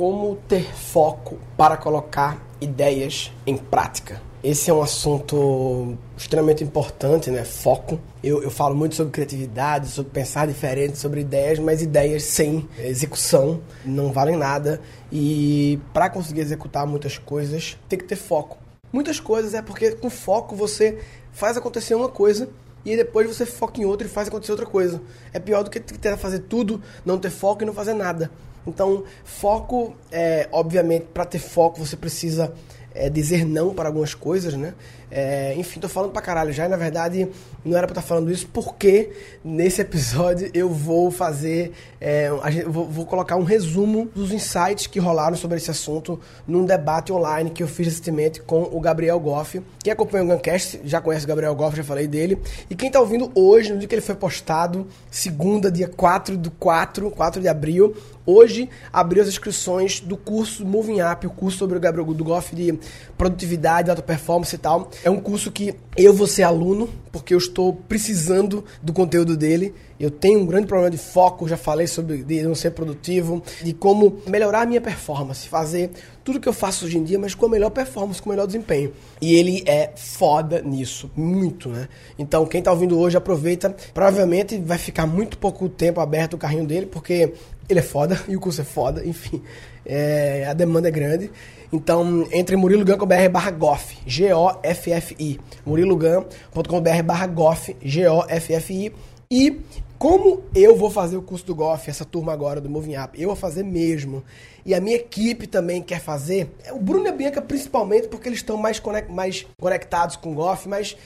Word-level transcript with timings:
como 0.00 0.36
ter 0.48 0.64
foco 0.74 1.36
para 1.58 1.76
colocar 1.76 2.42
ideias 2.58 3.30
em 3.46 3.58
prática. 3.58 4.18
Esse 4.42 4.70
é 4.70 4.72
um 4.72 4.80
assunto 4.80 5.94
extremamente 6.16 6.64
importante, 6.64 7.30
né? 7.30 7.44
Foco. 7.44 8.00
Eu, 8.24 8.42
eu 8.42 8.50
falo 8.50 8.74
muito 8.74 8.94
sobre 8.94 9.12
criatividade, 9.12 9.88
sobre 9.88 10.10
pensar 10.10 10.46
diferente, 10.46 10.96
sobre 10.96 11.20
ideias, 11.20 11.58
mas 11.58 11.82
ideias 11.82 12.22
sem 12.22 12.66
execução 12.78 13.60
não 13.84 14.10
valem 14.10 14.38
nada. 14.38 14.80
E 15.12 15.78
para 15.92 16.08
conseguir 16.08 16.40
executar 16.40 16.86
muitas 16.86 17.18
coisas, 17.18 17.76
tem 17.86 17.98
que 17.98 18.06
ter 18.06 18.16
foco. 18.16 18.56
Muitas 18.90 19.20
coisas 19.20 19.52
é 19.52 19.60
porque 19.60 19.90
com 19.90 20.08
foco 20.08 20.56
você 20.56 20.98
faz 21.30 21.58
acontecer 21.58 21.94
uma 21.94 22.08
coisa 22.08 22.48
e 22.86 22.96
depois 22.96 23.28
você 23.28 23.44
foca 23.44 23.78
em 23.78 23.84
outra 23.84 24.06
e 24.06 24.10
faz 24.10 24.28
acontecer 24.28 24.52
outra 24.52 24.66
coisa. 24.66 25.02
É 25.30 25.38
pior 25.38 25.62
do 25.62 25.68
que 25.68 25.78
tentar 25.78 26.16
fazer 26.16 26.38
tudo, 26.38 26.80
não 27.04 27.18
ter 27.18 27.28
foco 27.28 27.62
e 27.62 27.66
não 27.66 27.74
fazer 27.74 27.92
nada. 27.92 28.30
Então, 28.66 29.04
foco, 29.24 29.94
é, 30.10 30.48
obviamente, 30.52 31.06
para 31.12 31.24
ter 31.24 31.38
foco 31.38 31.78
você 31.78 31.96
precisa 31.96 32.52
é, 32.94 33.08
dizer 33.08 33.44
não 33.44 33.74
para 33.74 33.88
algumas 33.88 34.14
coisas, 34.14 34.54
né? 34.54 34.74
É, 35.10 35.54
enfim, 35.56 35.80
tô 35.80 35.88
falando 35.88 36.12
pra 36.12 36.22
caralho 36.22 36.52
já, 36.52 36.66
e 36.66 36.68
na 36.68 36.76
verdade 36.76 37.28
não 37.64 37.76
era 37.76 37.86
pra 37.86 37.92
estar 37.92 38.02
tá 38.02 38.06
falando 38.06 38.30
isso, 38.30 38.46
porque 38.52 39.10
nesse 39.44 39.80
episódio 39.80 40.48
eu 40.54 40.70
vou 40.70 41.10
fazer, 41.10 41.72
é, 42.00 42.30
vou, 42.68 42.86
vou, 42.86 43.04
colocar 43.04 43.34
um 43.34 43.42
resumo 43.42 44.08
dos 44.14 44.30
insights 44.32 44.86
que 44.86 45.00
rolaram 45.00 45.36
sobre 45.36 45.56
esse 45.56 45.70
assunto 45.70 46.20
num 46.46 46.64
debate 46.64 47.12
online 47.12 47.50
que 47.50 47.62
eu 47.62 47.66
fiz 47.66 47.88
recentemente 47.88 48.40
com 48.40 48.62
o 48.62 48.80
Gabriel 48.80 49.18
Goff. 49.18 49.60
Quem 49.82 49.92
acompanha 49.92 50.24
o 50.24 50.28
Guncast 50.28 50.80
já 50.84 51.00
conhece 51.00 51.24
o 51.24 51.28
Gabriel 51.28 51.54
Goff, 51.56 51.76
já 51.76 51.82
falei 51.82 52.06
dele. 52.06 52.38
E 52.68 52.76
quem 52.76 52.90
tá 52.90 53.00
ouvindo 53.00 53.32
hoje, 53.34 53.72
no 53.72 53.78
dia 53.80 53.88
que 53.88 53.94
ele 53.94 54.02
foi 54.02 54.14
postado, 54.14 54.86
segunda, 55.10 55.72
dia 55.72 55.88
4 55.88 56.36
do 56.36 56.52
4, 56.52 57.10
4 57.10 57.40
de 57.40 57.48
abril, 57.48 57.96
Hoje 58.30 58.70
abriu 58.92 59.24
as 59.24 59.28
inscrições 59.28 59.98
do 59.98 60.16
curso 60.16 60.64
Moving 60.64 61.00
Up, 61.02 61.26
o 61.26 61.30
curso 61.30 61.58
sobre 61.58 61.76
o 61.76 61.80
Gabriel 61.80 62.06
Goff 62.06 62.54
de 62.54 62.78
produtividade, 63.18 63.90
alta 63.90 64.02
performance 64.02 64.54
e 64.54 64.58
tal. 64.58 64.88
É 65.02 65.10
um 65.10 65.20
curso 65.20 65.50
que 65.50 65.74
eu 65.96 66.14
vou 66.14 66.28
ser 66.28 66.44
aluno, 66.44 66.88
porque 67.10 67.34
eu 67.34 67.38
estou 67.38 67.72
precisando 67.72 68.64
do 68.80 68.92
conteúdo 68.92 69.36
dele. 69.36 69.74
Eu 69.98 70.12
tenho 70.12 70.40
um 70.40 70.46
grande 70.46 70.68
problema 70.68 70.90
de 70.90 70.96
foco, 70.96 71.48
já 71.48 71.56
falei 71.56 71.88
sobre 71.88 72.22
de 72.22 72.42
não 72.42 72.54
ser 72.54 72.70
produtivo, 72.70 73.42
de 73.62 73.74
como 73.74 74.22
melhorar 74.26 74.62
a 74.62 74.66
minha 74.66 74.80
performance, 74.80 75.48
fazer 75.48 75.90
tudo 76.22 76.38
que 76.38 76.48
eu 76.48 76.52
faço 76.52 76.84
hoje 76.84 76.98
em 76.98 77.02
dia, 77.02 77.18
mas 77.18 77.34
com 77.34 77.46
a 77.46 77.48
melhor 77.48 77.70
performance, 77.70 78.22
com 78.22 78.30
o 78.30 78.32
melhor 78.32 78.46
desempenho. 78.46 78.92
E 79.20 79.34
ele 79.34 79.64
é 79.66 79.90
foda 79.96 80.62
nisso, 80.62 81.10
muito, 81.16 81.68
né? 81.68 81.88
Então, 82.18 82.46
quem 82.46 82.62
tá 82.62 82.70
ouvindo 82.70 82.98
hoje, 82.98 83.16
aproveita. 83.16 83.74
Provavelmente 83.92 84.56
vai 84.56 84.78
ficar 84.78 85.06
muito 85.06 85.36
pouco 85.36 85.68
tempo 85.68 86.00
aberto 86.00 86.34
o 86.34 86.38
carrinho 86.38 86.64
dele, 86.64 86.86
porque 86.86 87.34
ele 87.72 87.80
é 87.80 87.82
foda 87.82 88.20
e 88.28 88.36
o 88.36 88.40
curso 88.40 88.60
é 88.60 88.64
foda, 88.64 89.04
enfim. 89.04 89.42
É, 89.84 90.46
a 90.48 90.52
demanda 90.52 90.88
é 90.88 90.90
grande. 90.90 91.30
Então, 91.72 92.26
entre 92.32 92.56
murilogan.com.br 92.56 93.28
barra 93.30 93.50
GOF, 93.50 93.98
G-O-F-F-I, 94.06 95.40
murilogan.com.br 95.64 97.02
barra 97.04 97.26
GOF, 97.26 97.76
G-O-F-F-I. 97.80 98.92
E 99.30 99.60
como 100.00 100.42
eu 100.54 100.74
vou 100.74 100.90
fazer 100.90 101.18
o 101.18 101.22
curso 101.22 101.44
do 101.44 101.54
GOF, 101.54 101.90
essa 101.90 102.06
turma 102.06 102.32
agora 102.32 102.58
do 102.58 102.70
Moving 102.70 102.96
Up, 102.96 103.20
eu 103.20 103.28
vou 103.28 103.36
fazer 103.36 103.62
mesmo. 103.62 104.24
E 104.64 104.74
a 104.74 104.80
minha 104.80 104.96
equipe 104.96 105.46
também 105.46 105.82
quer 105.82 106.00
fazer. 106.00 106.50
O 106.72 106.78
Bruno 106.78 107.04
e 107.04 107.08
a 107.10 107.12
Bianca 107.12 107.42
principalmente, 107.42 108.08
porque 108.08 108.28
eles 108.28 108.38
estão 108.38 108.56
mais, 108.56 108.80
conect, 108.80 109.12
mais 109.12 109.46
conectados 109.60 110.16
com 110.16 110.32
o 110.32 110.34
GOF, 110.34 110.66
mas 110.68 110.96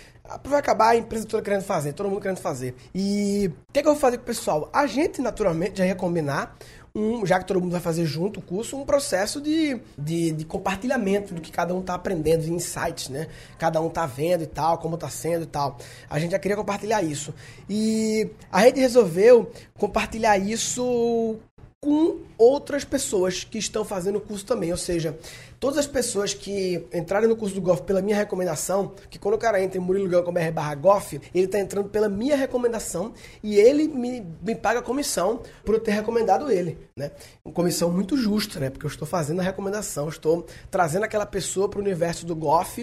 vai 0.44 0.58
acabar 0.58 0.90
a 0.90 0.96
empresa 0.96 1.26
toda 1.26 1.42
querendo 1.42 1.62
fazer, 1.62 1.92
todo 1.92 2.08
mundo 2.08 2.20
querendo 2.20 2.38
fazer. 2.38 2.74
E 2.94 3.50
o 3.68 3.72
que, 3.72 3.80
é 3.80 3.82
que 3.82 3.88
eu 3.88 3.92
vou 3.92 4.00
fazer 4.00 4.18
com 4.18 4.22
o 4.22 4.26
pessoal? 4.26 4.70
A 4.72 4.86
gente, 4.86 5.20
naturalmente, 5.20 5.78
já 5.78 5.86
ia 5.86 5.94
combinar 5.94 6.56
um, 6.96 7.26
já 7.26 7.40
que 7.40 7.44
todo 7.44 7.60
mundo 7.60 7.72
vai 7.72 7.80
fazer 7.80 8.06
junto 8.06 8.38
o 8.38 8.42
curso, 8.42 8.76
um 8.76 8.84
processo 8.84 9.40
de, 9.40 9.80
de, 9.98 10.30
de 10.30 10.44
compartilhamento 10.44 11.34
do 11.34 11.40
que 11.40 11.50
cada 11.50 11.74
um 11.74 11.80
está 11.80 11.94
aprendendo, 11.94 12.44
de 12.44 12.52
insights, 12.52 13.08
né? 13.08 13.26
Cada 13.58 13.80
um 13.80 13.88
está 13.88 14.06
vendo 14.06 14.44
e 14.44 14.46
tal, 14.46 14.78
como 14.78 14.94
está 14.94 15.08
sendo 15.08 15.42
e 15.42 15.46
tal. 15.46 15.76
A 16.08 16.20
gente 16.20 16.30
já 16.30 16.38
queria 16.38 16.56
compartilhar 16.56 17.02
isso. 17.02 17.34
E 17.68 18.30
a 18.50 18.62
gente 18.62 18.78
resolveu 18.78 19.50
compartilhar 19.76 20.38
isso 20.38 21.36
com 21.80 22.20
outras 22.38 22.84
pessoas 22.84 23.42
que 23.42 23.58
estão 23.58 23.84
fazendo 23.84 24.16
o 24.16 24.20
curso 24.20 24.46
também. 24.46 24.70
Ou 24.70 24.78
seja, 24.78 25.18
todas 25.64 25.78
as 25.78 25.86
pessoas 25.86 26.34
que 26.34 26.86
entrarem 26.92 27.26
no 27.26 27.34
curso 27.34 27.54
do 27.54 27.60
Golf 27.62 27.80
pela 27.80 28.02
minha 28.02 28.14
recomendação, 28.14 28.92
que 29.08 29.18
quando 29.18 29.36
o 29.36 29.38
cara 29.38 29.62
entra 29.62 29.78
em 29.78 29.80
murilogan.com.br 29.80 30.52
barra 30.52 30.74
Golf, 30.74 31.14
ele 31.14 31.46
está 31.46 31.58
entrando 31.58 31.88
pela 31.88 32.06
minha 32.06 32.36
recomendação 32.36 33.14
e 33.42 33.56
ele 33.56 33.88
me, 33.88 34.26
me 34.42 34.54
paga 34.54 34.82
comissão 34.82 35.40
por 35.64 35.76
eu 35.76 35.80
ter 35.80 35.92
recomendado 35.92 36.50
ele. 36.50 36.76
Né? 36.94 37.12
Uma 37.42 37.54
comissão 37.54 37.90
muito 37.90 38.14
justa, 38.14 38.60
né? 38.60 38.68
Porque 38.68 38.84
eu 38.84 38.90
estou 38.90 39.08
fazendo 39.08 39.40
a 39.40 39.42
recomendação, 39.42 40.06
estou 40.06 40.44
trazendo 40.70 41.04
aquela 41.04 41.24
pessoa 41.24 41.66
para 41.66 41.78
o 41.78 41.82
universo 41.82 42.26
do 42.26 42.36
Golf 42.36 42.80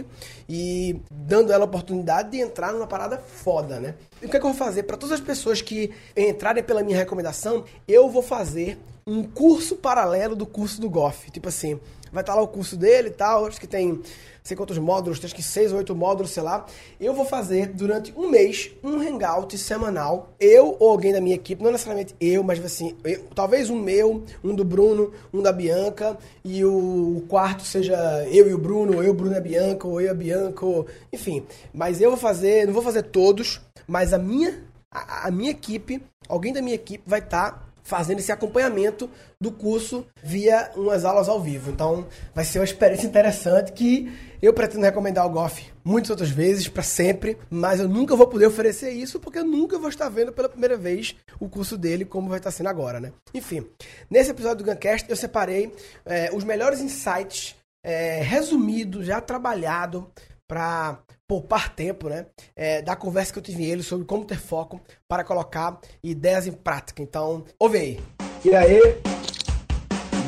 e 0.50 1.00
dando 1.12 1.54
ela 1.54 1.66
a 1.66 1.68
oportunidade 1.68 2.32
de 2.32 2.40
entrar 2.40 2.74
numa 2.74 2.88
parada 2.88 3.20
foda, 3.20 3.80
né? 3.80 3.94
E 4.24 4.26
o 4.26 4.30
que, 4.30 4.38
é 4.38 4.40
que 4.40 4.46
eu 4.46 4.50
vou 4.50 4.58
fazer? 4.58 4.84
Para 4.84 4.98
todas 4.98 5.14
as 5.14 5.22
pessoas 5.24 5.62
que 5.62 5.92
entrarem 6.18 6.64
pela 6.64 6.82
minha 6.82 6.98
recomendação, 6.98 7.64
eu 7.88 8.10
vou 8.10 8.24
fazer 8.24 8.80
um 9.06 9.24
curso 9.24 9.76
paralelo 9.76 10.36
do 10.36 10.48
curso 10.48 10.80
do 10.82 10.90
Goff. 10.90 11.30
Tipo 11.30 11.50
assim, 11.50 11.80
vai 12.12 12.22
estar 12.22 12.36
lá 12.36 12.42
o 12.42 12.48
curso 12.48 12.76
dele 12.76 13.10
e 13.10 13.12
tal, 13.12 13.46
acho 13.46 13.60
que 13.60 13.68
tem 13.68 14.02
sei 14.44 14.58
quantos 14.58 14.78
módulos, 14.78 15.24
acho 15.24 15.36
que 15.36 15.44
seis 15.44 15.72
ou 15.72 15.78
oito 15.78 15.96
módulos, 15.96 16.32
sei 16.32 16.44
lá. 16.44 16.66
Eu 17.00 17.14
vou 17.14 17.26
fazer 17.26 17.68
durante 17.68 18.14
um 18.18 18.30
mês 18.30 18.72
um 18.84 19.00
hangout 19.00 19.58
semanal. 19.58 20.34
Eu 20.40 20.76
ou 20.80 20.90
alguém 20.90 21.14
da 21.14 21.22
minha 21.22 21.36
equipe, 21.36 21.64
não 21.64 21.72
necessariamente 21.72 22.16
eu, 22.20 22.44
mas 22.44 22.64
assim, 22.64 22.96
eu, 23.04 23.24
talvez 23.36 23.70
um 23.70 23.80
meu, 23.80 24.24
um 24.44 24.56
do 24.56 24.66
Bruno, 24.66 25.12
um 25.34 25.42
da 25.42 25.52
Bianca, 25.52 26.18
e 26.44 26.66
o, 26.66 27.18
o 27.18 27.26
quarto 27.28 27.64
seja 27.64 27.96
eu 28.32 28.50
e 28.50 28.54
o 28.54 28.58
Bruno, 28.58 28.98
ou 28.98 29.04
eu, 29.04 29.14
Bruno 29.14 29.34
e 29.34 29.38
a 29.38 29.42
Bianca, 29.42 29.88
ou 29.88 30.02
eu 30.02 30.08
e 30.08 30.10
a 30.10 30.14
Bianca, 30.14 30.66
ou, 30.66 30.88
enfim. 31.14 31.46
Mas 31.74 32.02
eu 32.02 32.10
vou 32.10 32.20
fazer, 32.20 32.66
não 32.66 32.74
vou 32.74 32.84
fazer 32.84 33.04
todos, 33.04 33.62
mas 33.88 34.14
a 34.14 34.18
minha, 34.18 34.64
a, 34.90 35.28
a 35.28 35.32
minha 35.32 35.52
equipe, 35.52 36.02
alguém 36.28 36.52
da 36.52 36.62
minha 36.62 36.76
equipe 36.76 37.04
vai 37.06 37.20
estar. 37.20 37.71
Fazendo 37.84 38.20
esse 38.20 38.32
acompanhamento 38.32 39.10
do 39.40 39.52
curso 39.52 40.06
via 40.24 40.72
umas 40.76 41.04
aulas 41.04 41.28
ao 41.28 41.42
vivo. 41.42 41.72
Então, 41.72 42.08
vai 42.34 42.46
ser 42.46 42.60
uma 42.60 42.66
experiência 42.66 43.08
interessante 43.08 43.72
que 43.72 44.12
eu 44.42 44.54
pretendo 44.54 44.84
recomendar 44.84 45.26
o 45.26 45.30
Goff 45.30 45.72
muitas 45.84 46.10
outras 46.10 46.30
vezes, 46.30 46.68
para 46.68 46.84
sempre, 46.84 47.38
mas 47.50 47.80
eu 47.80 47.88
nunca 47.88 48.16
vou 48.16 48.28
poder 48.28 48.48
oferecer 48.48 48.92
isso 48.92 49.20
porque 49.20 49.40
eu 49.40 49.46
nunca 49.46 49.78
vou 49.78 49.90
estar 49.90 50.10
vendo 50.10 50.32
pela 50.32 50.50
primeira 50.50 50.78
vez 50.78 51.16
o 51.40 51.48
curso 51.50 51.78
dele 51.78 52.06
como 52.06 52.30
vai 52.30 52.40
estar 52.40 52.52
sendo 52.52 52.70
agora, 52.70 53.00
né? 53.00 53.12
Enfim, 53.34 53.68
nesse 54.10 54.32
episódio 54.32 54.64
do 54.64 54.72
Guncast 54.72 55.10
eu 55.10 55.16
separei 55.16 55.74
é, 56.06 56.30
os 56.34 56.44
melhores 56.44 56.82
insights 56.82 57.56
é, 57.84 58.22
resumidos, 58.22 59.06
já 59.06 59.20
trabalhado 59.20 60.10
para 60.52 61.00
poupar 61.26 61.74
tempo, 61.74 62.10
né? 62.10 62.28
É, 62.54 62.82
da 62.82 62.94
conversa 62.94 63.32
que 63.32 63.40
eu 63.40 63.44
tive 63.44 63.66
com 63.66 63.72
ele 63.72 63.82
sobre 63.82 64.06
como 64.06 64.26
ter 64.26 64.38
foco 64.38 64.82
para 65.08 65.24
colocar 65.24 65.80
ideias 66.04 66.46
em 66.46 66.52
prática. 66.52 67.02
Então, 67.02 67.46
ouve 67.58 67.78
aí. 67.78 68.04
E 68.44 68.54
aí? 68.54 69.02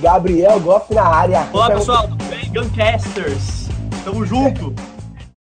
Gabriel 0.01 0.61
Goff 0.61 0.94
na 0.94 1.03
área. 1.03 1.39
Olá, 1.51 1.72
pessoal. 1.72 2.07
Tudo 2.07 2.23
bem? 2.23 2.53
Guncasters. 2.53 3.67
Tamo 4.06 4.25
junto. 4.25 4.73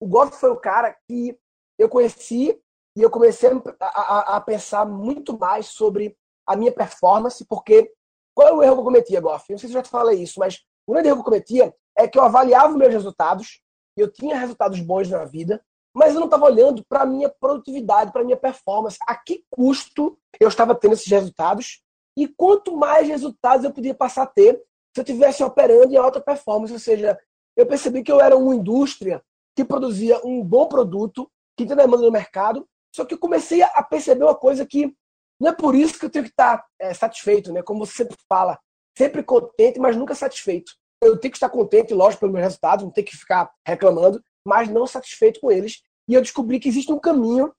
O 0.01 0.09
Goff 0.09 0.35
foi 0.41 0.49
o 0.49 0.57
cara 0.57 0.97
que 1.07 1.39
eu 1.79 1.91
conheci 1.91 2.59
e 2.97 3.03
eu 3.03 3.11
comecei 3.11 3.51
a, 3.79 3.85
a, 3.85 4.37
a, 4.37 4.41
pensar 4.41 4.87
muito 4.87 5.39
mais 5.39 5.67
sobre 5.67 6.17
a 6.49 6.57
minha 6.57 6.73
performance, 6.73 7.45
porque 7.45 7.93
qual 8.35 8.49
é 8.49 8.53
o 8.55 8.63
erro 8.63 8.77
que 8.77 8.81
eu 8.81 8.85
cometia, 8.85 9.21
Goff? 9.21 9.45
Não 9.51 9.59
sei 9.59 9.69
se 9.69 9.75
eu 9.75 9.81
já 9.81 9.83
te 9.83 9.91
falei 9.91 10.23
isso, 10.23 10.41
mas 10.41 10.63
o 10.87 10.93
grande 10.95 11.09
erro 11.09 11.17
que 11.17 11.21
eu 11.21 11.25
cometia 11.25 11.75
é 11.99 12.09
que 12.09 12.19
eu 12.19 12.23
avaliava 12.23 12.73
os 12.73 12.79
meus 12.79 12.95
resultados 12.95 13.63
eu 13.97 14.11
tinha 14.11 14.39
resultados 14.39 14.81
bons 14.81 15.09
na 15.09 15.25
vida, 15.25 15.65
mas 15.95 16.13
eu 16.15 16.21
não 16.21 16.27
estava 16.27 16.47
olhando 16.47 16.85
para 16.89 17.03
a 17.03 17.07
minha 17.07 17.29
produtividade, 17.29 18.13
para 18.13 18.23
a 18.23 18.25
minha 18.25 18.37
performance. 18.37 18.99
A 19.07 19.15
que 19.15 19.45
custo 19.51 20.19
eu 20.41 20.49
estava 20.49 20.75
tendo 20.75 20.95
esses 20.95 21.07
resultados 21.07 21.83
e 22.17 22.27
quanto 22.27 22.77
mais 22.77 23.07
resultados 23.07 23.65
eu 23.65 23.73
podia 23.73 23.95
passar 23.95 24.25
a 24.25 24.27
ter 24.27 24.61
se 24.93 25.01
eu 25.01 25.03
estivesse 25.03 25.43
operando 25.43 25.93
em 25.93 25.97
alta 25.97 26.21
performance. 26.21 26.73
Ou 26.73 26.79
seja, 26.79 27.19
eu 27.57 27.67
percebi 27.67 28.03
que 28.03 28.11
eu 28.11 28.21
era 28.21 28.37
uma 28.37 28.55
indústria 28.55 29.23
que 29.57 29.65
produzia 29.65 30.21
um 30.25 30.43
bom 30.43 30.67
produto, 30.67 31.31
que 31.57 31.65
tinha 31.65 31.77
demanda 31.77 32.03
no 32.03 32.11
mercado, 32.11 32.69
só 32.95 33.05
que 33.05 33.15
eu 33.15 33.19
comecei 33.19 33.63
a 33.63 33.83
perceber 33.83 34.25
uma 34.25 34.35
coisa 34.35 34.67
que 34.67 34.93
não 35.41 35.51
é 35.51 35.53
por 35.53 35.75
isso 35.77 35.99
que 35.99 36.07
eu 36.07 36.11
tenho 36.11 36.25
que 36.25 36.31
estar 36.31 36.65
é, 36.81 36.93
satisfeito, 36.93 37.53
né? 37.53 37.63
como 37.63 37.85
você 37.87 38.05
sempre 38.05 38.17
fala, 38.29 38.59
sempre 38.97 39.23
contente, 39.23 39.79
mas 39.79 39.97
nunca 39.97 40.15
satisfeito 40.15 40.73
eu 41.05 41.19
tenho 41.19 41.31
que 41.31 41.37
estar 41.37 41.49
contente, 41.49 41.95
lógico, 41.95 42.21
pelos 42.21 42.33
meus 42.33 42.45
resultados, 42.45 42.85
não 42.85 42.93
ter 42.93 43.03
que 43.03 43.17
ficar 43.17 43.51
reclamando, 43.67 44.23
mas 44.47 44.69
não 44.69 44.87
satisfeito 44.87 45.41
com 45.41 45.51
eles. 45.51 45.83
E 46.09 46.15
eu 46.15 46.21
descobri 46.21 46.59
que 46.59 46.69
existe 46.69 46.93
um 46.93 46.99
caminho, 46.99 47.53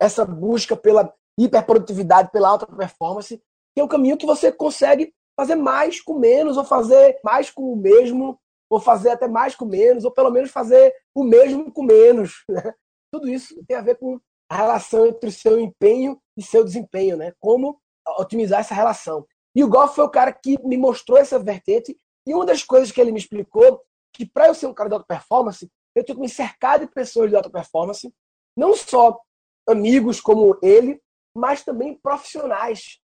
essa 0.00 0.24
busca 0.24 0.76
pela 0.76 1.12
hiperprodutividade, 1.38 2.30
pela 2.30 2.48
alta 2.48 2.66
performance, 2.66 3.40
que 3.74 3.80
é 3.80 3.84
um 3.84 3.88
caminho 3.88 4.16
que 4.16 4.26
você 4.26 4.50
consegue 4.50 5.12
fazer 5.38 5.54
mais 5.54 6.00
com 6.00 6.18
menos, 6.18 6.56
ou 6.56 6.64
fazer 6.64 7.18
mais 7.22 7.50
com 7.50 7.72
o 7.72 7.76
mesmo, 7.76 8.38
ou 8.70 8.80
fazer 8.80 9.10
até 9.10 9.28
mais 9.28 9.54
com 9.54 9.64
menos, 9.64 10.04
ou 10.04 10.10
pelo 10.10 10.30
menos 10.30 10.50
fazer 10.50 10.92
o 11.14 11.22
mesmo 11.22 11.72
com 11.72 11.82
menos. 11.82 12.44
Né? 12.48 12.72
Tudo 13.12 13.28
isso 13.28 13.54
tem 13.66 13.76
a 13.76 13.82
ver 13.82 13.96
com 13.96 14.20
a 14.50 14.56
relação 14.56 15.06
entre 15.06 15.28
o 15.28 15.32
seu 15.32 15.58
empenho 15.58 16.20
e 16.36 16.42
seu 16.42 16.64
desempenho, 16.64 17.16
né? 17.16 17.32
Como 17.40 17.80
otimizar 18.18 18.60
essa 18.60 18.74
relação. 18.74 19.24
E 19.54 19.64
o 19.64 19.68
Goff 19.68 19.94
foi 19.94 20.04
o 20.04 20.10
cara 20.10 20.32
que 20.32 20.58
me 20.64 20.76
mostrou 20.76 21.16
essa 21.16 21.38
vertente 21.38 21.96
E 22.26 22.34
uma 22.34 22.44
das 22.44 22.62
coisas 22.62 22.90
que 22.90 23.00
ele 23.00 23.12
me 23.12 23.18
explicou, 23.18 23.82
que 24.12 24.26
para 24.26 24.48
eu 24.48 24.54
ser 24.54 24.66
um 24.66 24.74
cara 24.74 24.88
de 24.88 24.94
alta 24.94 25.06
performance, 25.06 25.70
eu 25.94 26.04
tenho 26.04 26.16
que 26.16 26.22
me 26.22 26.28
cercar 26.28 26.78
de 26.78 26.86
pessoas 26.86 27.30
de 27.30 27.36
alta 27.36 27.48
performance, 27.48 28.12
não 28.56 28.74
só 28.74 29.20
amigos 29.68 30.20
como 30.20 30.58
ele, 30.62 31.00
mas 31.34 31.62
também 31.62 31.94
profissionais, 31.94 32.98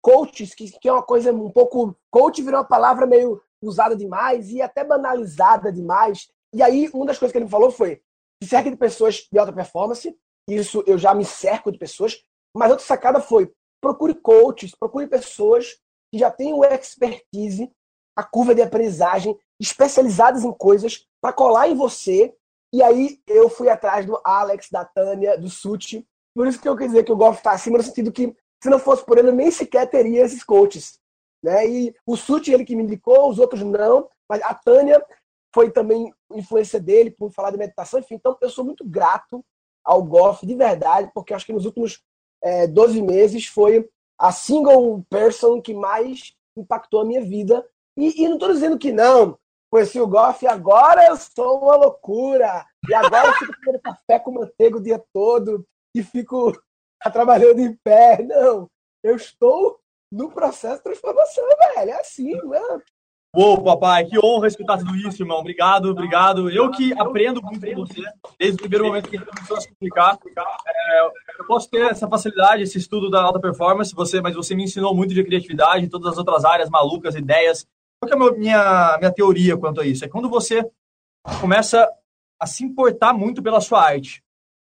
coaches, 0.00 0.54
que, 0.54 0.70
que 0.78 0.88
é 0.88 0.92
uma 0.92 1.02
coisa 1.02 1.32
um 1.32 1.50
pouco. 1.50 1.96
Coach 2.10 2.42
virou 2.42 2.60
uma 2.60 2.66
palavra 2.66 3.06
meio 3.06 3.40
usada 3.62 3.94
demais 3.94 4.50
e 4.50 4.62
até 4.62 4.84
banalizada 4.84 5.72
demais. 5.72 6.28
E 6.54 6.62
aí, 6.62 6.88
uma 6.92 7.06
das 7.06 7.18
coisas 7.18 7.32
que 7.32 7.38
ele 7.38 7.44
me 7.44 7.50
falou 7.50 7.70
foi: 7.70 8.00
se 8.42 8.48
cerque 8.48 8.70
de 8.70 8.76
pessoas 8.76 9.26
de 9.30 9.38
alta 9.38 9.52
performance, 9.52 10.16
isso 10.48 10.82
eu 10.86 10.96
já 10.96 11.14
me 11.14 11.24
cerco 11.24 11.70
de 11.70 11.78
pessoas, 11.78 12.22
mas 12.56 12.70
outra 12.70 12.84
sacada 12.84 13.20
foi: 13.20 13.52
procure 13.80 14.14
coaches, 14.14 14.74
procure 14.74 15.06
pessoas 15.06 15.78
que 16.10 16.18
já 16.18 16.30
tenham 16.30 16.64
expertise, 16.64 17.70
a 18.16 18.24
curva 18.24 18.54
de 18.54 18.62
aprendizagem, 18.62 19.38
especializadas 19.60 20.42
em 20.42 20.52
coisas, 20.52 21.06
para 21.20 21.32
colar 21.32 21.68
em 21.68 21.74
você. 21.74 22.34
E 22.72 22.82
aí 22.82 23.20
eu 23.26 23.48
fui 23.48 23.68
atrás 23.68 24.06
do 24.06 24.18
Alex, 24.24 24.68
da 24.70 24.84
Tânia, 24.84 25.38
do 25.38 25.50
Suti. 25.50 26.06
Por 26.34 26.46
isso 26.46 26.60
que 26.60 26.68
eu 26.68 26.76
quis 26.76 26.88
dizer 26.88 27.04
que 27.04 27.12
o 27.12 27.16
golfe 27.16 27.38
está 27.38 27.52
acima, 27.52 27.78
no 27.78 27.84
sentido 27.84 28.10
que 28.10 28.34
se 28.62 28.70
não 28.70 28.78
fosse 28.78 29.04
por 29.04 29.18
ele, 29.18 29.28
eu 29.28 29.34
nem 29.34 29.50
sequer 29.50 29.88
teria 29.88 30.24
esses 30.24 30.42
coaches. 30.42 30.98
Né? 31.42 31.68
E 31.68 31.94
o 32.06 32.16
Suti, 32.16 32.52
ele 32.52 32.64
que 32.64 32.74
me 32.74 32.82
indicou, 32.82 33.28
os 33.28 33.38
outros 33.38 33.62
não. 33.62 34.08
Mas 34.28 34.42
a 34.42 34.54
Tânia 34.54 35.04
foi 35.54 35.70
também 35.70 36.12
influência 36.32 36.80
dele 36.80 37.10
por 37.10 37.30
falar 37.30 37.50
de 37.50 37.58
meditação. 37.58 38.00
Enfim, 38.00 38.14
então 38.14 38.36
eu 38.40 38.50
sou 38.50 38.64
muito 38.64 38.84
grato 38.84 39.44
ao 39.84 40.02
golfe 40.02 40.44
de 40.44 40.54
verdade, 40.54 41.10
porque 41.14 41.32
acho 41.32 41.46
que 41.46 41.52
nos 41.52 41.64
últimos 41.64 42.02
é, 42.42 42.66
12 42.66 43.00
meses 43.02 43.46
foi 43.46 43.88
a 44.18 44.32
single 44.32 45.04
person 45.08 45.60
que 45.60 45.72
mais 45.72 46.34
impactou 46.56 47.00
a 47.00 47.04
minha 47.04 47.22
vida. 47.22 47.64
E, 47.96 48.22
e 48.22 48.28
não 48.28 48.34
estou 48.34 48.52
dizendo 48.52 48.78
que 48.78 48.92
não. 48.92 49.38
Conheci 49.70 50.00
o 50.00 50.06
Goff 50.06 50.46
agora 50.46 51.06
eu 51.06 51.16
sou 51.16 51.62
uma 51.62 51.76
loucura. 51.76 52.64
E 52.88 52.94
agora 52.94 53.28
eu 53.28 53.34
fico 53.34 53.52
tomando 53.60 53.80
café 53.80 54.18
com 54.18 54.32
manteiga 54.32 54.76
o 54.76 54.82
dia 54.82 55.02
todo 55.12 55.66
e 55.94 56.02
fico 56.02 56.52
trabalhando 57.12 57.60
em 57.60 57.74
pé. 57.84 58.22
Não, 58.22 58.68
eu 59.02 59.16
estou 59.16 59.78
no 60.12 60.30
processo 60.30 60.76
de 60.76 60.82
transformação, 60.84 61.44
velho. 61.74 61.90
É 61.90 62.00
assim, 62.00 62.34
mano. 62.42 62.82
Uou, 63.34 63.62
papai, 63.62 64.06
que 64.06 64.18
honra 64.18 64.46
escutar 64.46 64.78
tudo 64.78 64.96
isso, 64.96 65.22
irmão. 65.22 65.40
Obrigado, 65.40 65.90
obrigado. 65.90 66.48
Eu 66.48 66.70
que 66.70 66.98
aprendo 66.98 67.42
muito 67.42 67.66
com 67.66 67.86
você, 67.86 68.02
desde 68.38 68.56
o 68.56 68.60
primeiro 68.60 68.86
momento 68.86 69.10
que 69.10 69.16
a 69.16 69.20
gente 69.20 69.28
começou 69.28 69.58
a 69.58 69.60
se 69.60 69.68
explicar. 69.68 70.18
É, 70.66 71.00
eu 71.38 71.46
posso 71.46 71.68
ter 71.68 71.82
essa 71.90 72.08
facilidade, 72.08 72.62
esse 72.62 72.78
estudo 72.78 73.10
da 73.10 73.22
alta 73.22 73.38
performance, 73.38 73.94
você, 73.94 74.22
mas 74.22 74.34
você 74.34 74.54
me 74.54 74.64
ensinou 74.64 74.94
muito 74.94 75.12
de 75.12 75.22
criatividade, 75.22 75.90
todas 75.90 76.12
as 76.12 76.18
outras 76.18 76.46
áreas 76.46 76.70
malucas, 76.70 77.14
ideias. 77.14 77.66
Qual 78.00 78.10
é 78.10 78.14
a 78.14 78.32
minha, 78.32 78.98
minha 78.98 79.12
teoria 79.12 79.56
quanto 79.56 79.80
a 79.80 79.86
isso? 79.86 80.04
É 80.04 80.08
quando 80.08 80.28
você 80.28 80.68
começa 81.40 81.88
a 82.38 82.46
se 82.46 82.64
importar 82.64 83.12
muito 83.12 83.42
pela 83.42 83.60
sua 83.60 83.82
arte. 83.82 84.22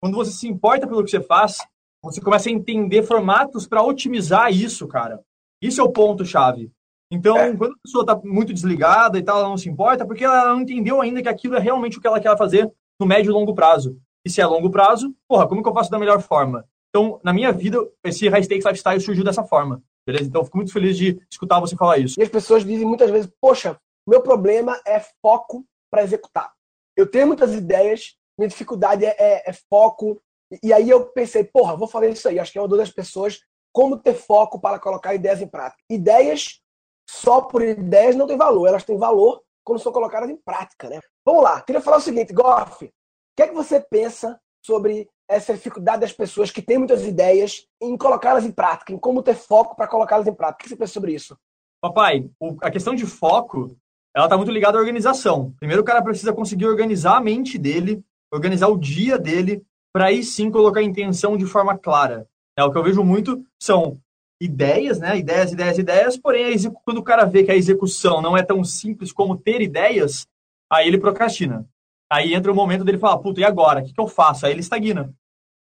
Quando 0.00 0.16
você 0.16 0.30
se 0.30 0.46
importa 0.46 0.86
pelo 0.86 1.04
que 1.04 1.10
você 1.10 1.20
faz, 1.20 1.58
você 2.02 2.20
começa 2.20 2.48
a 2.48 2.52
entender 2.52 3.02
formatos 3.02 3.66
para 3.66 3.82
otimizar 3.82 4.52
isso, 4.52 4.86
cara. 4.86 5.20
Isso 5.60 5.80
é 5.80 5.84
o 5.84 5.90
ponto-chave. 5.90 6.70
Então, 7.10 7.36
é. 7.36 7.56
quando 7.56 7.72
a 7.72 7.82
pessoa 7.82 8.02
está 8.02 8.16
muito 8.22 8.52
desligada 8.52 9.18
e 9.18 9.22
tal, 9.22 9.38
ela 9.38 9.48
não 9.48 9.56
se 9.56 9.68
importa, 9.68 10.06
porque 10.06 10.24
ela 10.24 10.48
não 10.48 10.60
entendeu 10.60 11.00
ainda 11.00 11.22
que 11.22 11.28
aquilo 11.28 11.56
é 11.56 11.58
realmente 11.58 11.98
o 11.98 12.00
que 12.00 12.06
ela 12.06 12.20
quer 12.20 12.36
fazer 12.36 12.70
no 13.00 13.06
médio 13.06 13.30
e 13.30 13.32
longo 13.32 13.54
prazo. 13.54 13.98
E 14.24 14.30
se 14.30 14.40
é 14.40 14.46
longo 14.46 14.70
prazo, 14.70 15.14
porra, 15.26 15.48
como 15.48 15.62
que 15.62 15.68
eu 15.68 15.74
faço 15.74 15.90
da 15.90 15.98
melhor 15.98 16.20
forma? 16.20 16.64
Então, 16.90 17.20
na 17.24 17.32
minha 17.32 17.52
vida, 17.52 17.78
esse 18.04 18.28
High 18.28 18.42
Stakes 18.42 18.64
Lifestyle 18.64 19.00
surgiu 19.00 19.24
dessa 19.24 19.42
forma. 19.42 19.82
Beleza? 20.08 20.26
Então, 20.26 20.42
fico 20.42 20.56
muito 20.56 20.72
feliz 20.72 20.96
de 20.96 21.20
escutar 21.30 21.60
você 21.60 21.76
falar 21.76 21.98
isso. 21.98 22.18
E 22.18 22.22
as 22.22 22.30
pessoas 22.30 22.64
dizem 22.64 22.86
muitas 22.86 23.10
vezes, 23.10 23.30
poxa, 23.38 23.78
meu 24.08 24.22
problema 24.22 24.80
é 24.86 24.98
foco 25.20 25.66
para 25.92 26.02
executar. 26.02 26.50
Eu 26.96 27.06
tenho 27.10 27.26
muitas 27.26 27.52
ideias, 27.52 28.16
minha 28.38 28.48
dificuldade 28.48 29.04
é, 29.04 29.14
é, 29.18 29.50
é 29.50 29.52
foco. 29.68 30.18
E, 30.62 30.72
aí 30.72 30.88
eu 30.88 31.04
pensei, 31.10 31.44
porra, 31.44 31.76
vou 31.76 31.86
falar 31.86 32.06
isso 32.06 32.26
aí. 32.26 32.38
Acho 32.38 32.50
que 32.50 32.58
é 32.58 32.62
uma 32.62 32.74
das 32.74 32.90
pessoas, 32.90 33.40
como 33.70 33.98
ter 33.98 34.14
foco 34.14 34.58
para 34.58 34.78
colocar 34.78 35.14
ideias 35.14 35.42
em 35.42 35.46
prática. 35.46 35.82
Ideias 35.90 36.58
só 37.06 37.42
por 37.42 37.60
ideias 37.60 38.16
não 38.16 38.26
tem 38.26 38.38
valor. 38.38 38.66
Elas 38.66 38.84
têm 38.84 38.96
valor 38.96 39.42
quando 39.62 39.78
são 39.78 39.92
colocadas 39.92 40.30
em 40.30 40.36
prática, 40.36 40.88
né? 40.88 41.00
Vamos 41.22 41.42
lá. 41.42 41.60
Queria 41.60 41.82
falar 41.82 41.98
o 41.98 42.00
seguinte, 42.00 42.32
Goff. 42.32 42.86
O 42.86 42.90
que 43.36 43.42
é 43.42 43.48
que 43.48 43.54
você 43.54 43.78
pensa 43.78 44.40
sobre 44.64 45.06
essa 45.28 45.52
dificuldade 45.52 46.00
das 46.00 46.12
pessoas 46.12 46.50
que 46.50 46.62
têm 46.62 46.78
muitas 46.78 47.04
ideias 47.04 47.66
em 47.80 47.96
colocá-las 47.96 48.44
em 48.44 48.50
prática, 48.50 48.92
em 48.92 48.98
como 48.98 49.22
ter 49.22 49.34
foco 49.34 49.76
para 49.76 49.86
colocá-las 49.86 50.26
em 50.26 50.32
prática? 50.32 50.60
O 50.60 50.62
que 50.64 50.68
você 50.70 50.76
pensa 50.76 50.92
sobre 50.92 51.12
isso? 51.12 51.36
Papai, 51.80 52.28
a 52.62 52.70
questão 52.70 52.94
de 52.94 53.06
foco, 53.06 53.76
ela 54.16 54.26
está 54.26 54.36
muito 54.36 54.50
ligada 54.50 54.78
à 54.78 54.80
organização. 54.80 55.54
Primeiro, 55.58 55.82
o 55.82 55.84
cara 55.84 56.02
precisa 56.02 56.32
conseguir 56.32 56.66
organizar 56.66 57.16
a 57.16 57.20
mente 57.20 57.58
dele, 57.58 58.02
organizar 58.32 58.68
o 58.68 58.78
dia 58.78 59.18
dele, 59.18 59.62
para 59.92 60.06
aí 60.06 60.24
sim 60.24 60.50
colocar 60.50 60.80
a 60.80 60.84
intenção 60.84 61.36
de 61.36 61.46
forma 61.46 61.76
clara. 61.76 62.26
É, 62.58 62.64
o 62.64 62.72
que 62.72 62.78
eu 62.78 62.82
vejo 62.82 63.04
muito 63.04 63.44
são 63.62 64.00
ideias, 64.40 64.98
né? 64.98 65.16
Ideias, 65.16 65.52
ideias, 65.52 65.78
ideias, 65.78 66.16
porém, 66.16 66.56
quando 66.84 66.98
o 66.98 67.02
cara 67.02 67.24
vê 67.24 67.44
que 67.44 67.50
a 67.50 67.56
execução 67.56 68.20
não 68.20 68.36
é 68.36 68.42
tão 68.42 68.64
simples 68.64 69.12
como 69.12 69.36
ter 69.36 69.60
ideias, 69.60 70.26
aí 70.70 70.88
ele 70.88 70.98
procrastina. 70.98 71.64
Aí 72.10 72.34
entra 72.34 72.50
o 72.50 72.54
momento 72.54 72.84
dele 72.84 72.98
falar, 72.98 73.18
puta, 73.18 73.40
e 73.40 73.44
agora? 73.44 73.80
O 73.80 73.84
que, 73.84 73.92
que 73.92 74.00
eu 74.00 74.08
faço? 74.08 74.46
Aí 74.46 74.52
ele 74.52 74.60
estagna. 74.60 75.14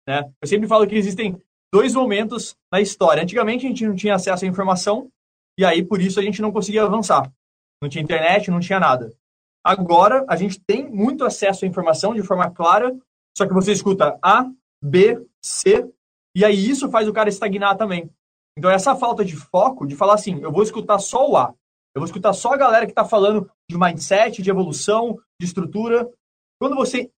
Né? 0.09 0.31
Eu 0.41 0.49
sempre 0.49 0.67
falo 0.67 0.87
que 0.87 0.95
existem 0.95 1.41
dois 1.73 1.95
momentos 1.95 2.57
na 2.73 2.81
história. 2.81 3.23
Antigamente 3.23 3.67
a 3.67 3.69
gente 3.69 3.87
não 3.87 3.95
tinha 3.95 4.15
acesso 4.15 4.45
à 4.45 4.49
informação, 4.49 5.11
e 5.59 5.65
aí 5.65 5.85
por 5.85 6.01
isso 6.01 6.19
a 6.19 6.23
gente 6.23 6.41
não 6.41 6.53
conseguia 6.53 6.85
avançar. 6.85 7.31
Não 7.83 7.89
tinha 7.89 8.03
internet, 8.03 8.51
não 8.51 8.61
tinha 8.61 8.81
nada. 8.81 9.13
Agora 9.65 10.25
a 10.29 10.37
gente 10.37 10.61
tem 10.61 10.89
muito 10.89 11.25
acesso 11.25 11.65
à 11.65 11.69
informação 11.69 12.15
de 12.15 12.23
forma 12.23 12.51
clara, 12.51 12.97
só 13.37 13.47
que 13.47 13.55
você 13.55 13.73
escuta 13.73 14.19
A, 14.23 14.51
B, 14.83 15.25
C, 15.43 15.89
e 16.35 16.45
aí 16.45 16.69
isso 16.69 16.91
faz 16.91 17.07
o 17.07 17.13
cara 17.13 17.29
estagnar 17.29 17.77
também. 17.77 18.11
Então, 18.59 18.71
essa 18.71 18.97
falta 18.97 19.25
de 19.25 19.37
foco, 19.37 19.87
de 19.87 19.95
falar 19.95 20.15
assim, 20.15 20.41
eu 20.41 20.53
vou 20.53 20.63
escutar 20.63 20.99
só 20.99 21.29
o 21.29 21.37
A, 21.37 21.55
eu 21.95 22.01
vou 22.01 22.07
escutar 22.07 22.33
só 22.33 22.53
a 22.53 22.57
galera 22.57 22.87
que 22.87 22.93
está 22.93 23.05
falando 23.05 23.51
de 23.71 23.79
mindset, 23.79 24.43
de 24.43 24.51
evolução, 24.51 25.19
de 25.39 25.47
estrutura. 25.47 26.09
Quando 26.63 26.77
você 26.77 27.11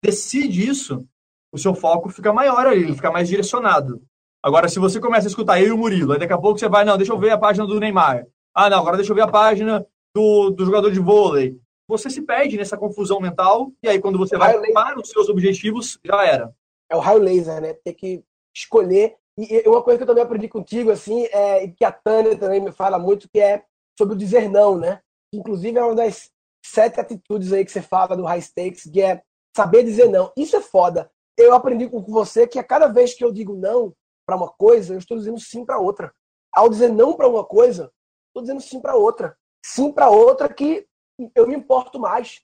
decide 0.00 0.64
isso, 0.64 1.04
o 1.52 1.58
seu 1.58 1.74
foco 1.74 2.08
fica 2.08 2.32
maior 2.32 2.64
ali, 2.64 2.84
ele 2.84 2.94
fica 2.94 3.10
mais 3.10 3.28
direcionado. 3.28 4.00
Agora, 4.40 4.68
se 4.68 4.78
você 4.78 5.00
começa 5.00 5.26
a 5.26 5.30
escutar 5.30 5.60
eu 5.60 5.66
e 5.66 5.72
o 5.72 5.76
Murilo, 5.76 6.12
aí 6.12 6.20
daqui 6.20 6.32
a 6.32 6.38
pouco 6.38 6.56
você 6.56 6.68
vai, 6.68 6.84
não, 6.84 6.96
deixa 6.96 7.12
eu 7.12 7.18
ver 7.18 7.30
a 7.30 7.38
página 7.38 7.66
do 7.66 7.80
Neymar. 7.80 8.28
Ah, 8.54 8.70
não, 8.70 8.78
agora 8.78 8.96
deixa 8.96 9.10
eu 9.10 9.16
ver 9.16 9.22
a 9.22 9.28
página 9.28 9.84
do, 10.14 10.50
do 10.50 10.64
jogador 10.64 10.92
de 10.92 11.00
vôlei. 11.00 11.58
Você 11.88 12.08
se 12.08 12.22
perde 12.22 12.56
nessa 12.56 12.76
confusão 12.76 13.20
mental, 13.20 13.72
e 13.82 13.88
aí 13.88 14.00
quando 14.00 14.18
você 14.18 14.38
vai 14.38 14.56
para 14.72 15.00
os 15.00 15.08
seus 15.08 15.28
objetivos, 15.28 15.98
já 16.04 16.24
era. 16.24 16.54
É 16.88 16.94
o 16.94 17.00
raio 17.00 17.18
laser, 17.18 17.60
né? 17.60 17.74
Ter 17.74 17.94
que 17.94 18.22
escolher 18.54 19.16
e 19.36 19.68
uma 19.68 19.82
coisa 19.82 19.98
que 19.98 20.04
eu 20.04 20.06
também 20.06 20.22
aprendi 20.22 20.46
contigo, 20.46 20.92
assim, 20.92 21.24
é, 21.32 21.64
e 21.64 21.72
que 21.72 21.84
a 21.84 21.90
Tânia 21.90 22.38
também 22.38 22.60
me 22.60 22.70
fala 22.70 23.00
muito, 23.00 23.28
que 23.28 23.40
é 23.40 23.64
sobre 23.98 24.14
o 24.14 24.16
dizer 24.16 24.48
não, 24.48 24.78
né? 24.78 25.00
Inclusive 25.34 25.76
é 25.76 25.82
uma 25.82 25.96
das 25.96 26.30
sete 26.62 27.00
atitudes 27.00 27.52
aí 27.52 27.64
que 27.64 27.72
você 27.72 27.82
fala 27.82 28.16
do 28.16 28.24
high 28.24 28.40
stakes, 28.40 28.90
que 28.90 29.02
é 29.02 29.22
saber 29.56 29.84
dizer 29.84 30.08
não. 30.08 30.32
Isso 30.36 30.56
é 30.56 30.60
foda. 30.60 31.10
Eu 31.36 31.54
aprendi 31.54 31.88
com 31.88 32.00
você 32.02 32.46
que 32.46 32.58
a 32.58 32.64
cada 32.64 32.86
vez 32.88 33.14
que 33.14 33.24
eu 33.24 33.32
digo 33.32 33.54
não 33.54 33.94
para 34.26 34.36
uma 34.36 34.48
coisa, 34.48 34.94
eu 34.94 34.98
estou 34.98 35.16
dizendo 35.16 35.40
sim 35.40 35.64
para 35.64 35.78
outra. 35.78 36.12
Ao 36.52 36.68
dizer 36.68 36.90
não 36.90 37.14
para 37.14 37.28
uma 37.28 37.44
coisa, 37.44 37.90
estou 38.28 38.42
dizendo 38.42 38.60
sim 38.60 38.80
para 38.80 38.94
outra. 38.94 39.36
Sim 39.64 39.92
para 39.92 40.10
outra 40.10 40.48
que 40.52 40.86
eu 41.34 41.46
me 41.46 41.54
importo 41.54 41.98
mais. 41.98 42.40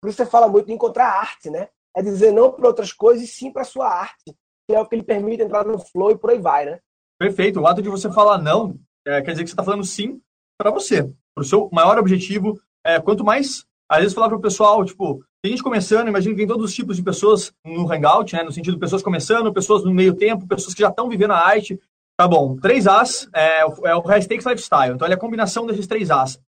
Por 0.00 0.08
isso 0.08 0.16
você 0.16 0.26
fala 0.26 0.48
muito 0.48 0.66
de 0.66 0.72
encontrar 0.72 1.06
arte, 1.06 1.50
né? 1.50 1.68
É 1.96 2.02
dizer 2.02 2.32
não 2.32 2.52
para 2.52 2.66
outras 2.66 2.92
coisas 2.92 3.22
e 3.22 3.26
sim 3.26 3.52
para 3.52 3.64
sua 3.64 3.88
arte 3.88 4.36
que 4.66 4.74
é 4.74 4.80
o 4.80 4.86
que 4.86 4.94
ele 4.94 5.02
permite 5.02 5.42
entrar 5.42 5.64
no 5.64 5.78
flow 5.78 6.10
e 6.10 6.18
por 6.18 6.30
aí 6.30 6.38
vai, 6.38 6.64
né? 6.64 6.80
Perfeito. 7.18 7.60
O 7.60 7.66
ato 7.66 7.82
de 7.82 7.88
você 7.88 8.10
falar 8.10 8.38
não 8.38 8.78
é, 9.06 9.20
quer 9.20 9.32
dizer 9.32 9.44
que 9.44 9.50
você 9.50 9.54
está 9.54 9.64
falando 9.64 9.84
sim 9.84 10.20
para 10.58 10.70
você, 10.70 11.04
para 11.34 11.42
o 11.42 11.44
seu 11.44 11.68
maior 11.72 11.98
objetivo. 11.98 12.58
É, 12.84 13.00
quanto 13.00 13.24
mais, 13.24 13.64
às 13.88 14.00
vezes, 14.00 14.14
falar 14.14 14.28
para 14.28 14.38
o 14.38 14.40
pessoal, 14.40 14.84
tipo, 14.84 15.24
tem 15.42 15.52
gente 15.52 15.62
começando, 15.62 16.08
imagina 16.08 16.34
que 16.34 16.40
tem 16.40 16.46
todos 16.46 16.70
os 16.70 16.74
tipos 16.74 16.96
de 16.96 17.02
pessoas 17.02 17.52
no 17.64 17.90
Hangout, 17.90 18.34
né? 18.34 18.42
No 18.42 18.52
sentido 18.52 18.78
pessoas 18.78 19.02
começando, 19.02 19.52
pessoas 19.52 19.84
no 19.84 19.92
meio 19.92 20.14
tempo, 20.14 20.46
pessoas 20.46 20.74
que 20.74 20.82
já 20.82 20.88
estão 20.88 21.08
vivendo 21.08 21.32
a 21.32 21.38
arte. 21.38 21.80
Tá 22.16 22.28
bom, 22.28 22.56
três 22.56 22.86
As 22.86 23.28
é, 23.34 23.60
é 23.60 23.96
o 23.96 24.00
Hashtags 24.00 24.46
Lifestyle. 24.46 24.94
Então, 24.94 25.06
ele 25.06 25.14
é 25.14 25.16
a 25.16 25.20
combinação 25.20 25.66
desses 25.66 25.86
três 25.86 26.10
As. 26.10 26.40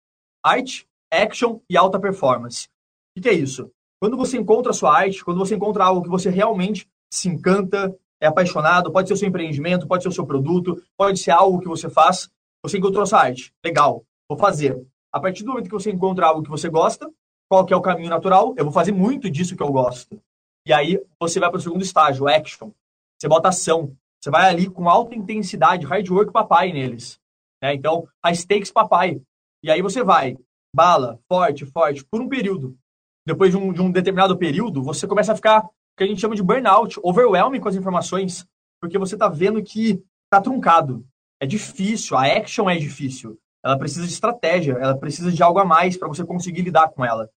Arte, 0.45 0.87
Action 1.11 1.59
e 1.69 1.77
Alta 1.77 1.99
Performance. 1.99 2.67
O 3.17 3.21
que 3.21 3.29
é 3.29 3.33
isso? 3.33 3.71
Quando 4.01 4.17
você 4.17 4.37
encontra 4.37 4.71
a 4.71 4.73
sua 4.73 4.95
arte, 4.95 5.23
quando 5.23 5.37
você 5.37 5.55
encontra 5.55 5.85
algo 5.85 6.03
que 6.03 6.09
você 6.09 6.29
realmente 6.29 6.87
se 7.11 7.29
encanta, 7.29 7.95
é 8.21 8.27
apaixonado, 8.27 8.91
pode 8.91 9.07
ser 9.07 9.13
o 9.13 9.17
seu 9.17 9.29
empreendimento, 9.29 9.87
pode 9.87 10.03
ser 10.03 10.09
o 10.09 10.13
seu 10.13 10.25
produto, 10.25 10.81
pode 10.97 11.19
ser 11.19 11.31
algo 11.31 11.59
que 11.59 11.67
você 11.67 11.89
faz. 11.89 12.29
Você 12.63 12.77
encontrou 12.77 13.03
essa 13.03 13.17
arte. 13.17 13.53
Legal, 13.63 14.03
vou 14.29 14.37
fazer. 14.37 14.81
A 15.13 15.19
partir 15.19 15.43
do 15.43 15.49
momento 15.49 15.65
que 15.65 15.71
você 15.71 15.91
encontra 15.91 16.25
algo 16.25 16.41
que 16.41 16.49
você 16.49 16.67
gosta, 16.67 17.09
qual 17.47 17.65
que 17.65 17.73
é 17.73 17.77
o 17.77 17.81
caminho 17.81 18.09
natural? 18.09 18.55
Eu 18.57 18.65
vou 18.65 18.73
fazer 18.73 18.91
muito 18.91 19.29
disso 19.29 19.55
que 19.55 19.61
eu 19.61 19.71
gosto. 19.71 20.19
E 20.65 20.73
aí 20.73 20.99
você 21.19 21.39
vai 21.39 21.51
para 21.51 21.59
o 21.59 21.61
segundo 21.61 21.83
estágio, 21.83 22.27
action. 22.27 22.71
Você 23.19 23.27
bota 23.27 23.49
ação. 23.49 23.95
Você 24.19 24.31
vai 24.31 24.49
ali 24.49 24.67
com 24.69 24.89
alta 24.89 25.13
intensidade, 25.13 25.85
hard 25.85 26.09
work 26.09 26.31
papai 26.31 26.73
neles. 26.73 27.19
Né? 27.61 27.75
Então, 27.75 28.07
high 28.25 28.35
stakes 28.35 28.71
papai. 28.71 29.21
E 29.61 29.69
aí 29.69 29.81
você 29.81 30.03
vai 30.03 30.35
bala, 30.75 31.19
forte, 31.27 31.65
forte, 31.65 32.03
por 32.03 32.19
um 32.19 32.27
período. 32.27 32.75
Depois 33.25 33.51
de 33.51 33.57
um, 33.57 33.71
de 33.71 33.81
um 33.81 33.91
determinado 33.91 34.35
período, 34.37 34.81
você 34.81 35.05
começa 35.05 35.33
a 35.33 35.35
ficar 35.35 35.63
o 35.63 35.69
que 35.95 36.03
a 36.03 36.07
gente 36.07 36.19
chama 36.19 36.35
de 36.35 36.41
burnout, 36.41 36.99
overwhelming 37.03 37.59
com 37.59 37.69
as 37.69 37.75
informações, 37.75 38.45
porque 38.81 38.97
você 38.97 39.15
está 39.15 39.29
vendo 39.29 39.61
que 39.61 40.03
está 40.25 40.41
truncado. 40.41 41.05
É 41.39 41.45
difícil, 41.45 42.17
a 42.17 42.25
action 42.25 42.69
é 42.69 42.77
difícil. 42.77 43.37
Ela 43.63 43.77
precisa 43.77 44.05
de 44.05 44.11
estratégia, 44.11 44.73
ela 44.73 44.97
precisa 44.97 45.31
de 45.31 45.41
algo 45.41 45.59
a 45.59 45.65
mais 45.65 45.95
para 45.95 46.07
você 46.07 46.25
conseguir 46.25 46.61
lidar 46.61 46.89
com 46.89 47.05
ela. 47.05 47.29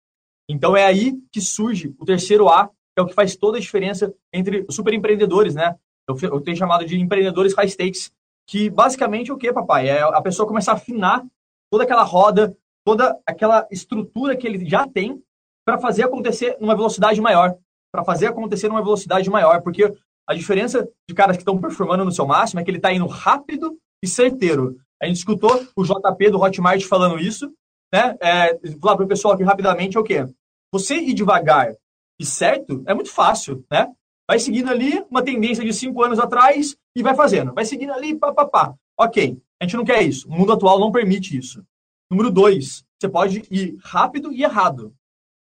Então 0.49 0.77
é 0.77 0.85
aí 0.85 1.15
que 1.33 1.41
surge 1.41 1.95
o 1.99 2.05
terceiro 2.05 2.49
A, 2.49 2.69
que 2.69 3.01
é 3.01 3.03
o 3.03 3.07
que 3.07 3.15
faz 3.15 3.37
toda 3.37 3.59
a 3.59 3.61
diferença 3.61 4.13
entre 4.33 4.65
os 4.69 4.75
super 4.75 4.95
empreendedores, 4.95 5.55
né? 5.55 5.77
Eu, 6.09 6.17
eu 6.23 6.41
tenho 6.41 6.57
chamado 6.57 6.85
de 6.85 6.99
empreendedores 6.99 7.55
high 7.55 7.69
stakes, 7.69 8.13
que 8.47 8.69
basicamente 8.71 9.31
é 9.31 9.35
o 9.35 9.39
que, 9.39 9.53
papai? 9.53 9.89
É 9.89 10.03
a 10.03 10.21
pessoa 10.21 10.47
começar 10.47 10.73
a 10.73 10.77
afinar 10.77 11.25
toda 11.71 11.85
aquela 11.85 12.03
roda, 12.03 12.57
toda 12.85 13.19
aquela 13.27 13.67
estrutura 13.71 14.37
que 14.37 14.47
ele 14.47 14.69
já 14.69 14.87
tem 14.87 15.23
para 15.65 15.79
fazer 15.79 16.05
acontecer 16.05 16.57
numa 16.61 16.77
velocidade 16.77 17.21
maior, 17.21 17.57
para 17.91 18.05
fazer 18.05 18.27
acontecer 18.27 18.69
numa 18.69 18.83
velocidade 18.83 19.29
maior, 19.31 19.63
porque 19.63 19.93
a 20.27 20.35
diferença 20.35 20.89
de 21.09 21.15
caras 21.15 21.37
que 21.37 21.43
estão 21.43 21.59
performando 21.59 22.05
no 22.05 22.13
seu 22.13 22.27
máximo 22.27 22.61
é 22.61 22.65
que 22.65 22.71
ele 22.71 22.79
está 22.79 22.93
indo 22.93 23.07
rápido 23.07 23.79
e 24.03 24.07
certeiro. 24.07 24.77
A 25.05 25.07
gente 25.07 25.19
escutou 25.19 25.51
o 25.77 25.85
JP 25.85 26.31
do 26.31 26.41
Hotmart 26.41 26.83
falando 26.87 27.19
isso, 27.19 27.53
né? 27.93 28.17
É, 28.23 28.59
falar 28.81 28.97
para 28.97 29.05
o 29.05 29.09
pessoal 29.09 29.35
aqui 29.35 29.43
rapidamente 29.43 29.99
é 29.99 30.01
o 30.01 30.03
quê? 30.03 30.27
Você 30.73 30.97
ir 30.97 31.13
devagar 31.13 31.75
e 32.19 32.25
certo 32.25 32.83
é 32.87 32.95
muito 32.95 33.11
fácil, 33.13 33.63
né? 33.71 33.93
Vai 34.27 34.39
seguindo 34.39 34.71
ali 34.71 35.05
uma 35.11 35.23
tendência 35.23 35.63
de 35.63 35.75
cinco 35.75 36.03
anos 36.03 36.19
atrás 36.19 36.75
e 36.97 37.03
vai 37.03 37.15
fazendo. 37.15 37.53
Vai 37.53 37.67
seguindo 37.67 37.93
ali, 37.93 38.19
pá, 38.19 38.33
pá, 38.33 38.47
pá. 38.47 38.75
Ok, 38.99 39.37
a 39.61 39.65
gente 39.67 39.77
não 39.77 39.85
quer 39.85 40.03
isso. 40.03 40.27
O 40.27 40.33
mundo 40.33 40.55
atual 40.55 40.81
não 40.81 40.91
permite 40.91 41.37
isso. 41.37 41.63
Número 42.11 42.31
dois, 42.31 42.83
você 42.99 43.07
pode 43.07 43.43
ir 43.51 43.77
rápido 43.83 44.33
e 44.33 44.43
errado. 44.43 44.95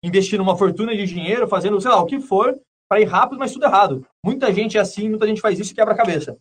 Investir 0.03 0.41
uma 0.41 0.57
fortuna 0.57 0.93
de 0.93 1.05
dinheiro, 1.05 1.47
fazendo, 1.47 1.79
sei 1.79 1.89
lá, 1.89 2.01
o 2.01 2.05
que 2.05 2.19
for, 2.19 2.59
para 2.89 2.99
ir 2.99 3.05
rápido, 3.05 3.39
mas 3.39 3.53
tudo 3.53 3.63
errado. 3.63 4.05
Muita 4.21 4.53
gente 4.53 4.77
é 4.77 4.81
assim, 4.81 5.07
muita 5.07 5.25
gente 5.25 5.39
faz 5.39 5.57
isso 5.57 5.71
e 5.71 5.75
quebra 5.75 5.93
a 5.93 5.97
cabeça. 5.97 6.37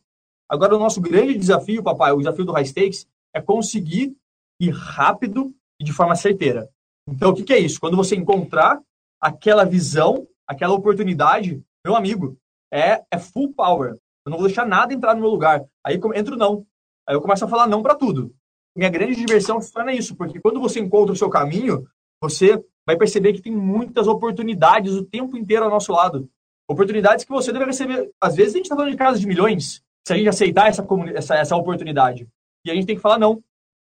Agora, 0.52 0.76
o 0.76 0.78
nosso 0.78 1.00
grande 1.00 1.34
desafio, 1.34 1.82
papai, 1.82 2.12
o 2.12 2.18
desafio 2.18 2.44
do 2.44 2.52
High 2.52 2.66
Stakes, 2.66 3.06
é 3.34 3.40
conseguir 3.40 4.14
ir 4.60 4.70
rápido 4.70 5.54
e 5.80 5.84
de 5.84 5.92
forma 5.92 6.14
certeira. 6.14 6.68
Então, 7.08 7.30
o 7.30 7.34
que, 7.34 7.42
que 7.42 7.52
é 7.52 7.58
isso? 7.58 7.80
Quando 7.80 7.96
você 7.96 8.14
encontrar 8.14 8.80
aquela 9.20 9.64
visão, 9.64 10.26
aquela 10.46 10.74
oportunidade, 10.74 11.62
meu 11.84 11.96
amigo, 11.96 12.36
é, 12.72 13.02
é 13.10 13.18
full 13.18 13.52
power. 13.52 13.96
Eu 14.24 14.30
não 14.30 14.38
vou 14.38 14.46
deixar 14.46 14.66
nada 14.66 14.94
entrar 14.94 15.14
no 15.14 15.20
meu 15.20 15.30
lugar. 15.30 15.64
Aí 15.84 16.00
entro 16.14 16.36
não. 16.36 16.64
Aí 17.08 17.14
eu 17.14 17.20
começo 17.20 17.44
a 17.44 17.48
falar 17.48 17.66
não 17.66 17.82
para 17.82 17.94
tudo. 17.94 18.32
Minha 18.76 18.88
grande 18.88 19.16
diversão 19.16 19.60
se 19.60 19.72
torna 19.72 19.92
isso, 19.92 20.16
porque 20.16 20.40
quando 20.40 20.60
você 20.60 20.80
encontra 20.80 21.12
o 21.12 21.16
seu 21.16 21.28
caminho, 21.28 21.86
você 22.20 22.62
vai 22.86 22.96
perceber 22.96 23.32
que 23.32 23.42
tem 23.42 23.54
muitas 23.54 24.06
oportunidades 24.06 24.94
o 24.94 25.04
tempo 25.04 25.36
inteiro 25.36 25.64
ao 25.64 25.70
nosso 25.70 25.92
lado. 25.92 26.28
Oportunidades 26.68 27.24
que 27.24 27.30
você 27.30 27.52
deve 27.52 27.66
receber. 27.66 28.10
Às 28.20 28.36
vezes 28.36 28.54
a 28.54 28.56
gente 28.56 28.66
está 28.66 28.76
falando 28.76 28.92
de 28.92 28.96
casa 28.96 29.18
de 29.18 29.26
milhões, 29.26 29.82
se 30.06 30.12
a 30.12 30.16
gente 30.16 30.28
aceitar 30.28 30.68
essa, 30.68 30.86
essa, 31.14 31.34
essa 31.36 31.56
oportunidade. 31.56 32.26
E 32.64 32.70
a 32.70 32.74
gente 32.74 32.86
tem 32.86 32.96
que 32.96 33.02
falar 33.02 33.18
não. 33.18 33.42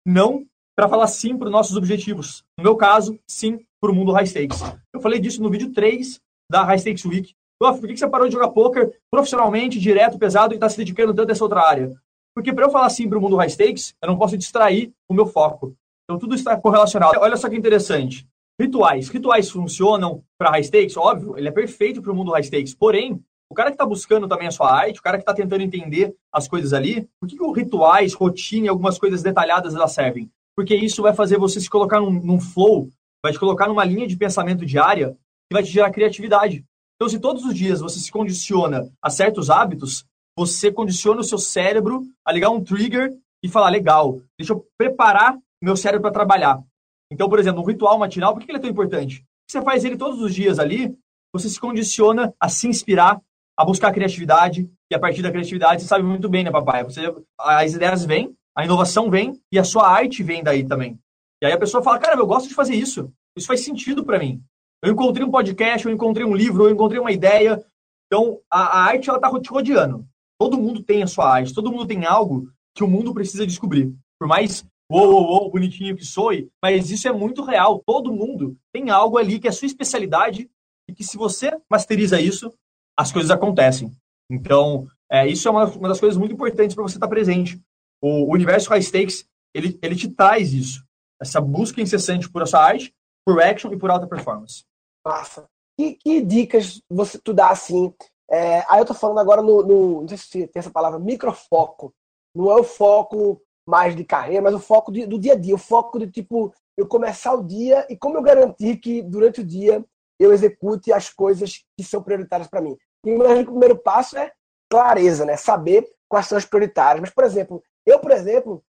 Não 0.06 0.46
para 0.76 0.88
falar 0.88 1.06
sim 1.06 1.36
para 1.36 1.46
os 1.46 1.52
nossos 1.52 1.76
objetivos. 1.76 2.44
No 2.58 2.64
meu 2.64 2.76
caso, 2.76 3.18
sim 3.26 3.58
para 3.80 3.90
o 3.90 3.94
mundo 3.94 4.12
high 4.12 4.26
stakes. 4.26 4.60
Eu 4.92 5.00
falei 5.00 5.18
disso 5.18 5.42
no 5.42 5.50
vídeo 5.50 5.72
3 5.72 6.20
da 6.50 6.62
High 6.64 6.78
Stakes 6.78 7.04
Week. 7.04 7.34
Por 7.58 7.80
que 7.80 7.96
você 7.96 8.08
parou 8.08 8.28
de 8.28 8.34
jogar 8.34 8.50
poker 8.50 8.98
profissionalmente, 9.10 9.80
direto, 9.80 10.18
pesado 10.18 10.52
e 10.52 10.56
está 10.56 10.68
se 10.68 10.76
dedicando 10.76 11.14
tanto 11.14 11.30
a 11.30 11.32
essa 11.32 11.44
outra 11.44 11.62
área? 11.62 11.90
Porque 12.34 12.52
para 12.52 12.66
eu 12.66 12.70
falar 12.70 12.90
sim 12.90 13.08
para 13.08 13.16
o 13.16 13.20
mundo 13.20 13.36
high 13.36 13.48
stakes, 13.48 13.94
eu 14.02 14.08
não 14.08 14.18
posso 14.18 14.36
distrair 14.36 14.92
o 15.08 15.14
meu 15.14 15.26
foco. 15.26 15.74
Então 16.04 16.18
tudo 16.18 16.34
está 16.34 16.56
correlacionado. 16.60 17.18
Olha 17.18 17.36
só 17.36 17.48
que 17.48 17.56
interessante. 17.56 18.28
Rituais. 18.60 19.08
Rituais 19.08 19.50
funcionam 19.50 20.22
para 20.38 20.50
high 20.50 20.64
stakes? 20.64 20.96
Óbvio, 20.96 21.38
ele 21.38 21.48
é 21.48 21.52
perfeito 21.52 22.02
para 22.02 22.12
o 22.12 22.14
mundo 22.14 22.32
high 22.32 22.42
stakes. 22.42 22.74
Porém, 22.74 23.22
o 23.50 23.54
cara 23.54 23.70
que 23.70 23.74
está 23.74 23.86
buscando 23.86 24.26
também 24.26 24.48
a 24.48 24.50
sua 24.50 24.72
arte, 24.72 24.98
o 24.98 25.02
cara 25.02 25.16
que 25.16 25.22
está 25.22 25.34
tentando 25.34 25.62
entender 25.62 26.14
as 26.32 26.48
coisas 26.48 26.72
ali, 26.72 27.08
por 27.20 27.28
que, 27.28 27.36
que 27.36 27.52
rituais, 27.52 28.14
rotina 28.14 28.66
e 28.66 28.68
algumas 28.68 28.98
coisas 28.98 29.22
detalhadas 29.22 29.74
elas 29.74 29.92
servem? 29.92 30.30
Porque 30.56 30.74
isso 30.74 31.02
vai 31.02 31.14
fazer 31.14 31.38
você 31.38 31.60
se 31.60 31.70
colocar 31.70 32.00
num, 32.00 32.10
num 32.10 32.40
flow, 32.40 32.88
vai 33.22 33.32
te 33.32 33.38
colocar 33.38 33.68
numa 33.68 33.84
linha 33.84 34.06
de 34.06 34.16
pensamento 34.16 34.64
diária 34.64 35.16
que 35.48 35.54
vai 35.54 35.62
te 35.62 35.70
gerar 35.70 35.90
criatividade. 35.90 36.64
Então, 36.96 37.08
se 37.08 37.18
todos 37.18 37.44
os 37.44 37.54
dias 37.54 37.80
você 37.80 38.00
se 38.00 38.10
condiciona 38.10 38.90
a 39.02 39.10
certos 39.10 39.50
hábitos, 39.50 40.04
você 40.36 40.72
condiciona 40.72 41.20
o 41.20 41.24
seu 41.24 41.38
cérebro 41.38 42.02
a 42.24 42.32
ligar 42.32 42.50
um 42.50 42.62
trigger 42.62 43.12
e 43.42 43.48
falar: 43.48 43.68
legal, 43.68 44.20
deixa 44.38 44.54
eu 44.54 44.66
preparar 44.78 45.38
meu 45.62 45.76
cérebro 45.76 46.02
para 46.02 46.12
trabalhar. 46.12 46.62
Então, 47.10 47.28
por 47.28 47.38
exemplo, 47.38 47.62
um 47.62 47.66
ritual 47.66 47.98
matinal, 47.98 48.34
por 48.34 48.42
que 48.42 48.50
ele 48.50 48.58
é 48.58 48.60
tão 48.60 48.70
importante? 48.70 49.24
Você 49.48 49.62
faz 49.62 49.84
ele 49.84 49.96
todos 49.96 50.20
os 50.20 50.34
dias 50.34 50.58
ali, 50.58 50.96
você 51.32 51.48
se 51.48 51.60
condiciona 51.60 52.34
a 52.40 52.48
se 52.48 52.66
inspirar, 52.66 53.20
a 53.56 53.64
buscar 53.64 53.92
criatividade, 53.92 54.70
e 54.90 54.94
a 54.94 54.98
partir 54.98 55.22
da 55.22 55.30
criatividade, 55.30 55.82
você 55.82 55.88
sabe 55.88 56.04
muito 56.04 56.28
bem, 56.28 56.44
né, 56.44 56.50
papai? 56.50 56.84
Você, 56.84 57.14
as 57.38 57.72
ideias 57.72 58.04
vêm, 58.04 58.36
a 58.56 58.64
inovação 58.64 59.10
vem, 59.10 59.40
e 59.50 59.58
a 59.58 59.64
sua 59.64 59.88
arte 59.88 60.22
vem 60.22 60.42
daí 60.42 60.64
também. 60.64 60.98
E 61.42 61.46
aí 61.46 61.52
a 61.52 61.58
pessoa 61.58 61.82
fala, 61.82 61.98
cara, 61.98 62.18
eu 62.18 62.26
gosto 62.26 62.48
de 62.48 62.54
fazer 62.54 62.74
isso. 62.74 63.10
Isso 63.36 63.46
faz 63.46 63.60
sentido 63.64 64.04
para 64.04 64.18
mim. 64.18 64.42
Eu 64.82 64.92
encontrei 64.92 65.24
um 65.24 65.30
podcast, 65.30 65.86
eu 65.86 65.92
encontrei 65.92 66.24
um 66.24 66.34
livro, 66.34 66.64
eu 66.64 66.70
encontrei 66.70 67.00
uma 67.00 67.12
ideia. 67.12 67.64
Então, 68.06 68.40
a, 68.50 68.60
a 68.60 68.84
arte, 68.84 69.08
ela 69.08 69.18
tá 69.18 69.30
te 69.40 69.48
rodeando. 69.48 70.06
Todo 70.38 70.58
mundo 70.58 70.82
tem 70.82 71.02
a 71.02 71.06
sua 71.06 71.30
arte, 71.30 71.54
todo 71.54 71.70
mundo 71.70 71.86
tem 71.86 72.04
algo 72.04 72.48
que 72.74 72.84
o 72.84 72.88
mundo 72.88 73.14
precisa 73.14 73.46
descobrir. 73.46 73.92
Por 74.18 74.28
mais 74.28 74.64
uou, 74.90 75.10
uou, 75.10 75.24
uou, 75.24 75.50
bonitinho 75.50 75.96
que 75.96 76.04
soe, 76.04 76.48
mas 76.62 76.90
isso 76.90 77.08
é 77.08 77.12
muito 77.12 77.42
real. 77.42 77.82
Todo 77.84 78.12
mundo 78.12 78.56
tem 78.72 78.90
algo 78.90 79.18
ali 79.18 79.38
que 79.38 79.48
é 79.48 79.52
sua 79.52 79.66
especialidade 79.66 80.48
e 80.88 80.94
que 80.94 81.02
se 81.02 81.16
você 81.16 81.56
masteriza 81.70 82.20
isso, 82.20 82.52
as 82.96 83.12
coisas 83.12 83.30
acontecem. 83.30 83.92
Então, 84.30 84.86
é, 85.10 85.26
isso 85.26 85.46
é 85.46 85.50
uma, 85.50 85.66
uma 85.66 85.88
das 85.88 86.00
coisas 86.00 86.16
muito 86.16 86.32
importantes 86.32 86.74
para 86.74 86.82
você 86.82 86.96
estar 86.96 87.08
presente. 87.08 87.60
O 88.00 88.32
universo 88.32 88.70
high 88.70 88.82
stakes, 88.82 89.24
ele, 89.54 89.78
ele 89.82 89.94
te 89.94 90.08
traz 90.08 90.52
isso. 90.52 90.84
Essa 91.20 91.40
busca 91.40 91.80
incessante 91.80 92.30
por 92.30 92.42
essa 92.42 92.58
arte, 92.58 92.94
por 93.24 93.40
action 93.40 93.72
e 93.72 93.78
por 93.78 93.90
alta 93.90 94.06
performance. 94.06 94.64
Massa. 95.04 95.46
Que, 95.78 95.94
que 95.94 96.22
dicas 96.22 96.80
você 96.88 97.18
tu 97.18 97.32
dá 97.32 97.50
assim? 97.50 97.92
É, 98.30 98.64
aí 98.68 98.80
eu 98.80 98.84
tô 98.84 98.94
falando 98.94 99.18
agora 99.18 99.42
no, 99.42 99.62
no, 99.62 100.00
Não 100.00 100.08
sei 100.08 100.18
se 100.18 100.46
tem 100.48 100.60
essa 100.60 100.70
palavra, 100.70 100.98
microfoco. 100.98 101.94
Não 102.34 102.50
é 102.50 102.56
o 102.56 102.64
foco 102.64 103.40
mais 103.66 103.96
de 103.96 104.04
carreira, 104.04 104.42
mas 104.42 104.54
o 104.54 104.60
foco 104.60 104.92
de, 104.92 105.06
do 105.06 105.18
dia 105.18 105.32
a 105.32 105.36
dia. 105.36 105.54
O 105.54 105.58
foco 105.58 105.98
de 105.98 106.10
tipo, 106.10 106.52
eu 106.76 106.86
começar 106.86 107.34
o 107.34 107.44
dia 107.44 107.86
e 107.88 107.96
como 107.96 108.16
eu 108.16 108.22
garantir 108.22 108.76
que 108.76 109.02
durante 109.02 109.40
o 109.40 109.44
dia 109.44 109.84
eu 110.18 110.32
execute 110.32 110.92
as 110.92 111.10
coisas 111.10 111.64
que 111.76 111.84
são 111.84 112.02
prioritárias 112.02 112.48
para 112.48 112.60
mim. 112.60 112.76
E 113.06 113.14
o 113.14 113.44
primeiro 113.46 113.78
passo 113.78 114.18
é 114.18 114.32
clareza, 114.68 115.24
né? 115.24 115.36
Saber 115.36 115.88
quais 116.08 116.26
são 116.26 116.36
as 116.36 116.44
prioritárias. 116.44 117.00
Mas, 117.00 117.10
por 117.10 117.22
exemplo, 117.22 117.62
eu, 117.86 118.00
por 118.00 118.10
exemplo, 118.10 118.64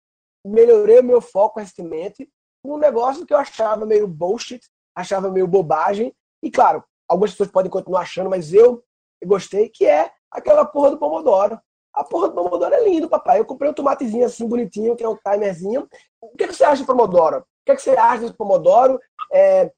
melhorei 0.45 0.99
o 0.99 1.03
meu 1.03 1.19
foco 1.19 1.59
recentemente 1.59 2.29
um 2.63 2.77
negócio 2.77 3.25
que 3.25 3.33
eu 3.33 3.37
achava 3.37 3.85
meio 3.85 4.07
bullshit, 4.07 4.61
achava 4.95 5.31
meio 5.31 5.47
bobagem. 5.47 6.13
E, 6.43 6.51
claro, 6.51 6.83
algumas 7.07 7.31
pessoas 7.31 7.49
podem 7.49 7.71
continuar 7.71 8.01
achando, 8.01 8.29
mas 8.29 8.53
eu 8.53 8.83
gostei, 9.25 9.69
que 9.69 9.85
é 9.85 10.11
aquela 10.29 10.65
porra 10.65 10.91
do 10.91 10.99
Pomodoro. 10.99 11.59
A 11.93 12.03
porra 12.03 12.29
do 12.29 12.35
Pomodoro 12.35 12.75
é 12.75 12.83
lindo, 12.83 13.09
papai. 13.09 13.39
Eu 13.39 13.45
comprei 13.45 13.71
um 13.71 13.73
tomatezinho 13.73 14.25
assim, 14.25 14.47
bonitinho, 14.47 14.95
que 14.95 15.03
é 15.03 15.09
um 15.09 15.17
timerzinho. 15.17 15.87
O 16.21 16.37
que, 16.37 16.43
é 16.43 16.47
que 16.47 16.53
você 16.53 16.63
acha 16.63 16.83
do 16.83 16.87
Pomodoro? 16.87 17.39
O 17.39 17.43
que, 17.65 17.71
é 17.71 17.75
que 17.75 17.81
você 17.81 17.91
acha 17.91 18.27
do 18.27 18.35
Pomodoro? 18.35 18.99
É, 19.31 19.71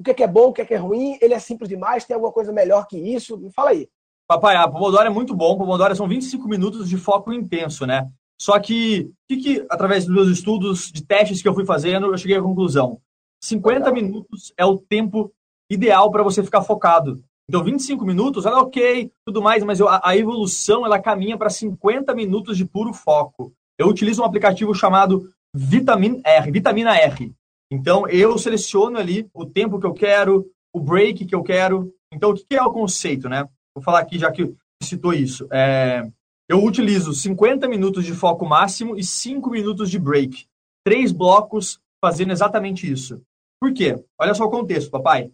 o 0.00 0.04
que 0.04 0.10
é, 0.10 0.14
que 0.14 0.22
é 0.22 0.26
bom, 0.26 0.48
o 0.48 0.52
que 0.52 0.64
que 0.64 0.74
é 0.74 0.78
ruim? 0.78 1.18
Ele 1.20 1.34
é 1.34 1.38
simples 1.38 1.68
demais? 1.68 2.04
Tem 2.04 2.14
alguma 2.14 2.32
coisa 2.32 2.52
melhor 2.52 2.86
que 2.86 2.96
isso? 2.96 3.36
Me 3.38 3.52
fala 3.52 3.70
aí. 3.70 3.88
Papai, 4.28 4.56
a 4.56 4.68
Pomodoro 4.68 5.06
é 5.06 5.10
muito 5.10 5.34
bom. 5.34 5.56
Pomodoro 5.56 5.94
são 5.94 6.08
25 6.08 6.48
minutos 6.48 6.88
de 6.88 6.96
foco 6.96 7.32
intenso, 7.32 7.86
né? 7.86 8.08
Só 8.40 8.58
que, 8.58 9.10
que, 9.28 9.36
que, 9.36 9.66
através 9.70 10.04
dos 10.04 10.14
meus 10.14 10.28
estudos, 10.28 10.90
de 10.92 11.04
testes 11.04 11.40
que 11.40 11.48
eu 11.48 11.54
fui 11.54 11.64
fazendo, 11.64 12.06
eu 12.06 12.18
cheguei 12.18 12.36
à 12.36 12.42
conclusão. 12.42 13.00
50 13.42 13.90
minutos 13.92 14.52
é 14.58 14.64
o 14.64 14.78
tempo 14.78 15.32
ideal 15.70 16.10
para 16.10 16.22
você 16.22 16.42
ficar 16.42 16.62
focado. 16.62 17.22
Então, 17.48 17.62
25 17.62 18.04
minutos, 18.04 18.44
ela 18.44 18.58
é 18.58 18.62
ok, 18.62 19.10
tudo 19.24 19.40
mais, 19.40 19.62
mas 19.62 19.78
eu, 19.78 19.88
a, 19.88 20.00
a, 20.02 20.16
evolução, 20.16 20.84
ela 20.84 20.98
caminha 20.98 21.38
para 21.38 21.48
50 21.48 22.12
minutos 22.14 22.56
de 22.56 22.64
puro 22.64 22.92
foco. 22.92 23.52
Eu 23.78 23.86
utilizo 23.86 24.22
um 24.22 24.24
aplicativo 24.24 24.74
chamado 24.74 25.30
Vitamin 25.54 26.20
R, 26.24 26.50
Vitamina 26.50 26.96
R. 26.96 27.32
Então, 27.70 28.08
eu 28.08 28.36
seleciono 28.36 28.98
ali 28.98 29.28
o 29.32 29.46
tempo 29.46 29.78
que 29.78 29.86
eu 29.86 29.94
quero, 29.94 30.44
o 30.72 30.80
break 30.80 31.24
que 31.24 31.34
eu 31.34 31.42
quero. 31.42 31.92
Então, 32.12 32.30
o 32.30 32.34
que 32.34 32.56
é 32.56 32.62
o 32.62 32.72
conceito, 32.72 33.28
né? 33.28 33.48
Vou 33.76 33.82
falar 33.82 33.98
aqui, 33.98 34.18
já 34.18 34.32
que 34.32 34.54
citou 34.82 35.12
isso. 35.12 35.46
É, 35.52 36.02
eu 36.48 36.64
utilizo 36.64 37.12
50 37.12 37.68
minutos 37.68 38.06
de 38.06 38.14
foco 38.14 38.46
máximo 38.46 38.96
e 38.96 39.04
5 39.04 39.50
minutos 39.50 39.90
de 39.90 39.98
break. 39.98 40.46
Três 40.82 41.12
blocos 41.12 41.78
fazendo 42.02 42.32
exatamente 42.32 42.90
isso. 42.90 43.20
Por 43.60 43.74
quê? 43.74 44.02
Olha 44.18 44.32
só 44.32 44.44
o 44.44 44.50
contexto, 44.50 44.90
papai. 44.90 45.30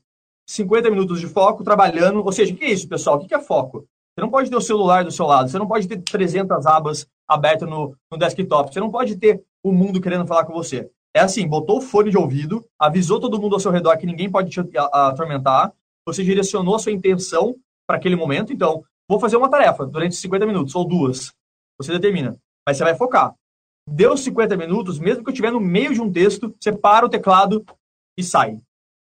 50 0.48 0.90
minutos 0.90 1.20
de 1.20 1.28
foco 1.28 1.62
trabalhando. 1.62 2.20
Ou 2.24 2.32
seja, 2.32 2.52
o 2.52 2.56
que 2.56 2.64
é 2.64 2.72
isso, 2.72 2.88
pessoal? 2.88 3.16
O 3.16 3.20
que 3.24 3.32
é 3.32 3.38
foco? 3.38 3.86
Você 4.12 4.20
não 4.20 4.28
pode 4.28 4.50
ter 4.50 4.56
o 4.56 4.60
celular 4.60 5.04
do 5.04 5.12
seu 5.12 5.24
lado, 5.24 5.48
você 5.48 5.58
não 5.58 5.68
pode 5.68 5.86
ter 5.86 6.02
300 6.02 6.66
abas 6.66 7.06
abertas 7.26 7.68
no, 7.68 7.96
no 8.10 8.18
desktop, 8.18 8.72
você 8.72 8.80
não 8.80 8.90
pode 8.90 9.16
ter 9.16 9.40
o 9.64 9.72
mundo 9.72 10.00
querendo 10.00 10.26
falar 10.26 10.44
com 10.44 10.52
você. 10.52 10.90
é 11.14 11.20
assim, 11.20 11.46
botou 11.46 11.78
o 11.78 11.80
fone 11.80 12.10
de 12.10 12.18
ouvido, 12.18 12.66
avisou 12.78 13.20
todo 13.20 13.40
mundo 13.40 13.54
ao 13.54 13.60
seu 13.60 13.70
redor 13.70 13.96
que 13.96 14.04
ninguém 14.04 14.30
pode 14.30 14.50
te 14.50 14.60
atormentar, 14.76 15.72
você 16.04 16.22
direcionou 16.24 16.74
a 16.74 16.78
sua 16.78 16.92
intenção 16.92 17.56
para 17.92 17.98
aquele 17.98 18.16
momento, 18.16 18.54
então, 18.54 18.82
vou 19.06 19.20
fazer 19.20 19.36
uma 19.36 19.50
tarefa 19.50 19.84
durante 19.84 20.14
50 20.14 20.46
minutos, 20.46 20.74
ou 20.74 20.82
duas. 20.82 21.30
Você 21.78 21.92
determina. 21.92 22.34
Mas 22.66 22.78
você 22.78 22.84
vai 22.84 22.94
focar. 22.94 23.34
Deu 23.86 24.16
50 24.16 24.56
minutos, 24.56 24.98
mesmo 24.98 25.22
que 25.22 25.28
eu 25.28 25.32
estiver 25.32 25.52
no 25.52 25.60
meio 25.60 25.92
de 25.92 26.00
um 26.00 26.10
texto, 26.10 26.54
você 26.58 26.72
para 26.72 27.04
o 27.04 27.08
teclado 27.10 27.62
e 28.16 28.24
sai. 28.24 28.56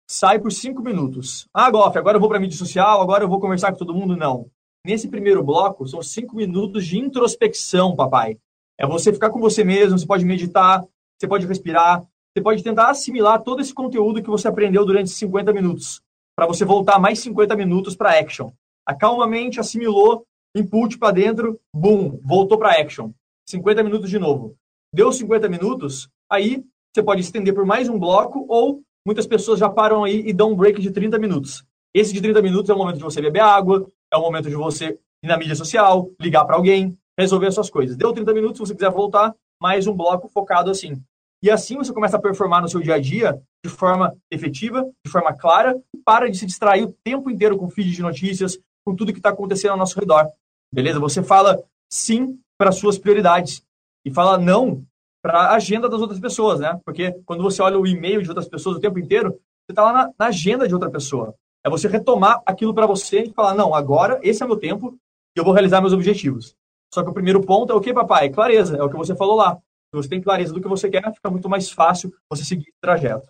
Sai 0.10 0.39
por 0.39 0.51
5 0.51 0.81
minutos. 0.81 1.48
Ah, 1.53 1.69
Goff, 1.69 1.96
agora 2.00 2.17
eu 2.17 2.19
vou 2.19 2.27
para 2.27 2.39
mídia 2.39 2.58
social, 2.58 3.00
agora 3.00 3.24
eu 3.24 3.29
vou 3.29 3.39
conversar 3.39 3.72
com 3.72 3.77
todo 3.77 3.93
mundo. 3.93 4.17
Não. 4.17 4.48
Nesse 4.84 5.08
primeiro 5.08 5.43
bloco, 5.43 5.88
são 5.88 6.01
5 6.01 6.36
minutos 6.36 6.84
de 6.88 6.98
introspecção, 6.98 7.96
papai. 7.96 8.39
É 8.75 8.88
você 8.88 9.13
ficar 9.13 9.29
com 9.29 9.39
você 9.39 9.63
mesmo, 9.63 10.00
você 10.00 10.08
pode 10.08 10.25
meditar, 10.25 10.84
você 11.15 11.27
pode 11.27 11.46
respirar, 11.46 12.01
você 12.34 12.41
pode 12.41 12.63
tentar 12.63 12.89
assimilar 12.89 13.43
todo 13.43 13.62
esse 13.62 13.74
conteúdo 13.74 14.24
que 14.24 14.31
você 14.31 14.48
aprendeu 14.48 14.84
durante 14.84 15.12
50 15.12 15.53
minutos, 15.53 16.01
para 16.36 16.48
você 16.48 16.65
voltar 16.65 16.98
mais 16.98 17.19
50 17.19 17.55
minutos 17.55 17.96
para 17.96 18.17
action. 18.17 18.50
Acalmamente 18.89 19.60
assimilou, 19.60 20.25
input 20.55 20.98
para 20.98 21.13
dentro, 21.13 21.60
boom, 21.72 22.19
voltou 22.24 22.58
para 22.58 22.72
action. 22.72 23.12
50 23.48 23.84
minutos 23.84 24.10
de 24.10 24.17
novo. 24.17 24.55
Deu 24.91 25.12
50 25.12 25.48
minutos, 25.48 26.10
aí 26.27 26.65
você 26.91 27.03
pode 27.03 27.22
estender 27.22 27.53
por 27.53 27.67
mais 27.67 27.88
um 27.88 28.00
bloco 28.00 28.48
ou 28.50 28.81
muitas 29.05 29.27
pessoas 29.27 29.60
já 29.60 29.69
param 29.69 30.03
aí 30.03 30.24
e 30.25 30.34
dão 30.34 30.53
um 30.53 30.55
break 30.55 30.81
de 30.81 30.89
30 30.89 31.19
minutos. 31.19 31.63
Esse 31.93 32.12
de 32.12 32.19
30 32.19 32.41
minutos 32.41 32.67
é 32.67 32.74
o 32.74 32.77
momento 32.79 32.98
de 32.98 33.03
você 33.03 33.22
beber 33.22 33.43
água, 33.43 33.88
é 34.12 34.17
o 34.17 34.22
momento 34.22 34.50
de 34.50 34.55
você 34.55 34.98
ir 35.24 35.27
na 35.27 35.38
mídia 35.38 35.53
social, 35.53 36.10
ligar 36.19 36.43
para 36.46 36.55
alguém, 36.55 36.98
resolver 37.15 37.46
as 37.46 37.53
suas 37.53 37.69
coisas. 37.69 37.96
Deu 37.96 38.12
30 38.12 38.34
minutos, 38.34 38.58
se 38.58 38.65
você 38.65 38.74
quiser 38.74 38.89
voltar, 38.89 39.36
mais 39.62 39.86
um 39.86 39.93
bloco 39.93 40.27
focado 40.29 40.72
assim. 40.72 41.00
E 41.43 41.51
assim 41.51 41.77
você 41.77 41.93
começa 41.93 42.17
a 42.17 42.22
performar 42.22 42.63
no 42.63 42.67
seu 42.67 42.81
dia 42.81 42.96
a 42.96 43.00
dia 43.00 43.39
de 43.63 43.69
forma 43.69 44.17
efetiva, 44.31 44.84
de 45.05 45.12
forma 45.12 45.31
clara, 45.31 45.79
e 45.96 45.98
para 46.00 46.27
de 46.27 46.36
se 46.39 46.48
distrair 46.48 46.84
o 46.84 46.96
tempo 47.03 47.29
inteiro 47.29 47.55
com 47.55 47.69
feed 47.69 47.91
de 47.91 48.01
notícias, 48.01 48.58
com 48.89 48.96
tudo 48.96 49.13
que 49.13 49.19
está 49.19 49.29
acontecendo 49.29 49.72
ao 49.72 49.77
nosso 49.77 50.00
redor. 50.00 50.27
Beleza? 50.74 51.00
Você 51.00 51.22
fala 51.22 51.62
sim 51.91 52.39
para 52.58 52.72
suas 52.72 52.98
prioridades 52.98 53.63
e 54.03 54.12
fala 54.12 54.38
não 54.38 54.84
para 55.22 55.34
a 55.34 55.55
agenda 55.55 55.88
das 55.88 56.01
outras 56.01 56.19
pessoas, 56.19 56.60
né? 56.60 56.79
Porque 56.84 57.12
quando 57.25 57.43
você 57.43 57.62
olha 57.62 57.77
o 57.77 57.86
e-mail 57.86 58.22
de 58.24 58.29
outras 58.29 58.48
pessoas 58.48 58.77
o 58.77 58.79
tempo 58.79 58.98
inteiro, 58.98 59.31
você 59.31 59.72
está 59.72 59.84
lá 59.84 59.93
na, 59.93 60.12
na, 60.17 60.25
agenda 60.27 60.67
de 60.67 60.74
outra 60.74 60.89
pessoa. 60.89 61.36
É 61.63 61.69
você 61.69 61.88
retomar 61.88 62.41
aquilo 62.46 62.74
para 62.74 62.88
você 62.88 63.24
e 63.24 63.34
falar, 63.34 63.53
não, 63.53 63.75
agora 63.75 64.19
esse 64.24 64.41
é 64.41 64.48
meu 64.48 64.58
tempo 64.58 64.98
e 65.36 65.39
eu 65.39 65.43
vou 65.43 65.53
realizar 65.53 65.81
meus 65.81 65.93
objetivos. 65.93 66.55
Só 66.91 67.03
que 67.03 67.10
o 67.10 67.13
primeiro 67.13 67.41
ponto 67.41 67.72
é 67.72 67.75
o 67.75 67.81
que, 67.81 67.93
papai? 67.93 68.29
Clareza, 68.29 68.77
é 68.77 68.81
o 68.81 68.89
que 68.89 68.98
você 68.98 69.15
falou 69.15 69.36
lá. 69.36 69.55
Se 69.55 69.96
você 69.96 70.10
tem 70.10 70.22
clareza 70.22 70.53
do 70.53 70.62
que 70.62 70.67
você 70.67 70.89
quer, 70.89 71.13
fica 71.13 71.29
muito 71.29 71.50
mais 71.50 71.69
fácil 71.69 72.13
você 72.29 72.43
seguir 72.43 72.69
o 72.69 72.81
trajeto. 72.81 73.29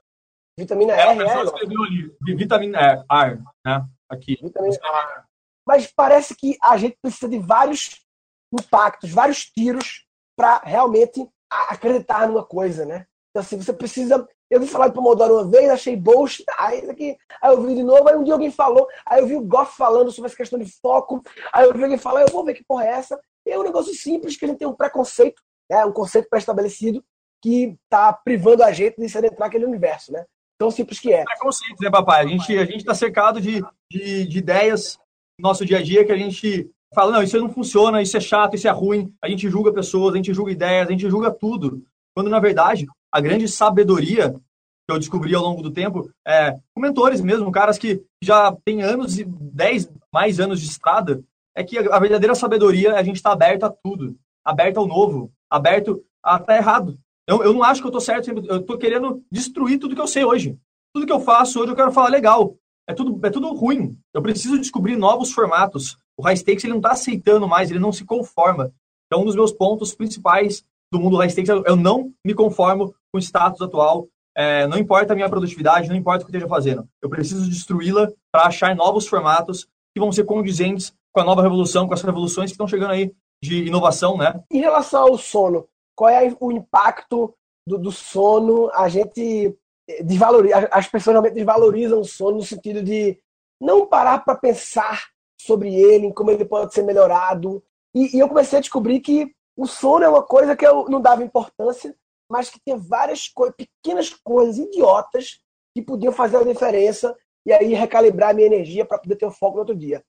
Vitamina 0.58 0.94
é, 0.94 1.01
R, 1.01 1.24
é, 1.24 1.44
escreveu 1.44 1.84
ali, 1.84 2.16
vitamina 2.36 2.80
R, 2.80 3.04
R, 3.10 3.39
né? 3.66 3.86
Aqui. 4.10 4.38
Vitamina 4.42 4.75
R. 4.75 5.29
Mas 5.70 5.86
parece 5.86 6.36
que 6.36 6.58
a 6.64 6.76
gente 6.78 6.98
precisa 7.00 7.30
de 7.30 7.38
vários 7.38 8.04
impactos, 8.52 9.12
vários 9.12 9.46
tiros 9.46 10.04
para 10.36 10.58
realmente 10.64 11.30
acreditar 11.48 12.28
numa 12.28 12.44
coisa, 12.44 12.88
né? 12.88 13.06
Então, 13.30 13.42
assim, 13.42 13.56
você 13.56 13.72
precisa. 13.72 14.28
Eu 14.50 14.60
vi 14.60 14.66
falar 14.66 14.88
de 14.88 14.96
Pomodoro 14.96 15.36
uma 15.36 15.48
vez, 15.48 15.70
achei 15.70 15.96
bullshit, 15.96 16.44
aí, 16.58 16.90
aqui, 16.90 17.16
aí 17.40 17.54
eu 17.54 17.62
vi 17.62 17.76
de 17.76 17.84
novo, 17.84 18.10
aí 18.10 18.16
um 18.16 18.24
dia 18.24 18.34
alguém 18.34 18.50
falou, 18.50 18.88
aí 19.06 19.22
eu 19.22 19.28
vi 19.28 19.36
o 19.36 19.46
Goff 19.46 19.78
falando 19.78 20.12
sobre 20.12 20.30
essa 20.30 20.38
questão 20.38 20.58
de 20.58 20.66
foco, 20.82 21.22
aí 21.54 21.66
eu 21.68 21.74
vi 21.76 21.84
alguém 21.84 22.00
falar, 22.00 22.22
eu 22.22 22.32
vou 22.32 22.44
ver 22.44 22.56
que 22.56 22.66
porra 22.68 22.86
é 22.86 22.90
essa. 22.94 23.22
E 23.46 23.52
é 23.52 23.60
um 23.60 23.64
negócio 23.64 23.94
simples 23.94 24.36
que 24.36 24.46
a 24.46 24.48
gente 24.48 24.58
tem 24.58 24.68
um 24.68 24.74
preconceito 24.74 25.40
é 25.72 25.86
um 25.86 25.94
conceito 25.94 26.28
pré-estabelecido 26.28 27.04
que 27.44 27.78
está 27.84 28.12
privando 28.12 28.64
a 28.64 28.72
gente 28.72 29.00
de 29.00 29.08
se 29.08 29.20
adentrar 29.20 29.50
aquele 29.50 29.66
universo, 29.66 30.12
né? 30.12 30.26
Tão 30.58 30.72
simples 30.72 31.00
que 31.00 31.14
é. 31.14 31.24
Preconceito, 31.24 31.80
né, 31.80 31.92
papai? 31.92 32.26
A 32.26 32.28
gente 32.28 32.58
a 32.58 32.64
está 32.64 32.96
cercado 32.96 33.40
de, 33.40 33.64
de, 33.92 34.26
de 34.26 34.38
ideias 34.40 34.98
nosso 35.39 35.65
dia 35.65 35.80
a 35.80 35.84
dia 35.84 36.06
que 36.06 36.12
a 36.12 36.17
gente 36.17 36.69
fala, 36.93 37.12
não, 37.12 37.23
isso 37.23 37.39
não 37.39 37.49
funciona, 37.49 38.02
isso 38.02 38.17
é 38.17 38.19
chato, 38.19 38.56
isso 38.56 38.67
é 38.67 38.71
ruim. 38.71 39.13
A 39.21 39.30
gente 39.30 39.49
julga 39.49 39.71
pessoas, 39.71 40.13
a 40.13 40.17
gente 40.17 40.34
julga 40.34 40.52
ideias, 40.52 40.88
a 40.88 40.91
gente 40.91 41.10
julga 41.10 41.32
tudo. 41.32 41.84
Quando, 42.15 42.30
na 42.30 42.39
verdade, 42.39 42.86
a 43.12 43.21
grande 43.21 43.47
sabedoria 43.47 44.32
que 44.32 44.93
eu 44.93 44.99
descobri 44.99 45.36
ao 45.36 45.43
longo 45.43 45.62
do 45.62 45.71
tempo, 45.71 46.10
é, 46.28 46.58
com 46.73 46.82
mentores 46.82 47.21
mesmo, 47.21 47.52
caras 47.52 47.78
que 47.78 48.04
já 48.23 48.56
têm 48.65 48.82
anos 48.82 49.19
e 49.19 49.23
10 49.23 49.91
mais 50.12 50.39
anos 50.39 50.60
de 50.60 50.67
estrada, 50.67 51.23
é 51.56 51.63
que 51.63 51.78
a 51.78 51.99
verdadeira 51.99 52.34
sabedoria 52.34 52.89
é 52.89 52.97
a 52.97 53.04
gente 53.04 53.17
estar 53.17 53.30
tá 53.30 53.36
aberto 53.36 53.63
a 53.63 53.69
tudo, 53.69 54.17
aberto 54.43 54.78
ao 54.78 54.88
novo, 54.88 55.32
aberto 55.49 56.04
a 56.23 56.36
estar 56.36 56.45
tá 56.45 56.58
errado. 56.58 56.97
Eu, 57.28 57.43
eu 57.43 57.54
não 57.54 57.63
acho 57.63 57.82
que 57.82 57.86
eu 57.86 57.89
estou 57.89 58.02
certo, 58.02 58.32
eu 58.32 58.58
estou 58.58 58.78
querendo 58.78 59.23
destruir 59.32 59.78
tudo 59.78 59.93
que 59.93 60.02
eu 60.02 60.08
sei 60.08 60.23
hoje. 60.23 60.58
Tudo 60.91 61.06
que 61.06 61.13
eu 61.13 61.19
faço 61.19 61.60
hoje 61.60 61.71
eu 61.71 61.75
quero 61.75 61.91
falar 61.91 62.10
legal. 62.10 62.56
É 62.89 62.93
tudo, 62.93 63.19
é 63.23 63.30
tudo 63.30 63.54
ruim. 63.54 63.95
Eu 64.12 64.19
preciso 64.19 64.58
descobrir 64.58 64.95
novos 64.95 65.32
formatos. 65.32 65.95
O 66.17 66.23
high 66.23 66.36
stakes 66.36 66.63
ele 66.63 66.73
não 66.73 66.80
está 66.80 66.93
aceitando 66.93 67.47
mais, 67.47 67.69
ele 67.69 67.80
não 67.80 67.91
se 67.91 68.04
conforma. 68.04 68.73
Então, 69.06 69.21
um 69.21 69.25
dos 69.25 69.36
meus 69.36 69.52
pontos 69.52 69.93
principais 69.93 70.65
do 70.91 70.99
mundo 70.99 71.17
high 71.17 71.30
stakes 71.30 71.52
é 71.52 71.54
eu 71.54 71.75
não 71.75 72.12
me 72.25 72.34
conformo 72.34 72.95
com 73.12 73.19
o 73.19 73.21
status 73.21 73.62
atual. 73.62 74.08
É, 74.36 74.65
não 74.65 74.78
importa 74.78 75.13
a 75.13 75.15
minha 75.15 75.30
produtividade, 75.30 75.88
não 75.88 75.95
importa 75.95 76.23
o 76.23 76.25
que 76.25 76.36
eu 76.36 76.39
esteja 76.39 76.49
fazendo. 76.49 76.89
Eu 76.99 77.10
preciso 77.10 77.47
destruí-la 77.47 78.10
para 78.32 78.47
achar 78.47 78.75
novos 78.75 79.08
formatos 79.08 79.67
que 79.93 79.99
vão 79.99 80.12
ser 80.12 80.23
condizentes 80.23 80.91
com 81.13 81.21
a 81.21 81.23
nova 81.23 81.43
revolução, 81.43 81.88
com 81.88 81.93
as 81.93 82.02
revoluções 82.02 82.49
que 82.49 82.54
estão 82.54 82.67
chegando 82.67 82.91
aí 82.91 83.13
de 83.43 83.65
inovação, 83.65 84.17
né? 84.17 84.43
Em 84.52 84.62
relação 84.62 85.04
ao 85.04 85.17
sono, 85.17 85.67
qual 85.95 86.10
é 86.10 86.36
o 86.39 86.52
impacto 86.52 87.36
do, 87.67 87.78
do 87.78 87.91
sono? 87.91 88.71
A 88.73 88.89
gente 88.89 89.56
desvaloriza, 90.04 90.69
as 90.71 90.88
pessoas 90.88 91.13
realmente 91.13 91.34
desvalorizam 91.34 91.99
o 91.99 92.06
sono 92.06 92.38
no 92.38 92.43
sentido 92.43 92.84
de 92.84 93.19
não 93.60 93.86
parar 93.86 94.19
para 94.19 94.36
pensar 94.36 95.08
sobre 95.41 95.73
ele, 95.73 96.08
em 96.08 96.13
como 96.13 96.32
ele 96.32 96.45
pode 96.45 96.73
ser 96.73 96.84
melhorado. 96.84 97.63
E, 97.93 98.15
e, 98.15 98.19
eu 98.19 98.28
comecei 98.28 98.60
a 98.60 98.62
descobrir 98.62 98.99
que 98.99 99.34
o 99.58 99.65
sono 99.65 100.06
é 100.06 100.10
uma 100.10 100.23
coisa 100.23 100.56
que 100.56 100.65
eu 100.65 100.86
não 100.89 101.02
dava 101.02 101.23
importância, 101.23 101.95
mas 102.30 102.49
que 102.49 102.60
tinha 102.60 102.78
várias 102.78 103.28
co 103.28 103.52
pequenas 103.52 104.10
coisas 104.10 104.58
idiotas 104.58 105.39
que 105.75 105.82
podiam 105.82 106.13
fazer 106.13 106.38
a 106.38 106.43
diferença 106.43 107.15
e 107.45 107.52
aí 107.52 107.73
recalibrar 107.73 108.30
a 108.30 108.34
minha 108.34 108.47
energia 108.47 108.86
para 108.86 108.99
poder 108.99 109.15
ter 109.15 109.25
o 109.25 109.32
foco 109.32 109.56
no 109.56 109.62
outro 109.62 109.75
dia. 109.75 110.04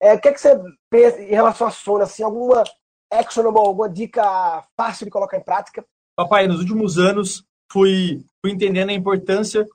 É, 0.00 0.14
o 0.14 0.20
que, 0.20 0.28
é 0.28 0.32
que 0.32 0.40
você 0.40 0.58
pensa 0.90 1.22
em 1.22 1.30
relação 1.30 1.66
a 1.66 1.70
sono? 1.70 2.02
Assim, 2.02 2.22
alguma 2.22 2.64
actionable, 3.10 3.60
alguma 3.60 3.88
dica 3.88 4.64
fácil 4.76 5.04
de 5.04 5.10
colocar 5.10 5.36
em 5.36 5.44
prática? 5.44 5.84
Papai, 6.16 6.46
nos 6.46 6.60
últimos 6.60 6.98
anos 6.98 7.44
fui, 7.70 8.24
fui 8.44 8.52
entendendo 8.52 8.90
a 8.90 8.94
importância 8.94 9.66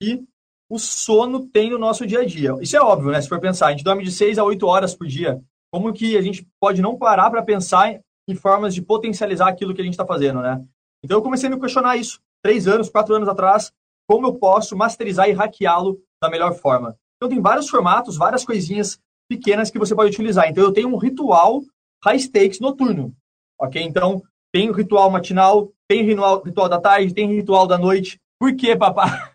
que 0.00 0.22
o 0.68 0.78
sono 0.78 1.46
tem 1.48 1.70
no 1.70 1.78
nosso 1.78 2.06
dia 2.06 2.20
a 2.20 2.24
dia. 2.24 2.54
Isso 2.60 2.76
é 2.76 2.80
óbvio, 2.80 3.10
né? 3.10 3.20
Se 3.20 3.28
for 3.28 3.40
pensar, 3.40 3.68
a 3.68 3.70
gente 3.70 3.84
dorme 3.84 4.04
de 4.04 4.10
6 4.10 4.38
a 4.38 4.44
8 4.44 4.66
horas 4.66 4.94
por 4.94 5.06
dia. 5.06 5.40
Como 5.72 5.92
que 5.92 6.16
a 6.16 6.22
gente 6.22 6.46
pode 6.60 6.80
não 6.80 6.96
parar 6.96 7.30
para 7.30 7.42
pensar 7.42 8.00
em 8.28 8.34
formas 8.34 8.74
de 8.74 8.82
potencializar 8.82 9.48
aquilo 9.48 9.74
que 9.74 9.80
a 9.80 9.84
gente 9.84 9.94
está 9.94 10.06
fazendo, 10.06 10.40
né? 10.40 10.64
Então 11.02 11.18
eu 11.18 11.22
comecei 11.22 11.48
a 11.48 11.52
me 11.52 11.60
questionar 11.60 11.96
isso. 11.96 12.20
Três 12.42 12.66
anos, 12.66 12.88
quatro 12.88 13.14
anos 13.14 13.28
atrás, 13.28 13.72
como 14.08 14.26
eu 14.26 14.34
posso 14.34 14.76
masterizar 14.76 15.28
e 15.28 15.32
hackeá-lo 15.32 16.00
da 16.22 16.30
melhor 16.30 16.54
forma. 16.54 16.96
Então 17.16 17.28
tem 17.28 17.40
vários 17.40 17.68
formatos, 17.68 18.16
várias 18.16 18.44
coisinhas 18.44 18.98
pequenas 19.28 19.70
que 19.70 19.78
você 19.78 19.94
pode 19.94 20.10
utilizar. 20.10 20.48
Então 20.48 20.64
eu 20.64 20.72
tenho 20.72 20.88
um 20.88 20.96
ritual 20.96 21.62
high 22.02 22.18
stakes 22.18 22.60
noturno, 22.60 23.14
ok? 23.58 23.82
Então 23.82 24.22
tem 24.54 24.70
o 24.70 24.72
ritual 24.72 25.10
matinal, 25.10 25.72
tem 25.88 26.04
ritual, 26.04 26.40
ritual 26.40 26.68
da 26.68 26.80
tarde, 26.80 27.12
tem 27.12 27.26
ritual 27.26 27.66
da 27.66 27.76
noite. 27.76 28.20
Por 28.38 28.54
quê, 28.54 28.76
papá? 28.76 29.34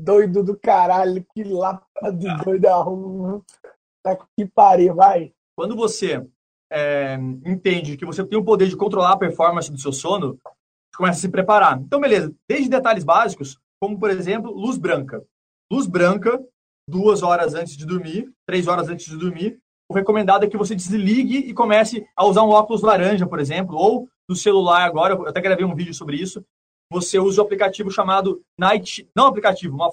Doido 0.00 0.42
do 0.42 0.58
caralho, 0.58 1.22
que 1.34 1.44
lapa 1.44 2.10
de 2.10 2.34
doido 2.42 2.66
arruma. 2.66 3.42
Tá 4.02 4.16
que 4.16 4.46
pariu, 4.46 4.94
vai. 4.94 5.34
Quando 5.54 5.76
você 5.76 6.26
é, 6.72 7.16
entende 7.44 7.98
que 7.98 8.06
você 8.06 8.24
tem 8.24 8.38
o 8.38 8.44
poder 8.44 8.66
de 8.66 8.76
controlar 8.78 9.12
a 9.12 9.18
performance 9.18 9.70
do 9.70 9.78
seu 9.78 9.92
sono, 9.92 10.38
começa 10.96 11.18
a 11.18 11.20
se 11.20 11.28
preparar. 11.28 11.78
Então, 11.78 12.00
beleza, 12.00 12.34
desde 12.48 12.70
detalhes 12.70 13.04
básicos, 13.04 13.60
como 13.78 14.00
por 14.00 14.08
exemplo, 14.08 14.50
luz 14.50 14.78
branca. 14.78 15.22
Luz 15.70 15.86
branca 15.86 16.42
duas 16.88 17.22
horas 17.22 17.54
antes 17.54 17.76
de 17.76 17.84
dormir, 17.84 18.32
três 18.46 18.68
horas 18.68 18.88
antes 18.88 19.04
de 19.04 19.18
dormir, 19.18 19.58
o 19.86 19.94
recomendado 19.94 20.44
é 20.44 20.48
que 20.48 20.56
você 20.56 20.74
desligue 20.74 21.38
e 21.38 21.52
comece 21.52 22.06
a 22.16 22.24
usar 22.24 22.42
um 22.42 22.50
óculos 22.50 22.82
laranja, 22.82 23.26
por 23.26 23.38
exemplo, 23.38 23.76
ou 23.76 24.08
no 24.28 24.36
celular 24.36 24.82
agora, 24.82 25.14
eu 25.14 25.28
até 25.28 25.40
gravei 25.40 25.64
um 25.64 25.74
vídeo 25.74 25.94
sobre 25.94 26.16
isso, 26.16 26.44
você 26.90 27.18
usa 27.18 27.40
o 27.40 27.44
aplicativo 27.44 27.90
chamado 27.90 28.42
Night, 28.58 29.08
não 29.16 29.26
aplicativo, 29.26 29.74
uma 29.74 29.90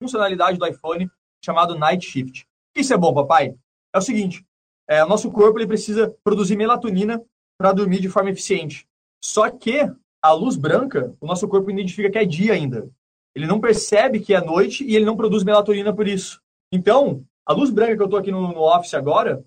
funcionalidade 0.00 0.58
do 0.58 0.66
iPhone 0.66 1.10
chamado 1.44 1.78
Night 1.78 2.06
Shift. 2.06 2.46
Isso 2.76 2.92
é 2.92 2.96
bom, 2.96 3.14
papai? 3.14 3.54
É 3.94 3.98
o 3.98 4.02
seguinte, 4.02 4.44
é, 4.88 5.04
o 5.04 5.08
nosso 5.08 5.30
corpo 5.30 5.58
ele 5.58 5.66
precisa 5.66 6.14
produzir 6.22 6.56
melatonina 6.56 7.22
para 7.58 7.72
dormir 7.72 8.00
de 8.00 8.08
forma 8.08 8.30
eficiente. 8.30 8.86
Só 9.22 9.50
que 9.50 9.90
a 10.22 10.32
luz 10.32 10.56
branca, 10.56 11.14
o 11.20 11.26
nosso 11.26 11.46
corpo 11.48 11.70
identifica 11.70 12.10
que 12.10 12.18
é 12.18 12.24
dia 12.24 12.52
ainda. 12.52 12.88
Ele 13.34 13.46
não 13.46 13.60
percebe 13.60 14.20
que 14.20 14.34
é 14.34 14.40
noite 14.40 14.84
e 14.84 14.96
ele 14.96 15.04
não 15.04 15.16
produz 15.16 15.44
melatonina 15.44 15.94
por 15.94 16.08
isso. 16.08 16.40
Então, 16.72 17.24
a 17.46 17.52
luz 17.52 17.70
branca 17.70 17.96
que 17.96 18.02
eu 18.02 18.06
estou 18.06 18.18
aqui 18.18 18.30
no, 18.30 18.52
no, 18.52 18.60
office 18.60 18.94
agora, 18.94 19.44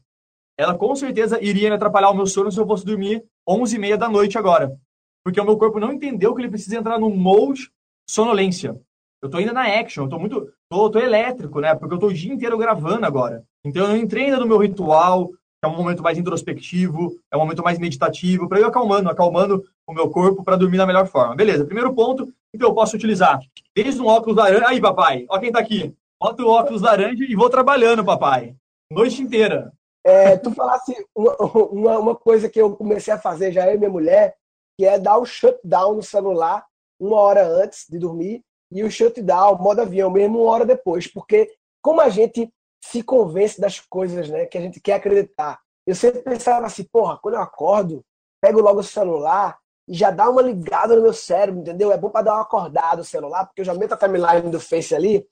ela 0.57 0.77
com 0.77 0.95
certeza 0.95 1.41
iria 1.41 1.69
me 1.69 1.75
atrapalhar 1.75 2.09
o 2.09 2.15
meu 2.15 2.25
sono 2.25 2.51
se 2.51 2.59
eu 2.59 2.65
fosse 2.65 2.85
dormir 2.85 3.23
11 3.47 3.75
e 3.75 3.79
meia 3.79 3.97
da 3.97 4.09
noite 4.09 4.37
agora. 4.37 4.77
porque 5.23 5.39
o 5.39 5.45
meu 5.45 5.57
corpo 5.57 5.79
não 5.79 5.93
entendeu 5.93 6.33
que 6.33 6.41
ele 6.41 6.49
precisa 6.49 6.77
entrar 6.77 6.97
no 6.99 7.09
mode 7.09 7.71
sonolência. 8.09 8.75
Eu 9.21 9.29
tô 9.29 9.37
ainda 9.37 9.53
na 9.53 9.63
action, 9.63 10.05
eu 10.05 10.09
tô 10.09 10.17
muito. 10.17 10.51
Tô, 10.67 10.89
tô 10.89 10.99
elétrico, 10.99 11.59
né? 11.59 11.75
Porque 11.75 11.93
eu 11.93 11.99
tô 11.99 12.07
o 12.07 12.13
dia 12.13 12.33
inteiro 12.33 12.57
gravando 12.57 13.05
agora. 13.05 13.43
Então 13.63 13.83
eu 13.83 13.89
não 13.89 13.97
entrei 13.97 14.25
ainda 14.25 14.39
no 14.39 14.47
meu 14.47 14.57
ritual, 14.57 15.27
que 15.27 15.35
é 15.63 15.67
um 15.67 15.77
momento 15.77 16.01
mais 16.01 16.17
introspectivo, 16.17 17.19
é 17.31 17.37
um 17.37 17.41
momento 17.41 17.63
mais 17.63 17.77
meditativo, 17.77 18.49
para 18.49 18.59
ir 18.59 18.63
acalmando, 18.63 19.09
acalmando 19.09 19.63
o 19.85 19.93
meu 19.93 20.09
corpo 20.09 20.43
para 20.43 20.55
dormir 20.55 20.77
da 20.77 20.87
melhor 20.87 21.05
forma. 21.05 21.35
Beleza, 21.35 21.65
primeiro 21.65 21.93
ponto, 21.93 22.33
então 22.53 22.69
eu 22.69 22.73
posso 22.73 22.95
utilizar 22.95 23.39
desde 23.75 24.01
um 24.01 24.07
óculos 24.07 24.37
laranja. 24.37 24.67
Aí, 24.67 24.81
papai, 24.81 25.25
ó 25.29 25.37
quem 25.37 25.51
tá 25.51 25.59
aqui. 25.59 25.93
Bota 26.19 26.43
o 26.43 26.49
óculos 26.49 26.81
laranja 26.81 27.23
e 27.23 27.35
vou 27.35 27.49
trabalhando, 27.49 28.03
papai. 28.03 28.55
Noite 28.91 29.21
inteira. 29.21 29.71
É, 30.03 30.35
tu 30.37 30.51
falasse 30.53 30.93
uma, 31.15 31.35
uma, 31.35 31.99
uma, 31.99 32.15
coisa 32.15 32.49
que 32.49 32.59
eu 32.59 32.75
comecei 32.75 33.13
a 33.13 33.19
fazer 33.19 33.51
já 33.51 33.67
eu 33.67 33.75
e 33.75 33.77
minha 33.77 33.89
mulher, 33.89 34.35
que 34.77 34.85
é 34.85 34.97
dar 34.97 35.17
o 35.17 35.25
shutdown 35.25 35.95
no 35.95 36.03
celular 36.03 36.65
uma 36.99 37.17
hora 37.17 37.47
antes 37.47 37.85
de 37.89 37.99
dormir 37.99 38.43
e 38.71 38.83
o 38.83 38.89
shutdown, 38.89 39.57
modo 39.57 39.81
avião, 39.81 40.09
mesmo 40.09 40.41
uma 40.41 40.51
hora 40.51 40.65
depois. 40.65 41.07
Porque 41.07 41.53
como 41.81 42.01
a 42.01 42.09
gente 42.09 42.51
se 42.83 43.03
convence 43.03 43.61
das 43.61 43.79
coisas 43.79 44.29
né, 44.29 44.45
que 44.45 44.57
a 44.57 44.61
gente 44.61 44.79
quer 44.79 44.93
acreditar. 44.93 45.59
Eu 45.85 45.95
sempre 45.95 46.21
pensava 46.21 46.65
assim, 46.65 46.83
porra, 46.83 47.17
quando 47.21 47.35
eu 47.35 47.41
acordo, 47.41 48.03
pego 48.41 48.59
logo 48.59 48.79
o 48.79 48.83
celular 48.83 49.57
e 49.87 49.93
já 49.93 50.09
dá 50.09 50.29
uma 50.29 50.41
ligada 50.41 50.95
no 50.95 51.01
meu 51.01 51.13
cérebro, 51.13 51.61
entendeu? 51.61 51.91
É 51.91 51.97
bom 51.97 52.09
para 52.09 52.25
dar 52.25 52.33
uma 52.33 52.41
acordada 52.41 53.01
o 53.01 53.05
celular, 53.05 53.45
porque 53.45 53.61
eu 53.61 53.65
já 53.65 53.73
meto 53.73 53.93
a 53.93 53.97
timeline 53.97 54.49
do 54.49 54.59
Face 54.59 54.95
ali. 54.95 55.27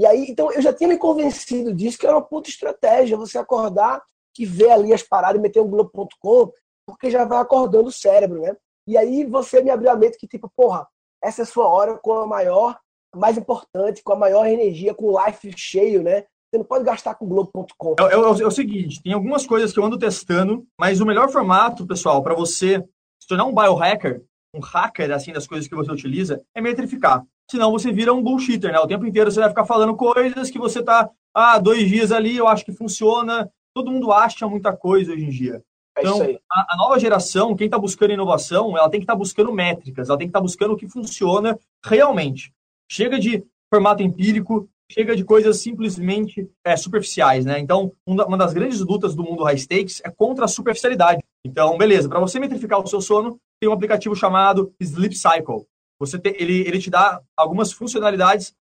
E 0.00 0.06
aí, 0.06 0.24
então, 0.30 0.50
eu 0.50 0.62
já 0.62 0.72
tinha 0.72 0.88
me 0.88 0.96
convencido 0.96 1.74
disso, 1.74 1.98
que 1.98 2.06
era 2.06 2.16
uma 2.16 2.24
puta 2.24 2.48
estratégia, 2.48 3.18
você 3.18 3.36
acordar 3.36 4.02
e 4.38 4.46
ver 4.46 4.70
ali 4.70 4.94
as 4.94 5.02
paradas 5.02 5.38
e 5.38 5.42
meter 5.42 5.60
um 5.60 5.68
Globo.com, 5.68 6.50
porque 6.86 7.10
já 7.10 7.26
vai 7.26 7.38
acordando 7.38 7.88
o 7.88 7.92
cérebro, 7.92 8.40
né? 8.40 8.56
E 8.86 8.96
aí 8.96 9.26
você 9.26 9.62
me 9.62 9.68
abriu 9.68 9.90
a 9.90 9.96
mente 9.96 10.16
que, 10.16 10.26
tipo, 10.26 10.50
porra, 10.56 10.88
essa 11.22 11.42
é 11.42 11.44
a 11.44 11.46
sua 11.46 11.68
hora 11.68 11.98
com 11.98 12.14
a 12.14 12.26
maior, 12.26 12.78
mais 13.14 13.36
importante, 13.36 14.02
com 14.02 14.14
a 14.14 14.16
maior 14.16 14.46
energia, 14.46 14.94
com 14.94 15.04
o 15.04 15.22
life 15.22 15.52
cheio, 15.54 16.02
né? 16.02 16.22
Você 16.50 16.56
não 16.56 16.64
pode 16.64 16.82
gastar 16.82 17.14
com 17.16 17.28
Globo.com. 17.28 17.96
É, 18.00 18.04
é, 18.04 18.14
é, 18.14 18.46
o 18.46 18.50
seguinte, 18.50 19.02
tem 19.02 19.12
algumas 19.12 19.46
coisas 19.46 19.70
que 19.70 19.78
eu 19.78 19.84
ando 19.84 19.98
testando, 19.98 20.66
mas 20.80 21.02
o 21.02 21.06
melhor 21.06 21.28
formato, 21.28 21.86
pessoal, 21.86 22.22
para 22.22 22.34
você 22.34 22.82
se 23.20 23.28
tornar 23.28 23.44
um 23.44 23.54
biohacker, 23.54 24.24
um 24.54 24.60
hacker 24.60 25.12
assim 25.12 25.30
das 25.30 25.46
coisas 25.46 25.68
que 25.68 25.74
você 25.74 25.92
utiliza, 25.92 26.42
é 26.54 26.62
metrificar. 26.62 27.22
Senão 27.50 27.72
você 27.72 27.90
vira 27.90 28.14
um 28.14 28.22
bullshitter, 28.22 28.70
né? 28.70 28.78
O 28.78 28.86
tempo 28.86 29.04
inteiro 29.04 29.28
você 29.28 29.40
vai 29.40 29.48
ficar 29.48 29.64
falando 29.64 29.96
coisas 29.96 30.50
que 30.50 30.58
você 30.58 30.80
tá, 30.80 31.10
ah, 31.34 31.58
dois 31.58 31.88
dias 31.88 32.12
ali, 32.12 32.36
eu 32.36 32.46
acho 32.46 32.64
que 32.64 32.70
funciona. 32.70 33.50
Todo 33.74 33.90
mundo 33.90 34.12
acha 34.12 34.46
muita 34.46 34.72
coisa 34.72 35.12
hoje 35.12 35.24
em 35.24 35.30
dia. 35.30 35.60
É 35.98 36.02
então, 36.02 36.20
a, 36.48 36.74
a, 36.74 36.76
nova 36.76 36.96
geração, 37.00 37.56
quem 37.56 37.64
está 37.64 37.76
buscando 37.76 38.12
inovação, 38.12 38.78
ela 38.78 38.88
tem 38.88 39.00
que 39.00 39.04
estar 39.04 39.14
tá 39.14 39.18
buscando 39.18 39.52
métricas, 39.52 40.08
ela 40.08 40.16
tem 40.16 40.28
que 40.28 40.30
estar 40.30 40.38
tá 40.38 40.44
buscando 40.44 40.74
o 40.74 40.76
que 40.76 40.88
funciona 40.88 41.58
realmente. 41.84 42.54
Chega 42.88 43.18
de 43.18 43.44
formato 43.68 44.00
empírico, 44.00 44.68
chega 44.88 45.16
de 45.16 45.24
coisas 45.24 45.58
simplesmente 45.58 46.48
é, 46.64 46.76
superficiais, 46.76 47.44
né? 47.44 47.58
Então, 47.58 47.92
uma 48.06 48.38
das 48.38 48.52
grandes 48.52 48.78
lutas 48.78 49.12
do 49.12 49.24
mundo 49.24 49.42
high 49.42 49.58
stakes 49.58 50.00
é 50.04 50.10
contra 50.10 50.44
a 50.44 50.48
superficialidade. 50.48 51.20
Então, 51.44 51.76
beleza, 51.76 52.08
para 52.08 52.20
você 52.20 52.38
metrificar 52.38 52.80
o 52.80 52.86
seu 52.86 53.00
sono, 53.00 53.40
tem 53.60 53.68
um 53.68 53.72
aplicativo 53.72 54.14
chamado 54.14 54.72
Sleep 54.80 55.16
Cycle. 55.16 55.66
Você 56.00 56.18
te, 56.18 56.34
ele, 56.38 56.66
ele 56.66 56.78
te 56.78 56.90
dá 56.90 57.22
algumas 57.36 57.72
funcionalidades 57.72 58.54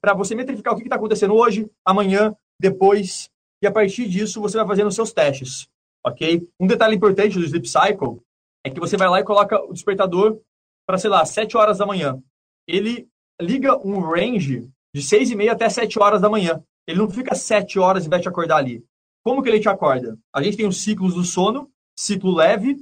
para 0.00 0.12
você 0.12 0.34
metrificar 0.34 0.74
o 0.74 0.76
que 0.76 0.82
está 0.82 0.96
acontecendo 0.96 1.34
hoje, 1.34 1.70
amanhã, 1.84 2.36
depois, 2.60 3.30
e 3.62 3.66
a 3.66 3.72
partir 3.72 4.08
disso 4.08 4.40
você 4.40 4.58
vai 4.58 4.66
fazendo 4.66 4.88
os 4.88 4.94
seus 4.94 5.12
testes, 5.12 5.68
ok? 6.04 6.46
Um 6.60 6.66
detalhe 6.66 6.96
importante 6.96 7.38
do 7.38 7.44
Sleep 7.44 7.66
Cycle 7.66 8.20
é 8.64 8.70
que 8.70 8.80
você 8.80 8.96
vai 8.96 9.08
lá 9.08 9.20
e 9.20 9.24
coloca 9.24 9.58
o 9.64 9.72
despertador 9.72 10.38
para, 10.86 10.98
sei 10.98 11.08
lá, 11.08 11.24
7 11.24 11.56
horas 11.56 11.78
da 11.78 11.86
manhã. 11.86 12.20
Ele 12.66 13.08
liga 13.40 13.76
um 13.78 14.00
range 14.00 14.68
de 14.94 15.02
6 15.02 15.30
e 15.30 15.36
meia 15.36 15.52
até 15.52 15.68
7 15.68 15.98
horas 15.98 16.20
da 16.20 16.28
manhã. 16.28 16.62
Ele 16.86 16.98
não 16.98 17.08
fica 17.08 17.34
7 17.34 17.78
horas 17.78 18.04
e 18.04 18.08
vai 18.08 18.20
te 18.20 18.28
acordar 18.28 18.56
ali. 18.56 18.84
Como 19.24 19.42
que 19.42 19.48
ele 19.48 19.60
te 19.60 19.68
acorda? 19.68 20.18
A 20.34 20.42
gente 20.42 20.56
tem 20.56 20.66
os 20.66 20.82
ciclos 20.82 21.14
do 21.14 21.24
sono, 21.24 21.70
ciclo 21.96 22.34
leve 22.34 22.76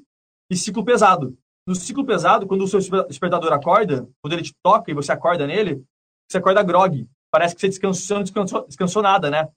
e 0.50 0.56
ciclo 0.56 0.84
pesado. 0.84 1.36
No 1.66 1.74
ciclo 1.74 2.04
pesado, 2.04 2.46
quando 2.46 2.62
o 2.62 2.68
seu 2.68 2.80
despertador 3.06 3.52
acorda, 3.52 4.08
quando 4.22 4.32
ele 4.32 4.42
te 4.42 4.54
toca 4.62 4.90
e 4.90 4.94
você 4.94 5.12
acorda 5.12 5.46
nele, 5.46 5.84
você 6.28 6.38
acorda 6.38 6.62
grog. 6.62 7.08
Parece 7.30 7.54
que 7.54 7.60
você 7.60 7.68
descansou, 7.68 8.16
não 8.16 8.22
descansou, 8.24 8.66
descansou 8.66 9.02
nada, 9.02 9.30
né? 9.30 9.48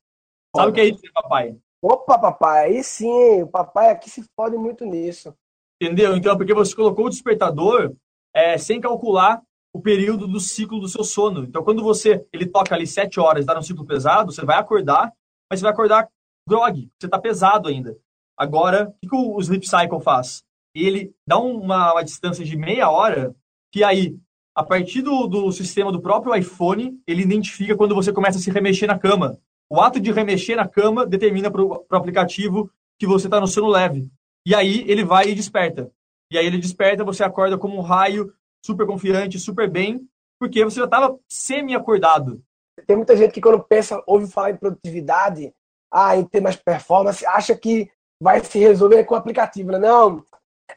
Sabe 0.56 0.70
o 0.70 0.74
que 0.74 0.82
é 0.82 0.86
isso, 0.86 1.02
papai? 1.14 1.58
Opa, 1.82 2.18
papai, 2.18 2.66
aí 2.66 2.84
sim, 2.84 3.42
o 3.42 3.48
papai 3.48 3.90
aqui 3.90 4.10
se 4.10 4.24
fode 4.36 4.56
muito 4.56 4.86
nisso. 4.86 5.36
Entendeu? 5.82 6.16
Então, 6.16 6.38
porque 6.38 6.54
você 6.54 6.76
colocou 6.76 7.08
o 7.08 7.10
despertador 7.10 7.94
é, 8.34 8.58
sem 8.58 8.80
calcular 8.80 9.42
o 9.74 9.82
período 9.82 10.28
do 10.28 10.40
ciclo 10.40 10.80
do 10.80 10.88
seu 10.88 11.04
sono. 11.04 11.44
Então, 11.44 11.64
quando 11.64 11.84
você 11.84 12.26
ele 12.32 12.46
toca 12.46 12.76
ali 12.76 12.86
sete 12.86 13.20
horas, 13.20 13.42
está 13.42 13.56
no 13.56 13.64
ciclo 13.64 13.86
pesado, 13.86 14.32
você 14.32 14.46
vai 14.46 14.58
acordar, 14.58 15.12
mas 15.50 15.60
você 15.60 15.64
vai 15.64 15.74
acordar 15.74 16.08
grog, 16.48 16.90
você 17.00 17.08
está 17.08 17.20
pesado 17.20 17.68
ainda. 17.68 17.98
Agora, 18.38 18.90
o 18.90 18.94
que, 19.02 19.10
que 19.10 19.16
o 19.16 19.40
Sleep 19.40 19.68
Cycle 19.68 20.02
faz? 20.02 20.44
Ele 20.76 21.14
dá 21.26 21.38
uma, 21.38 21.94
uma 21.94 22.04
distância 22.04 22.44
de 22.44 22.58
meia 22.58 22.90
hora, 22.90 23.36
que 23.72 23.84
aí, 23.84 24.18
a 24.56 24.64
partir 24.64 25.02
do, 25.02 25.28
do 25.28 25.52
sistema 25.52 25.92
do 25.92 26.02
próprio 26.02 26.36
iPhone, 26.36 27.00
ele 27.08 27.22
identifica 27.22 27.76
quando 27.76 27.96
você 27.96 28.12
começa 28.12 28.38
a 28.38 28.42
se 28.42 28.52
remexer 28.52 28.88
na 28.88 28.98
cama. 28.98 29.38
O 29.70 29.80
ato 29.82 30.00
de 30.00 30.12
remexer 30.12 30.56
na 30.56 30.68
cama 30.68 31.06
determina 31.06 31.50
para 31.50 31.64
o 31.64 31.86
aplicativo 31.92 32.70
que 33.00 33.08
você 33.08 33.28
está 33.28 33.40
no 33.40 33.48
sono 33.48 33.68
leve. 33.68 34.08
E 34.46 34.54
aí 34.54 34.84
ele 34.88 35.04
vai 35.04 35.30
e 35.30 35.36
desperta. 35.36 35.92
E 36.32 36.38
aí 36.38 36.46
ele 36.46 36.58
desperta, 36.58 37.04
você 37.04 37.24
acorda 37.24 37.58
como 37.58 37.78
um 37.78 37.82
raio, 37.82 38.34
super 38.66 38.86
confiante, 38.86 39.40
super 39.40 39.70
bem, 39.70 40.08
porque 40.40 40.64
você 40.64 40.80
já 40.80 40.86
estava 40.86 41.18
semi-acordado. 41.28 42.42
Tem 42.88 42.96
muita 42.96 43.16
gente 43.16 43.32
que 43.32 43.42
quando 43.42 43.64
pensa, 43.64 44.02
ouve 44.06 44.28
falar 44.28 44.52
em 44.52 44.58
produtividade, 44.58 45.54
ah, 45.92 46.18
em 46.18 46.26
ter 46.26 46.42
mais 46.42 46.56
performance, 46.56 47.26
acha 47.26 47.56
que 47.56 47.90
vai 48.22 48.44
se 48.44 48.58
resolver 48.60 49.04
com 49.04 49.16
o 49.16 49.18
aplicativo. 49.18 49.72
Né? 49.72 49.80
Não, 49.80 50.24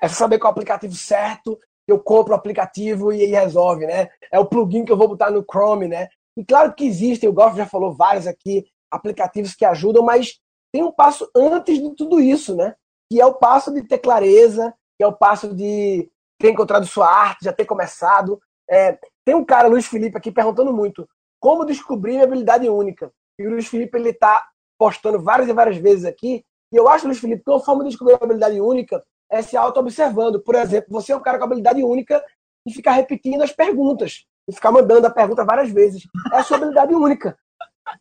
é 0.00 0.08
saber 0.08 0.38
qual 0.38 0.50
é 0.50 0.52
o 0.52 0.54
aplicativo 0.54 0.94
certo, 0.94 1.58
eu 1.86 1.98
compro 1.98 2.32
o 2.32 2.36
aplicativo 2.36 3.12
e 3.12 3.22
ele 3.22 3.36
resolve, 3.36 3.86
né? 3.86 4.08
É 4.32 4.38
o 4.38 4.46
plugin 4.46 4.84
que 4.84 4.92
eu 4.92 4.96
vou 4.96 5.08
botar 5.08 5.30
no 5.30 5.44
Chrome, 5.48 5.86
né? 5.86 6.08
E 6.36 6.44
claro 6.44 6.74
que 6.74 6.86
existem, 6.86 7.28
o 7.28 7.32
Golf 7.32 7.56
já 7.56 7.66
falou 7.66 7.94
vários 7.94 8.26
aqui, 8.26 8.66
aplicativos 8.90 9.54
que 9.54 9.64
ajudam, 9.64 10.02
mas 10.02 10.38
tem 10.72 10.82
um 10.82 10.92
passo 10.92 11.30
antes 11.34 11.80
de 11.80 11.94
tudo 11.94 12.20
isso, 12.20 12.56
né? 12.56 12.74
Que 13.10 13.20
é 13.20 13.26
o 13.26 13.34
passo 13.34 13.72
de 13.72 13.82
ter 13.86 13.98
clareza, 13.98 14.74
que 14.98 15.04
é 15.04 15.06
o 15.06 15.12
passo 15.12 15.54
de 15.54 16.10
ter 16.38 16.50
encontrado 16.50 16.86
sua 16.86 17.08
arte, 17.08 17.44
já 17.44 17.52
ter 17.52 17.64
começado. 17.64 18.40
É, 18.68 18.98
tem 19.24 19.34
um 19.34 19.44
cara, 19.44 19.68
Luiz 19.68 19.86
Felipe, 19.86 20.16
aqui 20.16 20.32
perguntando 20.32 20.72
muito 20.72 21.08
como 21.40 21.64
descobrir 21.64 22.12
minha 22.12 22.24
habilidade 22.24 22.68
única. 22.68 23.12
E 23.38 23.46
o 23.46 23.50
Luiz 23.50 23.68
Felipe 23.68 23.96
ele 23.96 24.10
está 24.10 24.44
postando 24.78 25.22
várias 25.22 25.48
e 25.48 25.52
várias 25.52 25.76
vezes 25.76 26.04
aqui. 26.04 26.44
E 26.72 26.76
eu 26.76 26.88
acho, 26.88 27.06
Luiz 27.06 27.20
Felipe, 27.20 27.44
que 27.44 27.50
uma 27.50 27.60
forma 27.60 27.84
de 27.84 27.90
descobrir 27.90 28.14
a 28.14 28.16
habilidade 28.20 28.60
única 28.60 29.02
é 29.30 29.42
se 29.42 29.56
auto-observando. 29.56 30.40
Por 30.40 30.54
exemplo, 30.54 30.88
você 30.90 31.12
é 31.12 31.16
um 31.16 31.22
cara 31.22 31.38
com 31.38 31.44
habilidade 31.44 31.82
única 31.82 32.24
e 32.66 32.72
ficar 32.72 32.92
repetindo 32.92 33.42
as 33.42 33.52
perguntas. 33.52 34.26
E 34.48 34.52
ficar 34.52 34.70
mandando 34.70 35.06
a 35.06 35.10
pergunta 35.10 35.44
várias 35.44 35.70
vezes. 35.70 36.02
É 36.32 36.38
a 36.38 36.42
sua 36.42 36.56
habilidade 36.56 36.94
única. 36.94 37.36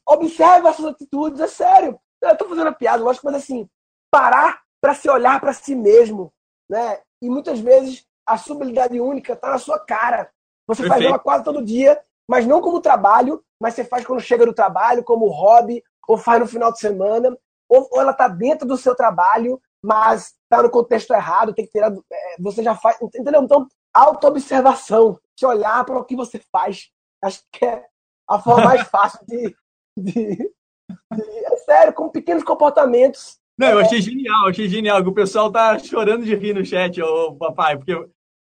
Observe 0.07 0.67
essas 0.67 0.85
atitudes, 0.85 1.39
é 1.39 1.47
sério. 1.47 1.99
Eu 2.21 2.31
estou 2.31 2.47
fazendo 2.49 2.67
a 2.67 2.73
piada, 2.73 3.03
lógico, 3.03 3.25
mas 3.25 3.35
assim, 3.35 3.67
parar 4.11 4.61
para 4.81 4.93
se 4.93 5.09
olhar 5.09 5.39
para 5.39 5.53
si 5.53 5.75
mesmo. 5.75 6.31
Né? 6.69 6.99
E 7.21 7.29
muitas 7.29 7.59
vezes 7.59 8.05
a 8.25 8.38
sua 8.38 8.55
habilidade 8.55 8.99
única 8.99 9.33
está 9.33 9.49
na 9.49 9.57
sua 9.57 9.79
cara. 9.79 10.29
Você 10.67 10.81
Perfeito. 10.81 10.89
faz 10.89 11.05
ela 11.05 11.19
quase 11.19 11.43
todo 11.43 11.63
dia, 11.63 11.99
mas 12.27 12.45
não 12.45 12.61
como 12.61 12.81
trabalho, 12.81 13.43
mas 13.59 13.75
você 13.75 13.83
faz 13.83 14.05
quando 14.05 14.19
chega 14.19 14.45
do 14.45 14.53
trabalho, 14.53 15.03
como 15.03 15.29
hobby, 15.29 15.83
ou 16.07 16.17
faz 16.17 16.39
no 16.39 16.47
final 16.47 16.71
de 16.71 16.79
semana, 16.79 17.35
ou, 17.69 17.88
ou 17.91 18.01
ela 18.01 18.11
está 18.11 18.27
dentro 18.27 18.67
do 18.67 18.77
seu 18.77 18.95
trabalho, 18.95 19.61
mas 19.83 20.33
está 20.55 20.63
no 20.63 20.69
contexto 20.69 21.13
errado, 21.13 21.53
tem 21.53 21.65
que 21.65 21.71
ter. 21.71 21.83
É, 21.83 22.35
você 22.39 22.63
já 22.63 22.75
faz. 22.75 22.97
Entendeu? 23.01 23.43
Então, 23.43 23.67
autoobservação, 23.93 25.19
se 25.37 25.45
olhar 25.45 25.85
para 25.85 25.97
o 25.97 26.05
que 26.05 26.15
você 26.15 26.39
faz. 26.51 26.89
Acho 27.23 27.41
que 27.51 27.65
é 27.65 27.85
a 28.29 28.39
forma 28.39 28.65
mais 28.65 28.81
fácil 28.89 29.19
de, 29.25 29.55
de, 29.97 30.35
de, 30.35 31.45
É 31.45 31.57
sério, 31.57 31.93
com 31.93 32.09
pequenos 32.09 32.43
comportamentos. 32.43 33.37
Não, 33.57 33.69
eu 33.69 33.79
achei 33.79 34.01
genial, 34.01 34.47
achei 34.47 34.67
genial. 34.67 35.01
O 35.01 35.13
pessoal 35.13 35.51
tá 35.51 35.79
chorando 35.79 36.25
de 36.25 36.35
rir 36.35 36.53
no 36.53 36.65
chat, 36.65 37.01
ô 37.01 37.35
papai, 37.35 37.77
porque 37.77 37.93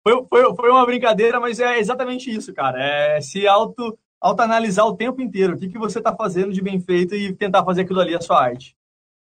foi, 0.06 0.26
foi, 0.28 0.54
foi 0.54 0.70
uma 0.70 0.84
brincadeira, 0.84 1.38
mas 1.38 1.60
é 1.60 1.78
exatamente 1.78 2.30
isso, 2.30 2.52
cara. 2.52 2.82
É 2.82 3.20
se 3.20 3.46
auto, 3.46 3.96
auto-analisar 4.20 4.84
o 4.86 4.96
tempo 4.96 5.20
inteiro. 5.20 5.54
O 5.54 5.58
que, 5.58 5.68
que 5.68 5.78
você 5.78 5.98
está 5.98 6.14
fazendo 6.14 6.52
de 6.52 6.60
bem 6.60 6.80
feito 6.80 7.14
e 7.14 7.34
tentar 7.34 7.64
fazer 7.64 7.82
aquilo 7.82 8.00
ali 8.00 8.14
a 8.16 8.20
sua 8.20 8.42
arte. 8.42 8.76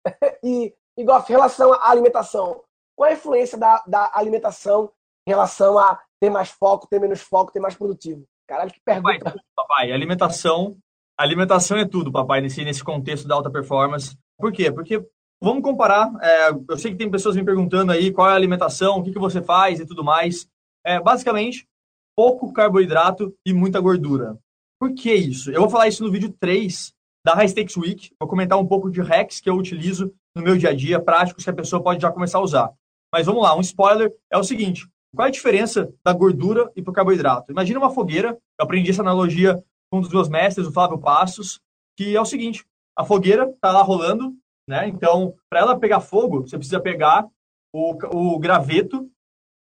e, 0.43 0.73
igual, 0.97 1.23
em 1.27 1.31
relação 1.31 1.73
à 1.73 1.89
alimentação, 1.89 2.61
qual 2.95 3.09
é 3.09 3.13
a 3.13 3.15
influência 3.15 3.57
da, 3.57 3.83
da 3.87 4.11
alimentação 4.13 4.91
em 5.27 5.31
relação 5.31 5.77
a 5.77 5.99
ter 6.21 6.29
mais 6.29 6.49
foco, 6.49 6.87
ter 6.87 6.99
menos 6.99 7.21
foco, 7.21 7.51
ter 7.51 7.59
mais 7.59 7.75
produtivo? 7.75 8.23
Caralho, 8.47 8.71
que 8.71 8.79
pergunta. 8.83 9.19
Papai, 9.19 9.41
papai 9.55 9.91
alimentação, 9.91 10.77
alimentação 11.17 11.77
é 11.77 11.87
tudo, 11.87 12.11
papai, 12.11 12.41
nesse, 12.41 12.63
nesse 12.63 12.83
contexto 12.83 13.27
da 13.27 13.35
alta 13.35 13.49
performance. 13.49 14.17
Por 14.37 14.51
quê? 14.51 14.71
Porque 14.71 15.05
vamos 15.41 15.63
comparar. 15.63 16.11
É, 16.21 16.49
eu 16.69 16.77
sei 16.77 16.91
que 16.91 16.97
tem 16.97 17.09
pessoas 17.09 17.35
me 17.35 17.43
perguntando 17.43 17.91
aí 17.91 18.11
qual 18.11 18.29
é 18.29 18.33
a 18.33 18.35
alimentação, 18.35 18.97
o 18.97 19.03
que, 19.03 19.11
que 19.11 19.19
você 19.19 19.41
faz 19.41 19.79
e 19.79 19.85
tudo 19.85 20.03
mais. 20.03 20.47
é 20.85 20.99
basicamente 20.99 21.67
pouco 22.15 22.53
carboidrato 22.53 23.33
e 23.45 23.53
muita 23.53 23.79
gordura. 23.79 24.37
Por 24.79 24.93
que 24.93 25.13
isso? 25.13 25.51
Eu 25.51 25.61
vou 25.61 25.69
falar 25.69 25.87
isso 25.87 26.03
no 26.03 26.11
vídeo 26.11 26.33
3 26.39 26.93
da 27.25 27.33
High 27.33 27.47
Stakes 27.49 27.77
Week. 27.77 28.11
Vou 28.19 28.29
comentar 28.29 28.59
um 28.59 28.67
pouco 28.67 28.91
de 28.91 29.01
hacks 29.01 29.39
que 29.39 29.49
eu 29.49 29.55
utilizo 29.55 30.13
no 30.35 30.43
meu 30.43 30.57
dia 30.57 30.69
a 30.69 30.73
dia, 30.73 30.99
práticos 30.99 31.43
que 31.43 31.49
a 31.49 31.55
pessoa 31.55 31.81
pode 31.81 32.01
já 32.01 32.11
começar 32.11 32.39
a 32.39 32.41
usar. 32.41 32.73
Mas 33.13 33.27
vamos 33.27 33.43
lá, 33.43 33.55
um 33.55 33.61
spoiler 33.61 34.11
é 34.31 34.37
o 34.39 34.43
seguinte: 34.43 34.87
qual 35.15 35.27
é 35.27 35.29
a 35.29 35.31
diferença 35.31 35.93
da 36.03 36.11
gordura 36.11 36.71
e 36.75 36.81
para 36.81 36.89
o 36.89 36.93
carboidrato? 36.93 37.51
Imagina 37.51 37.77
uma 37.77 37.91
fogueira, 37.91 38.29
eu 38.59 38.65
aprendi 38.65 38.89
essa 38.89 39.03
analogia 39.03 39.63
com 39.91 39.99
um 39.99 40.01
dos 40.01 40.11
meus 40.11 40.27
mestres, 40.27 40.65
o 40.65 40.71
Flávio 40.71 40.97
Passos, 40.97 41.61
que 41.95 42.15
é 42.15 42.19
o 42.19 42.25
seguinte: 42.25 42.65
a 42.97 43.05
fogueira 43.05 43.51
está 43.51 43.71
lá 43.71 43.83
rolando, 43.83 44.33
né? 44.67 44.87
Então, 44.87 45.35
para 45.47 45.59
ela 45.59 45.79
pegar 45.79 45.99
fogo, 45.99 46.41
você 46.41 46.57
precisa 46.57 46.79
pegar 46.79 47.27
o, 47.71 47.95
o 48.15 48.39
graveto 48.39 49.07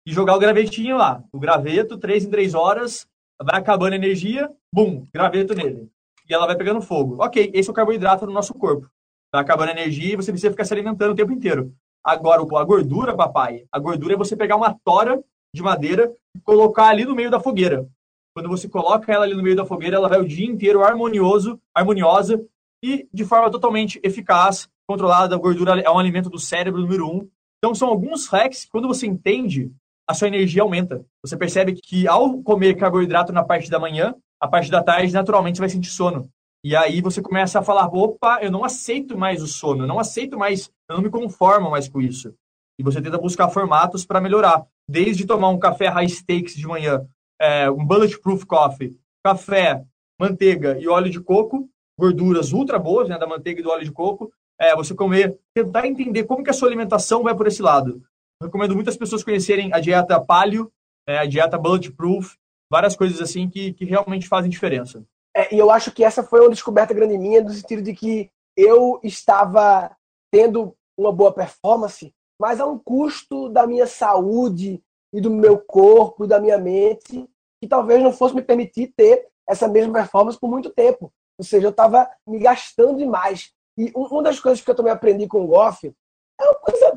e 0.06 0.12
jogar 0.12 0.36
o 0.36 0.38
gravetinho 0.38 0.96
lá. 0.96 1.24
O 1.32 1.40
graveto, 1.40 1.98
três 1.98 2.24
em 2.24 2.30
três 2.30 2.54
horas, 2.54 3.04
vai 3.42 3.58
acabando 3.58 3.94
a 3.94 3.96
energia, 3.96 4.48
bum, 4.72 5.08
graveto 5.12 5.56
nele. 5.56 5.90
E 6.28 6.32
ela 6.32 6.46
vai 6.46 6.56
pegando 6.56 6.80
fogo. 6.80 7.16
Ok, 7.20 7.50
esse 7.52 7.68
é 7.68 7.72
o 7.72 7.74
carboidrato 7.74 8.24
do 8.24 8.32
nosso 8.32 8.54
corpo. 8.54 8.88
Vai 9.32 9.42
acabando 9.42 9.70
a 9.70 9.72
energia 9.72 10.12
e 10.12 10.16
você 10.16 10.30
precisa 10.30 10.52
ficar 10.52 10.64
se 10.64 10.72
alimentando 10.72 11.10
o 11.10 11.16
tempo 11.16 11.32
inteiro. 11.32 11.74
Agora, 12.10 12.42
a 12.42 12.64
gordura, 12.64 13.14
papai, 13.14 13.64
a 13.70 13.78
gordura 13.78 14.14
é 14.14 14.16
você 14.16 14.34
pegar 14.34 14.56
uma 14.56 14.76
tora 14.84 15.22
de 15.54 15.62
madeira 15.62 16.12
e 16.36 16.40
colocar 16.40 16.88
ali 16.88 17.04
no 17.04 17.14
meio 17.14 17.30
da 17.30 17.38
fogueira. 17.38 17.88
Quando 18.34 18.48
você 18.48 18.68
coloca 18.68 19.12
ela 19.12 19.24
ali 19.24 19.34
no 19.34 19.44
meio 19.44 19.54
da 19.54 19.64
fogueira, 19.64 19.94
ela 19.94 20.08
vai 20.08 20.20
o 20.20 20.26
dia 20.26 20.44
inteiro 20.44 20.82
harmonioso, 20.82 21.60
harmoniosa 21.72 22.44
e 22.82 23.06
de 23.14 23.24
forma 23.24 23.48
totalmente 23.48 24.00
eficaz, 24.02 24.68
controlada. 24.88 25.36
A 25.36 25.38
gordura 25.38 25.80
é 25.80 25.88
um 25.88 26.00
alimento 26.00 26.28
do 26.28 26.38
cérebro 26.38 26.80
número 26.80 27.06
um. 27.06 27.28
Então, 27.58 27.76
são 27.76 27.88
alguns 27.88 28.26
hacks 28.26 28.64
que, 28.64 28.70
quando 28.72 28.88
você 28.88 29.06
entende, 29.06 29.70
a 30.08 30.12
sua 30.12 30.26
energia 30.26 30.62
aumenta. 30.62 31.06
Você 31.24 31.36
percebe 31.36 31.74
que, 31.74 32.08
ao 32.08 32.42
comer 32.42 32.74
carboidrato 32.74 33.32
na 33.32 33.44
parte 33.44 33.70
da 33.70 33.78
manhã, 33.78 34.16
a 34.40 34.48
parte 34.48 34.68
da 34.68 34.82
tarde, 34.82 35.12
naturalmente, 35.12 35.58
você 35.58 35.62
vai 35.62 35.68
sentir 35.68 35.90
sono. 35.90 36.28
E 36.62 36.76
aí 36.76 37.00
você 37.00 37.22
começa 37.22 37.58
a 37.58 37.62
falar: 37.62 37.86
opa, 37.86 38.40
eu 38.42 38.50
não 38.50 38.64
aceito 38.64 39.16
mais 39.16 39.42
o 39.42 39.46
sono, 39.46 39.84
eu 39.84 39.88
não 39.88 39.98
aceito 39.98 40.38
mais, 40.38 40.70
eu 40.90 40.96
não 40.96 41.04
me 41.04 41.10
conformo 41.10 41.70
mais 41.70 41.88
com 41.88 42.00
isso. 42.00 42.34
E 42.78 42.82
você 42.82 43.00
tenta 43.00 43.16
buscar 43.16 43.48
formatos 43.48 44.04
para 44.04 44.20
melhorar. 44.20 44.66
Desde 44.88 45.26
tomar 45.26 45.48
um 45.50 45.58
café 45.58 45.86
high 45.86 46.08
stakes 46.08 46.56
de 46.56 46.66
manhã, 46.66 47.06
é, 47.40 47.70
um 47.70 47.84
bulletproof 47.84 48.44
coffee, 48.44 48.98
café, 49.24 49.84
manteiga 50.18 50.76
e 50.80 50.88
óleo 50.88 51.10
de 51.10 51.20
coco, 51.20 51.68
gorduras 51.98 52.52
ultra 52.52 52.78
boas, 52.78 53.08
né, 53.08 53.18
da 53.18 53.26
manteiga 53.26 53.60
e 53.60 53.62
do 53.62 53.70
óleo 53.70 53.84
de 53.84 53.92
coco, 53.92 54.32
é, 54.58 54.74
você 54.74 54.94
comer, 54.94 55.38
tentar 55.54 55.86
entender 55.86 56.24
como 56.24 56.42
que 56.42 56.50
a 56.50 56.52
sua 56.52 56.68
alimentação 56.68 57.22
vai 57.22 57.34
por 57.34 57.46
esse 57.46 57.62
lado. 57.62 58.02
Eu 58.40 58.46
recomendo 58.46 58.74
muitas 58.74 58.96
pessoas 58.96 59.22
conhecerem 59.22 59.72
a 59.72 59.78
dieta 59.78 60.20
paleo, 60.20 60.72
é, 61.06 61.18
a 61.18 61.26
dieta 61.26 61.56
bulletproof, 61.56 62.34
várias 62.70 62.96
coisas 62.96 63.20
assim 63.20 63.48
que, 63.48 63.72
que 63.74 63.84
realmente 63.84 64.26
fazem 64.26 64.50
diferença. 64.50 65.04
É, 65.36 65.54
e 65.54 65.58
eu 65.58 65.70
acho 65.70 65.92
que 65.92 66.02
essa 66.02 66.22
foi 66.22 66.40
uma 66.40 66.50
descoberta 66.50 66.92
grande 66.92 67.16
minha, 67.16 67.42
no 67.42 67.50
sentido 67.50 67.80
de 67.80 67.94
que 67.94 68.28
eu 68.56 68.98
estava 69.04 69.94
tendo 70.30 70.74
uma 71.00 71.12
boa 71.12 71.32
performance, 71.32 72.14
mas 72.40 72.60
a 72.60 72.66
um 72.66 72.78
custo 72.78 73.48
da 73.48 73.66
minha 73.66 73.86
saúde 73.86 74.82
e 75.12 75.20
do 75.20 75.30
meu 75.30 75.58
corpo, 75.58 76.26
da 76.26 76.40
minha 76.40 76.58
mente, 76.58 77.28
que 77.60 77.68
talvez 77.68 78.02
não 78.02 78.12
fosse 78.12 78.34
me 78.34 78.42
permitir 78.42 78.92
ter 78.96 79.28
essa 79.48 79.66
mesma 79.66 79.92
performance 79.92 80.38
por 80.38 80.48
muito 80.48 80.70
tempo. 80.70 81.12
Ou 81.38 81.44
seja, 81.44 81.66
eu 81.66 81.70
estava 81.70 82.08
me 82.26 82.38
gastando 82.38 82.98
demais. 82.98 83.52
E 83.76 83.90
uma 83.94 84.22
das 84.22 84.38
coisas 84.38 84.62
que 84.62 84.70
eu 84.70 84.74
também 84.74 84.92
aprendi 84.92 85.26
com 85.26 85.42
o 85.42 85.46
Goff 85.46 85.92
é 86.40 86.44
uma 86.44 86.54
coisa 86.54 86.92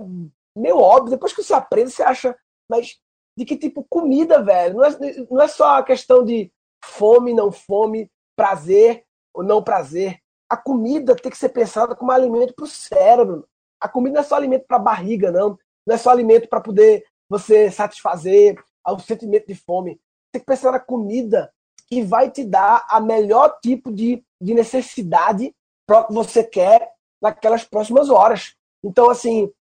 meio 0.55 0.77
óbvia. 0.77 1.11
Depois 1.11 1.33
que 1.33 1.43
você 1.43 1.53
aprende, 1.53 1.91
você 1.91 2.03
acha, 2.03 2.37
mas 2.69 2.99
de 3.37 3.45
que 3.45 3.57
tipo 3.57 3.83
comida, 3.89 4.43
velho? 4.43 4.75
Não 4.75 4.83
é, 4.83 4.89
não 5.29 5.41
é 5.41 5.47
só 5.47 5.77
a 5.77 5.83
questão 5.83 6.23
de 6.23 6.51
fome, 6.83 7.33
não 7.33 7.51
fome, 7.51 8.11
prazer 8.35 9.05
ou 9.33 9.43
não 9.43 9.63
prazer. 9.63 10.19
A 10.49 10.57
comida 10.57 11.15
tem 11.15 11.31
que 11.31 11.37
ser 11.37 11.49
pensada 11.49 11.95
como 11.95 12.11
alimento 12.11 12.53
para 12.53 12.65
o 12.65 12.67
cérebro. 12.67 13.47
A 13.83 13.89
comida 13.89 14.15
não 14.15 14.21
é 14.21 14.23
só 14.23 14.35
alimento 14.35 14.65
para 14.65 14.79
barriga, 14.79 15.29
não. 15.29 15.57
Não 15.85 15.95
é 15.95 15.97
só 15.97 16.09
alimento 16.09 16.47
para 16.47 16.61
poder 16.61 17.03
você 17.29 17.69
satisfazer 17.69 18.55
o 18.87 18.99
sentimento 18.99 19.47
de 19.47 19.55
fome. 19.55 19.99
Tem 20.31 20.39
que 20.39 20.45
pensar 20.45 20.71
na 20.71 20.79
comida 20.79 21.53
que 21.87 22.01
vai 22.01 22.31
te 22.31 22.45
dar 22.45 22.87
a 22.89 23.01
melhor 23.01 23.59
tipo 23.61 23.91
de, 23.91 24.23
de 24.41 24.53
necessidade 24.53 25.53
para 25.85 26.05
que 26.05 26.13
você 26.13 26.43
quer 26.45 26.93
naquelas 27.21 27.65
próximas 27.65 28.09
horas. 28.09 28.55
Então, 28.81 29.09
assim, 29.09 29.51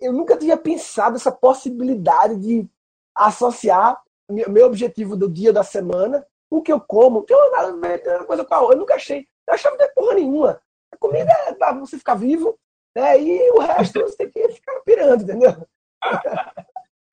eu 0.00 0.12
nunca 0.12 0.36
tinha 0.36 0.56
pensado 0.56 1.16
essa 1.16 1.32
possibilidade 1.32 2.36
de 2.36 2.68
associar 3.16 4.00
meu 4.30 4.66
objetivo 4.66 5.16
do 5.16 5.28
dia 5.28 5.52
da 5.52 5.64
semana 5.64 6.24
o 6.48 6.62
que 6.62 6.72
eu 6.72 6.80
como, 6.80 7.22
tem 7.22 7.36
uma 7.36 8.24
coisa 8.24 8.44
com 8.44 8.54
a 8.54 8.60
outra. 8.60 8.76
Eu 8.76 8.80
nunca 8.80 8.94
achei. 8.94 9.26
Eu 9.48 9.54
achava 9.54 9.76
que 9.76 9.84
não 9.84 9.94
porra 9.94 10.14
nenhuma. 10.14 10.60
A 10.92 10.96
comida 10.98 11.32
é 11.46 11.54
pra 11.54 11.72
você 11.72 11.96
ficar 11.96 12.14
vivo, 12.14 12.58
né? 12.94 13.20
E 13.20 13.50
o 13.52 13.60
resto 13.60 14.00
você 14.00 14.16
tem 14.16 14.30
que 14.30 14.48
ficar 14.54 14.80
pirando, 14.80 15.22
entendeu? 15.22 15.66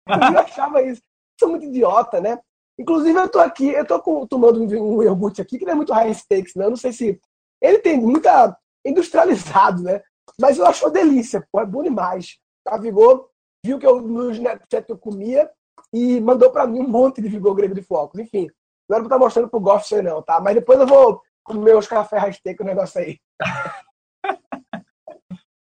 eu 0.07 0.39
achava 0.39 0.81
isso. 0.81 1.01
Sou 1.39 1.49
muito 1.49 1.65
idiota, 1.65 2.19
né? 2.19 2.39
Inclusive, 2.77 3.17
eu 3.17 3.29
tô 3.29 3.39
aqui, 3.39 3.69
eu 3.69 3.85
tô 3.85 4.01
com, 4.01 4.25
tomando 4.25 4.61
um 4.61 5.03
iogurte 5.03 5.41
aqui, 5.41 5.57
que 5.57 5.65
não 5.65 5.73
é 5.73 5.75
muito 5.75 5.93
high 5.93 6.13
stakes, 6.13 6.55
né? 6.55 6.65
Eu 6.65 6.69
não 6.69 6.77
sei 6.77 6.91
se. 6.93 7.19
Ele 7.61 7.79
tem 7.79 7.99
muita 7.99 8.57
industrializado, 8.85 9.83
né? 9.83 10.01
Mas 10.39 10.57
eu 10.57 10.65
acho 10.65 10.85
uma 10.85 10.91
delícia, 10.91 11.45
pô, 11.51 11.59
é 11.59 11.65
bom 11.65 11.83
demais. 11.83 12.37
A 12.65 12.77
Vigor 12.77 13.29
viu 13.65 13.77
que 13.77 13.85
eu 13.85 14.01
no 14.01 14.31
Snapchat 14.31 14.89
eu 14.89 14.97
comia 14.97 15.49
e 15.91 16.21
mandou 16.21 16.49
para 16.51 16.67
mim 16.67 16.79
um 16.79 16.87
monte 16.87 17.21
de 17.21 17.27
Vigor 17.27 17.53
grego 17.55 17.75
de 17.75 17.81
flocos. 17.81 18.19
Enfim, 18.19 18.47
não 18.87 18.95
era 18.95 19.03
pra 19.03 19.07
estar 19.07 19.15
tá 19.15 19.19
mostrando 19.19 19.49
pro 19.49 19.59
Goff 19.59 19.83
isso 19.85 20.01
não, 20.01 20.21
tá? 20.21 20.39
Mas 20.39 20.55
depois 20.55 20.79
eu 20.79 20.87
vou 20.87 21.21
comer 21.43 21.75
os 21.75 21.87
café 21.87 22.17
rasteiro, 22.17 22.63
o 22.63 22.65
negócio 22.65 23.01
aí. 23.01 23.19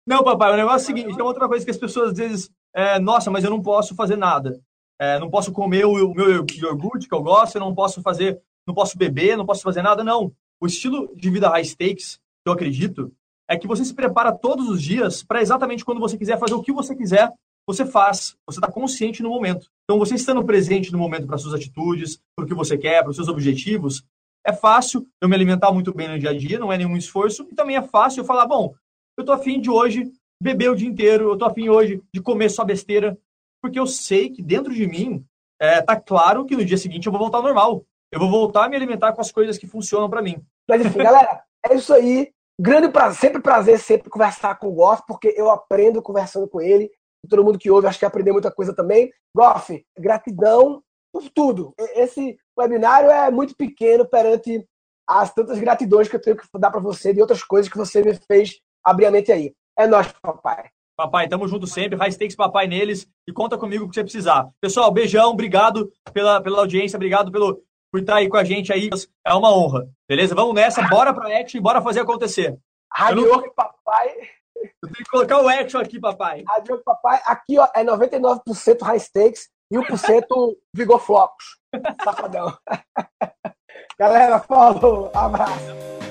Não, 0.07 0.23
papai, 0.23 0.53
o 0.53 0.57
negócio 0.57 0.90
é 0.90 0.95
o 0.95 0.99
seguinte, 0.99 1.21
é 1.21 1.23
outra 1.23 1.49
coisa 1.49 1.64
que 1.64 1.71
as 1.71 1.77
pessoas 1.77 2.12
às 2.12 2.19
vezes, 2.19 2.51
é, 2.75 2.99
nossa, 2.99 3.31
mas 3.31 3.45
eu 3.45 3.51
não 3.51 3.61
posso 3.61 3.95
fazer 3.95 4.16
nada. 4.16 4.61
É, 4.99 5.19
não 5.19 5.29
posso 5.29 5.53
comer 5.53 5.85
o, 5.85 5.92
o 5.92 6.14
meu 6.14 6.47
iogurte 6.47 7.09
que 7.09 7.14
eu 7.14 7.23
gosto, 7.23 7.57
eu 7.57 7.61
não 7.61 7.75
posso 7.75 8.01
fazer, 8.03 8.40
não 8.66 8.75
posso 8.75 8.97
beber, 8.97 9.37
não 9.37 9.45
posso 9.45 9.62
fazer 9.62 9.83
nada, 9.83 10.05
não. 10.05 10.33
O 10.61 10.66
estilo 10.66 11.12
de 11.16 11.29
vida 11.29 11.49
high 11.49 11.64
stakes, 11.64 12.16
que 12.16 12.49
eu 12.49 12.53
acredito, 12.53 13.12
é 13.49 13.57
que 13.57 13.66
você 13.66 13.85
se 13.85 13.95
prepara 13.95 14.33
todos 14.33 14.69
os 14.69 14.81
dias 14.81 15.23
para 15.23 15.42
exatamente 15.42 15.85
quando 15.85 16.01
você 16.01 16.16
quiser 16.16 16.38
fazer 16.38 16.55
o 16.55 16.62
que 16.62 16.73
você 16.73 16.95
quiser 16.95 17.33
você 17.66 17.85
faz, 17.85 18.37
você 18.47 18.59
está 18.59 18.71
consciente 18.71 19.23
no 19.23 19.29
momento. 19.29 19.69
Então, 19.85 19.99
você 19.99 20.14
estando 20.14 20.45
presente 20.45 20.92
no 20.92 20.99
momento 20.99 21.27
para 21.27 21.37
suas 21.37 21.55
atitudes, 21.55 22.21
para 22.35 22.45
o 22.45 22.49
que 22.49 22.55
você 22.55 22.79
quer, 22.79 23.03
para 23.03 23.11
os 23.11 23.16
seus 23.16 23.29
objetivos, 23.29 24.05
é 24.47 24.53
fácil 24.53 25.05
eu 25.21 25.29
me 25.29 25.35
alimentar 25.35 25.73
muito 25.73 25.92
bem 25.92 26.09
no 26.09 26.19
dia 26.19 26.31
a 26.31 26.38
dia, 26.38 26.61
não 26.61 26.73
é 26.73 26.79
nenhum 26.79 26.97
esforço, 26.97 27.47
e 27.51 27.55
também 27.55 27.77
é 27.77 27.83
fácil 27.83 28.21
eu 28.21 28.25
falar, 28.25 28.47
bom, 28.47 28.73
eu 29.16 29.22
estou 29.22 29.35
afim 29.35 29.61
de 29.61 29.70
hoje 29.70 30.11
beber 30.40 30.70
o 30.70 30.76
dia 30.76 30.88
inteiro, 30.88 31.29
eu 31.29 31.33
estou 31.35 31.48
afim 31.48 31.68
hoje 31.68 32.02
de 32.12 32.20
comer 32.20 32.50
só 32.50 32.64
besteira, 32.64 33.18
porque 33.62 33.79
eu 33.79 33.87
sei 33.87 34.31
que 34.31 34.42
dentro 34.42 34.72
de 34.72 34.87
mim 34.87 35.24
é, 35.61 35.81
tá 35.81 35.98
claro 35.98 36.44
que 36.44 36.57
no 36.57 36.64
dia 36.64 36.76
seguinte 36.76 37.07
eu 37.07 37.12
vou 37.12 37.20
voltar 37.20 37.38
ao 37.38 37.44
normal. 37.44 37.85
Eu 38.12 38.20
vou 38.20 38.31
voltar 38.31 38.66
a 38.66 38.68
me 38.68 38.76
alimentar 38.76 39.12
com 39.12 39.20
as 39.20 39.33
coisas 39.33 39.59
que 39.59 39.66
funcionam 39.66 40.09
para 40.09 40.22
mim. 40.22 40.40
Mas 40.68 40.85
enfim, 40.85 40.98
galera, 40.98 41.42
é 41.68 41.74
isso 41.74 41.92
aí. 41.92 42.31
Grande 42.59 42.88
prazer, 42.88 43.20
sempre 43.20 43.42
prazer 43.42 43.79
sempre 43.79 44.11
conversar 44.11 44.59
com 44.59 44.68
o 44.68 44.72
Goff, 44.72 45.02
porque 45.07 45.35
eu 45.37 45.50
aprendo 45.50 46.00
conversando 46.00 46.48
com 46.48 46.61
ele 46.61 46.90
todo 47.26 47.44
mundo 47.44 47.59
que 47.59 47.70
ouve, 47.70 47.87
acho 47.87 47.98
que 47.98 48.05
aprendeu 48.05 48.33
muita 48.33 48.50
coisa 48.50 48.74
também. 48.74 49.12
Goff, 49.35 49.85
gratidão 49.98 50.83
por 51.12 51.29
tudo. 51.31 51.74
Esse 51.94 52.38
webinário 52.59 53.11
é 53.11 53.31
muito 53.31 53.55
pequeno 53.57 54.07
perante 54.07 54.66
as 55.09 55.33
tantas 55.33 55.59
gratidões 55.59 56.09
que 56.09 56.16
eu 56.16 56.20
tenho 56.20 56.37
que 56.37 56.46
dar 56.59 56.70
para 56.70 56.81
você 56.81 57.12
de 57.12 57.20
outras 57.20 57.42
coisas 57.42 57.70
que 57.70 57.79
você 57.79 58.02
me 58.02 58.14
fez 58.14 58.61
abrir 58.87 59.07
a 59.07 59.11
mente 59.11 59.33
aí. 59.33 59.53
É 59.77 59.87
nós, 59.87 60.11
papai. 60.22 60.70
Papai, 60.96 61.29
tamo 61.29 61.46
junto 61.46 61.66
sempre. 61.66 61.99
High 61.99 62.12
stakes, 62.12 62.37
papai, 62.37 62.66
neles. 62.66 63.07
E 63.29 63.33
conta 63.33 63.59
comigo 63.59 63.85
o 63.85 63.88
que 63.88 63.94
você 63.94 64.03
precisar. 64.03 64.49
Pessoal, 64.61 64.90
beijão. 64.90 65.31
Obrigado 65.31 65.92
pela, 66.12 66.40
pela 66.40 66.61
audiência. 66.61 66.96
Obrigado 66.96 67.31
pelo, 67.31 67.62
por 67.92 68.01
estar 68.01 68.16
aí 68.16 68.29
com 68.29 68.37
a 68.37 68.44
gente 68.44 68.72
aí. 68.72 68.88
É 69.27 69.35
uma 69.35 69.55
honra. 69.55 69.87
Beleza? 70.09 70.35
Vamos 70.35 70.55
nessa. 70.55 70.81
Bora 70.88 71.12
pra 71.12 71.38
action 71.38 71.59
e 71.59 71.62
bora 71.62 71.83
fazer 71.83 72.01
acontecer. 72.01 72.57
Rádio 72.90 73.27
não... 73.27 73.51
papai. 73.51 74.09
Eu 74.57 74.90
tenho 74.90 75.05
que 75.05 75.11
colocar 75.11 75.42
o 75.42 75.49
action 75.49 75.81
aqui, 75.81 76.01
papai. 76.01 76.44
Adiante, 76.49 76.83
papai. 76.83 77.20
Aqui 77.27 77.59
ó, 77.59 77.68
é 77.75 77.85
99% 77.85 78.83
high 78.83 78.99
stakes 78.99 79.51
e 79.70 79.77
1% 79.77 80.57
vigor 80.75 81.01
flocos. 81.01 81.59
Safadão. 82.03 82.57
Galera, 83.99 84.38
falou. 84.40 85.11
Abraço. 85.14 86.06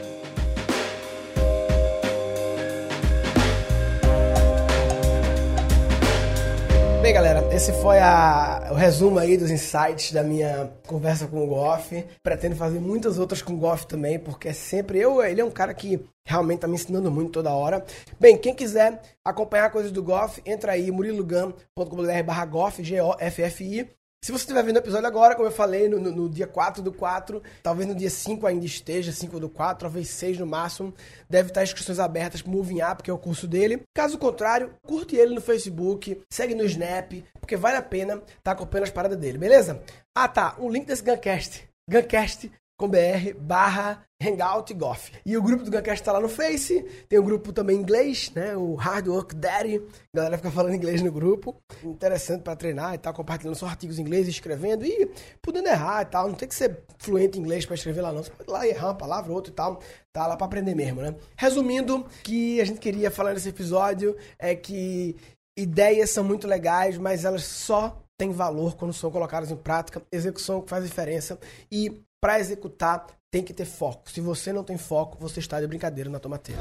Bem, 7.05 7.13
galera, 7.13 7.47
esse 7.53 7.71
foi 7.71 7.99
a, 7.99 8.69
o 8.71 8.73
resumo 8.73 9.19
aí 9.19 9.37
dos 9.37 9.51
insights 9.51 10.11
da 10.11 10.23
minha 10.23 10.73
conversa 10.87 11.27
com 11.27 11.43
o 11.43 11.45
Goff. 11.45 12.03
Pretendo 12.23 12.55
fazer 12.55 12.79
muitas 12.79 13.19
outras 13.19 13.43
com 13.43 13.53
o 13.53 13.57
Goff 13.57 13.85
também, 13.85 14.17
porque 14.17 14.47
é 14.47 14.53
sempre 14.53 14.97
eu, 14.97 15.23
ele 15.23 15.39
é 15.39 15.45
um 15.45 15.51
cara 15.51 15.71
que 15.75 16.03
realmente 16.25 16.61
tá 16.61 16.67
me 16.67 16.73
ensinando 16.73 17.11
muito 17.11 17.29
toda 17.29 17.53
hora. 17.53 17.85
Bem, 18.19 18.35
quem 18.35 18.55
quiser 18.55 18.99
acompanhar 19.23 19.69
coisas 19.69 19.91
do 19.91 20.01
Goff, 20.01 20.41
entra 20.47 20.71
aí 20.71 20.89
murilogan.com.br 20.89 22.23
barra 22.25 22.45
Goff, 22.47 22.83
G-O-F-F-I. 22.83 23.87
Se 24.25 24.31
você 24.31 24.41
estiver 24.41 24.63
vendo 24.63 24.77
o 24.77 24.79
episódio 24.79 25.05
agora, 25.05 25.35
como 25.35 25.47
eu 25.47 25.51
falei, 25.51 25.87
no, 25.87 25.99
no, 25.99 26.27
dia 26.27 26.47
4 26.47 26.81
do 26.81 26.91
4, 26.91 27.43
talvez 27.61 27.87
no 27.87 27.93
dia 27.93 28.09
5 28.09 28.47
ainda 28.47 28.65
esteja, 28.65 29.11
5 29.11 29.39
do 29.39 29.47
4, 29.47 29.81
talvez 29.81 30.09
6 30.09 30.39
no 30.39 30.47
máximo, 30.47 30.91
deve 31.29 31.49
estar 31.49 31.61
inscrições 31.61 31.99
abertas 31.99 32.41
para 32.41 32.49
o 32.49 32.55
Moving 32.55 32.81
Up, 32.81 33.03
que 33.03 33.11
é 33.11 33.13
o 33.13 33.19
curso 33.19 33.47
dele. 33.47 33.83
Caso 33.93 34.17
contrário, 34.17 34.73
curte 34.81 35.15
ele 35.15 35.35
no 35.35 35.41
Facebook, 35.41 36.19
segue 36.27 36.55
no 36.55 36.63
Snap, 36.63 37.11
porque 37.39 37.55
vale 37.55 37.77
a 37.77 37.83
pena 37.83 38.15
estar 38.15 38.31
tá 38.41 38.51
acompanhando 38.53 38.85
as 38.85 38.91
paradas 38.91 39.19
dele, 39.19 39.37
beleza? 39.37 39.83
Ah 40.15 40.27
tá, 40.27 40.55
o 40.57 40.71
link 40.71 40.87
desse 40.87 41.03
Guncast, 41.03 41.69
Guncast 41.87 42.51
br 42.83 43.33
barra 43.39 44.03
Hangout 44.21 44.73
Goff. 44.73 45.11
E 45.25 45.37
o 45.37 45.41
grupo 45.41 45.63
do 45.63 45.71
Guncast 45.71 46.03
tá 46.03 46.11
lá 46.11 46.19
no 46.19 46.27
Face, 46.27 46.81
tem 47.07 47.17
um 47.19 47.23
grupo 47.23 47.53
também 47.53 47.77
em 47.77 47.79
inglês, 47.79 48.31
né? 48.35 48.55
O 48.55 48.75
Hard 48.75 49.07
Work 49.07 49.35
Daddy. 49.35 49.77
A 50.13 50.17
galera 50.17 50.37
fica 50.37 50.51
falando 50.51 50.75
inglês 50.75 51.01
no 51.01 51.11
grupo. 51.11 51.55
Interessante 51.83 52.41
para 52.41 52.55
treinar 52.55 52.93
e 52.93 52.97
tal, 52.97 53.13
compartilhando 53.13 53.55
só 53.55 53.67
artigos 53.67 53.97
em 53.97 54.01
inglês, 54.01 54.27
escrevendo 54.27 54.85
e 54.85 55.09
podendo 55.41 55.69
errar 55.69 56.01
e 56.01 56.05
tal. 56.05 56.27
Não 56.27 56.35
tem 56.35 56.47
que 56.47 56.55
ser 56.55 56.83
fluente 56.97 57.37
em 57.37 57.41
inglês 57.41 57.65
para 57.65 57.75
escrever 57.75 58.01
lá 58.01 58.11
não. 58.11 58.23
Você 58.23 58.31
pode 58.31 58.49
ir 58.49 58.51
lá 58.51 58.67
errar 58.67 58.87
uma 58.87 58.95
palavra 58.95 59.29
ou 59.31 59.35
outra 59.37 59.51
e 59.51 59.55
tal. 59.55 59.81
Tá 60.11 60.27
lá 60.27 60.35
para 60.35 60.45
aprender 60.45 60.75
mesmo, 60.75 61.01
né? 61.01 61.15
Resumindo, 61.37 62.05
que 62.23 62.59
a 62.59 62.65
gente 62.65 62.79
queria 62.79 63.09
falar 63.09 63.33
nesse 63.33 63.49
episódio 63.49 64.17
é 64.37 64.55
que 64.55 65.15
ideias 65.57 66.09
são 66.09 66.23
muito 66.23 66.47
legais, 66.47 66.97
mas 66.97 67.23
elas 67.23 67.43
só 67.45 68.01
têm 68.17 68.31
valor 68.31 68.75
quando 68.75 68.93
são 68.93 69.11
colocadas 69.11 69.51
em 69.51 69.57
prática. 69.57 70.01
Execução 70.11 70.61
que 70.61 70.69
faz 70.69 70.83
diferença. 70.83 71.37
E 71.71 72.01
para 72.25 72.39
executar 72.39 73.05
tem 73.29 73.43
que 73.43 73.53
ter 73.53 73.65
foco. 73.65 74.09
Se 74.09 74.19
você 74.19 74.51
não 74.51 74.63
tem 74.63 74.79
foco, 74.79 75.15
você 75.19 75.39
está 75.39 75.61
de 75.61 75.67
brincadeira 75.67 76.09
na 76.09 76.19
tomateira. 76.19 76.59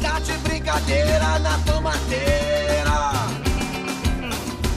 Tá 0.00 0.20
de 0.20 0.32
brincadeira 0.48 1.38
na 1.40 1.58
tomateira. 1.64 2.90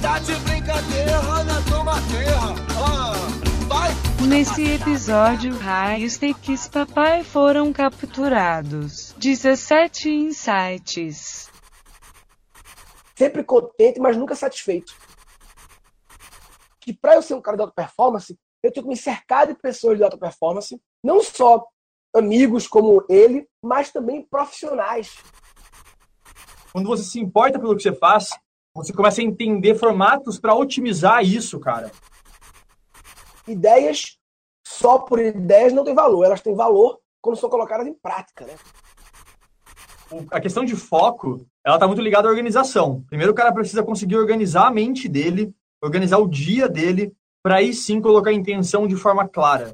Tá 0.01 0.17
de 0.17 0.35
brincadeira 0.37 1.21
na 1.43 1.61
tomateira. 1.69 2.39
Ah. 2.75 4.25
Nesse 4.27 4.65
episódio, 4.67 5.55
Raios 5.59 6.17
Tequis 6.17 6.67
Papai 6.69 7.23
foram 7.23 7.71
capturados. 7.71 9.13
17 9.19 10.09
insights. 10.09 11.51
Sempre 13.15 13.43
contente, 13.43 13.99
mas 13.99 14.17
nunca 14.17 14.33
satisfeito. 14.33 14.91
Que 16.81 16.91
para 16.91 17.13
eu 17.13 17.21
ser 17.21 17.35
um 17.35 17.41
cara 17.41 17.57
de 17.57 17.61
alta 17.61 17.75
performance, 17.75 18.35
eu 18.65 18.71
tenho 18.71 18.85
que 18.85 18.89
me 18.89 18.97
cercar 18.97 19.45
de 19.45 19.53
pessoas 19.53 19.97
de 19.97 20.03
alta 20.03 20.17
performance, 20.17 20.81
não 21.03 21.21
só 21.21 21.65
amigos 22.15 22.67
como 22.67 23.05
ele, 23.07 23.47
mas 23.63 23.91
também 23.91 24.23
profissionais. 24.23 25.17
Quando 26.71 26.87
você 26.87 27.03
se 27.03 27.19
importa 27.19 27.59
pelo 27.59 27.75
que 27.75 27.83
você 27.83 27.93
faz, 27.93 28.29
você 28.73 28.91
começa 28.91 29.21
a 29.21 29.23
entender 29.23 29.75
formatos 29.75 30.39
para 30.39 30.55
otimizar 30.55 31.23
isso, 31.23 31.59
cara. 31.59 31.91
Ideias 33.47 34.17
só 34.65 34.97
por 34.97 35.19
ideias 35.19 35.71
não 35.71 35.83
têm 35.83 35.93
valor, 35.93 36.25
elas 36.25 36.41
têm 36.41 36.55
valor 36.55 36.99
quando 37.21 37.37
são 37.37 37.49
colocadas 37.49 37.85
em 37.85 37.93
prática, 37.93 38.45
né? 38.45 38.55
A 40.31 40.41
questão 40.41 40.65
de 40.65 40.75
foco, 40.75 41.45
ela 41.63 41.75
está 41.75 41.87
muito 41.87 42.01
ligada 42.01 42.27
à 42.27 42.31
organização. 42.31 43.03
Primeiro, 43.07 43.31
o 43.31 43.35
cara 43.35 43.53
precisa 43.53 43.83
conseguir 43.83 44.17
organizar 44.17 44.67
a 44.67 44.71
mente 44.71 45.07
dele, 45.07 45.53
organizar 45.81 46.17
o 46.17 46.27
dia 46.27 46.67
dele, 46.67 47.15
para 47.45 47.57
aí 47.57 47.75
sim 47.75 48.01
colocar 48.01 48.31
a 48.31 48.33
intenção 48.33 48.87
de 48.87 48.95
forma 48.95 49.29
clara. 49.29 49.71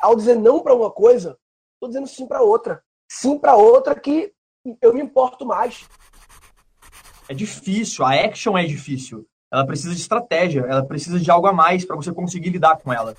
Ao 0.00 0.16
dizer 0.16 0.36
não 0.36 0.62
para 0.62 0.74
uma 0.74 0.90
coisa, 0.90 1.36
estou 1.74 1.86
dizendo 1.86 2.06
sim 2.06 2.26
para 2.26 2.40
outra. 2.40 2.82
Sim 3.06 3.38
para 3.38 3.56
outra 3.56 3.94
que 3.94 4.32
eu 4.80 4.94
me 4.94 5.02
importo 5.02 5.44
mais. 5.44 5.86
É 7.28 7.34
difícil, 7.34 8.06
a 8.06 8.14
action 8.14 8.56
é 8.56 8.64
difícil. 8.64 9.26
Ela 9.52 9.66
precisa 9.66 9.94
de 9.94 10.00
estratégia, 10.00 10.62
ela 10.62 10.82
precisa 10.82 11.20
de 11.20 11.30
algo 11.30 11.46
a 11.46 11.52
mais 11.52 11.84
para 11.84 11.94
você 11.94 12.10
conseguir 12.10 12.48
lidar 12.48 12.78
com 12.78 12.90
ela. 12.90 13.14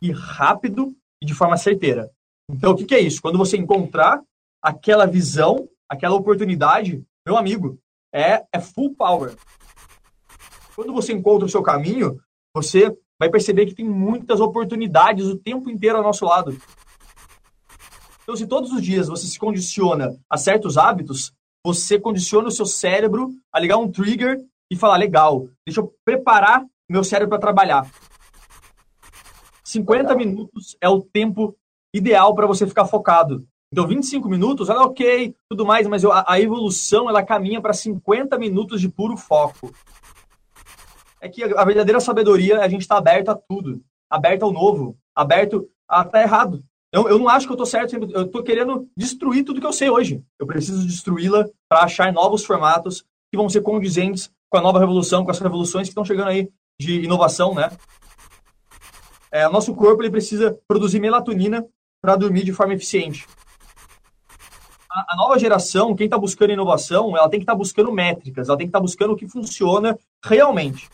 E 0.00 0.12
rápido 0.12 0.94
e 1.20 1.26
de 1.26 1.34
forma 1.34 1.56
certeira. 1.56 2.08
Então, 2.48 2.70
o 2.70 2.76
que, 2.76 2.84
que 2.84 2.94
é 2.94 3.00
isso? 3.00 3.20
Quando 3.20 3.36
você 3.36 3.56
encontrar 3.56 4.22
aquela 4.62 5.08
visão, 5.08 5.68
aquela 5.88 6.14
oportunidade, 6.14 7.04
meu 7.26 7.36
amigo, 7.36 7.80
é, 8.14 8.44
é 8.52 8.60
full 8.60 8.94
power. 8.94 9.34
Quando 10.78 10.92
você 10.92 11.12
encontra 11.12 11.44
o 11.44 11.48
seu 11.48 11.60
caminho, 11.60 12.20
você 12.54 12.96
vai 13.18 13.28
perceber 13.28 13.66
que 13.66 13.74
tem 13.74 13.84
muitas 13.84 14.38
oportunidades 14.38 15.26
o 15.26 15.36
tempo 15.36 15.68
inteiro 15.68 15.96
ao 15.96 16.04
nosso 16.04 16.24
lado. 16.24 16.56
Então, 18.22 18.36
se 18.36 18.46
todos 18.46 18.70
os 18.70 18.80
dias 18.80 19.08
você 19.08 19.26
se 19.26 19.40
condiciona 19.40 20.16
a 20.30 20.36
certos 20.36 20.78
hábitos, 20.78 21.32
você 21.66 21.98
condiciona 21.98 22.46
o 22.46 22.52
seu 22.52 22.64
cérebro 22.64 23.30
a 23.52 23.58
ligar 23.58 23.76
um 23.78 23.90
trigger 23.90 24.40
e 24.70 24.76
falar: 24.76 24.98
legal, 24.98 25.48
deixa 25.66 25.80
eu 25.80 25.92
preparar 26.04 26.64
meu 26.88 27.02
cérebro 27.02 27.30
para 27.30 27.40
trabalhar. 27.40 27.90
50 29.64 30.14
minutos 30.14 30.76
é 30.80 30.88
o 30.88 31.00
tempo 31.00 31.56
ideal 31.92 32.36
para 32.36 32.46
você 32.46 32.68
ficar 32.68 32.86
focado. 32.86 33.44
Então, 33.72 33.84
25 33.84 34.28
minutos, 34.28 34.68
ela 34.68 34.82
é 34.82 34.86
ok, 34.86 35.34
tudo 35.50 35.66
mais, 35.66 35.88
mas 35.88 36.04
eu, 36.04 36.12
a, 36.12 36.24
a 36.28 36.40
evolução 36.40 37.10
ela 37.10 37.24
caminha 37.24 37.60
para 37.60 37.72
50 37.72 38.38
minutos 38.38 38.80
de 38.80 38.88
puro 38.88 39.16
foco 39.16 39.72
é 41.20 41.28
que 41.28 41.42
a 41.42 41.64
verdadeira 41.64 42.00
sabedoria 42.00 42.56
é 42.56 42.64
a 42.64 42.68
gente 42.68 42.82
estar 42.82 42.96
tá 42.96 43.00
aberto 43.00 43.28
a 43.30 43.34
tudo, 43.34 43.82
aberto 44.08 44.44
ao 44.44 44.52
novo, 44.52 44.96
aberto 45.14 45.68
a 45.88 46.00
estar 46.00 46.10
tá 46.10 46.22
errado. 46.22 46.62
Eu, 46.92 47.08
eu 47.08 47.18
não 47.18 47.28
acho 47.28 47.46
que 47.46 47.52
eu 47.52 47.54
estou 47.54 47.66
certo, 47.66 47.94
eu 47.94 48.22
estou 48.22 48.42
querendo 48.42 48.88
destruir 48.96 49.44
tudo 49.44 49.60
que 49.60 49.66
eu 49.66 49.72
sei 49.72 49.90
hoje. 49.90 50.22
Eu 50.38 50.46
preciso 50.46 50.86
destruí-la 50.86 51.46
para 51.68 51.84
achar 51.84 52.12
novos 52.12 52.44
formatos 52.44 53.04
que 53.30 53.36
vão 53.36 53.48
ser 53.48 53.60
condizentes 53.60 54.30
com 54.48 54.56
a 54.58 54.62
nova 54.62 54.78
revolução, 54.78 55.24
com 55.24 55.30
as 55.30 55.38
revoluções 55.38 55.86
que 55.86 55.90
estão 55.90 56.04
chegando 56.04 56.28
aí 56.28 56.48
de 56.80 57.02
inovação, 57.02 57.54
né? 57.54 57.70
É, 59.30 59.46
nosso 59.48 59.74
corpo 59.74 60.02
ele 60.02 60.10
precisa 60.10 60.58
produzir 60.66 61.00
melatonina 61.00 61.66
para 62.00 62.16
dormir 62.16 62.44
de 62.44 62.52
forma 62.54 62.72
eficiente. 62.72 63.26
A, 64.90 65.12
a 65.12 65.16
nova 65.16 65.38
geração, 65.38 65.94
quem 65.94 66.06
está 66.06 66.16
buscando 66.16 66.52
inovação, 66.52 67.14
ela 67.14 67.28
tem 67.28 67.38
que 67.38 67.44
estar 67.44 67.52
tá 67.52 67.58
buscando 67.58 67.92
métricas, 67.92 68.48
ela 68.48 68.56
tem 68.56 68.66
que 68.66 68.70
estar 68.70 68.78
tá 68.78 68.82
buscando 68.82 69.12
o 69.12 69.16
que 69.16 69.28
funciona 69.28 69.98
realmente. 70.24 70.88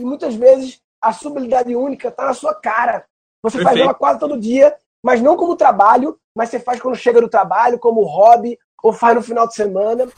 E 0.00 0.04
muitas 0.04 0.34
vezes 0.34 0.80
a 1.00 1.12
sua 1.12 1.30
habilidade 1.30 1.76
única 1.76 2.08
está 2.08 2.24
na 2.24 2.34
sua 2.34 2.54
cara. 2.54 3.04
Você 3.42 3.58
Perfeito. 3.58 3.64
faz 3.64 3.80
ela 3.80 3.94
quase 3.94 4.18
todo 4.18 4.40
dia, 4.40 4.74
mas 5.02 5.20
não 5.20 5.36
como 5.36 5.56
trabalho, 5.56 6.18
mas 6.34 6.48
você 6.48 6.58
faz 6.58 6.80
quando 6.80 6.96
chega 6.96 7.20
do 7.20 7.28
trabalho, 7.28 7.78
como 7.78 8.02
hobby, 8.04 8.58
ou 8.82 8.92
faz 8.92 9.14
no 9.14 9.22
final 9.22 9.46
de 9.46 9.54
semana. 9.54 10.08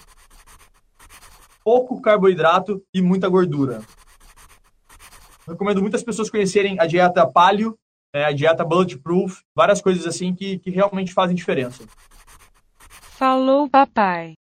Pouco 1.65 2.01
carboidrato 2.01 2.83
e 2.95 3.03
muita 3.03 3.29
gordura. 3.29 3.83
Eu 5.47 5.55
recomendo 5.55 5.81
muitas 5.81 6.03
pessoas 6.03 6.31
conhecerem 6.31 6.79
a 6.79 6.87
dieta 6.87 7.27
paleo, 7.27 7.77
é, 8.15 8.25
a 8.25 8.33
dieta 8.33 8.65
bulletproof, 8.65 9.43
várias 9.55 9.81
coisas 9.81 10.07
assim 10.07 10.33
que, 10.33 10.59
que 10.59 10.71
realmente 10.71 11.13
fazem 11.13 11.35
diferença. 11.35 11.85
Falou, 13.17 13.69
papai. 13.69 14.35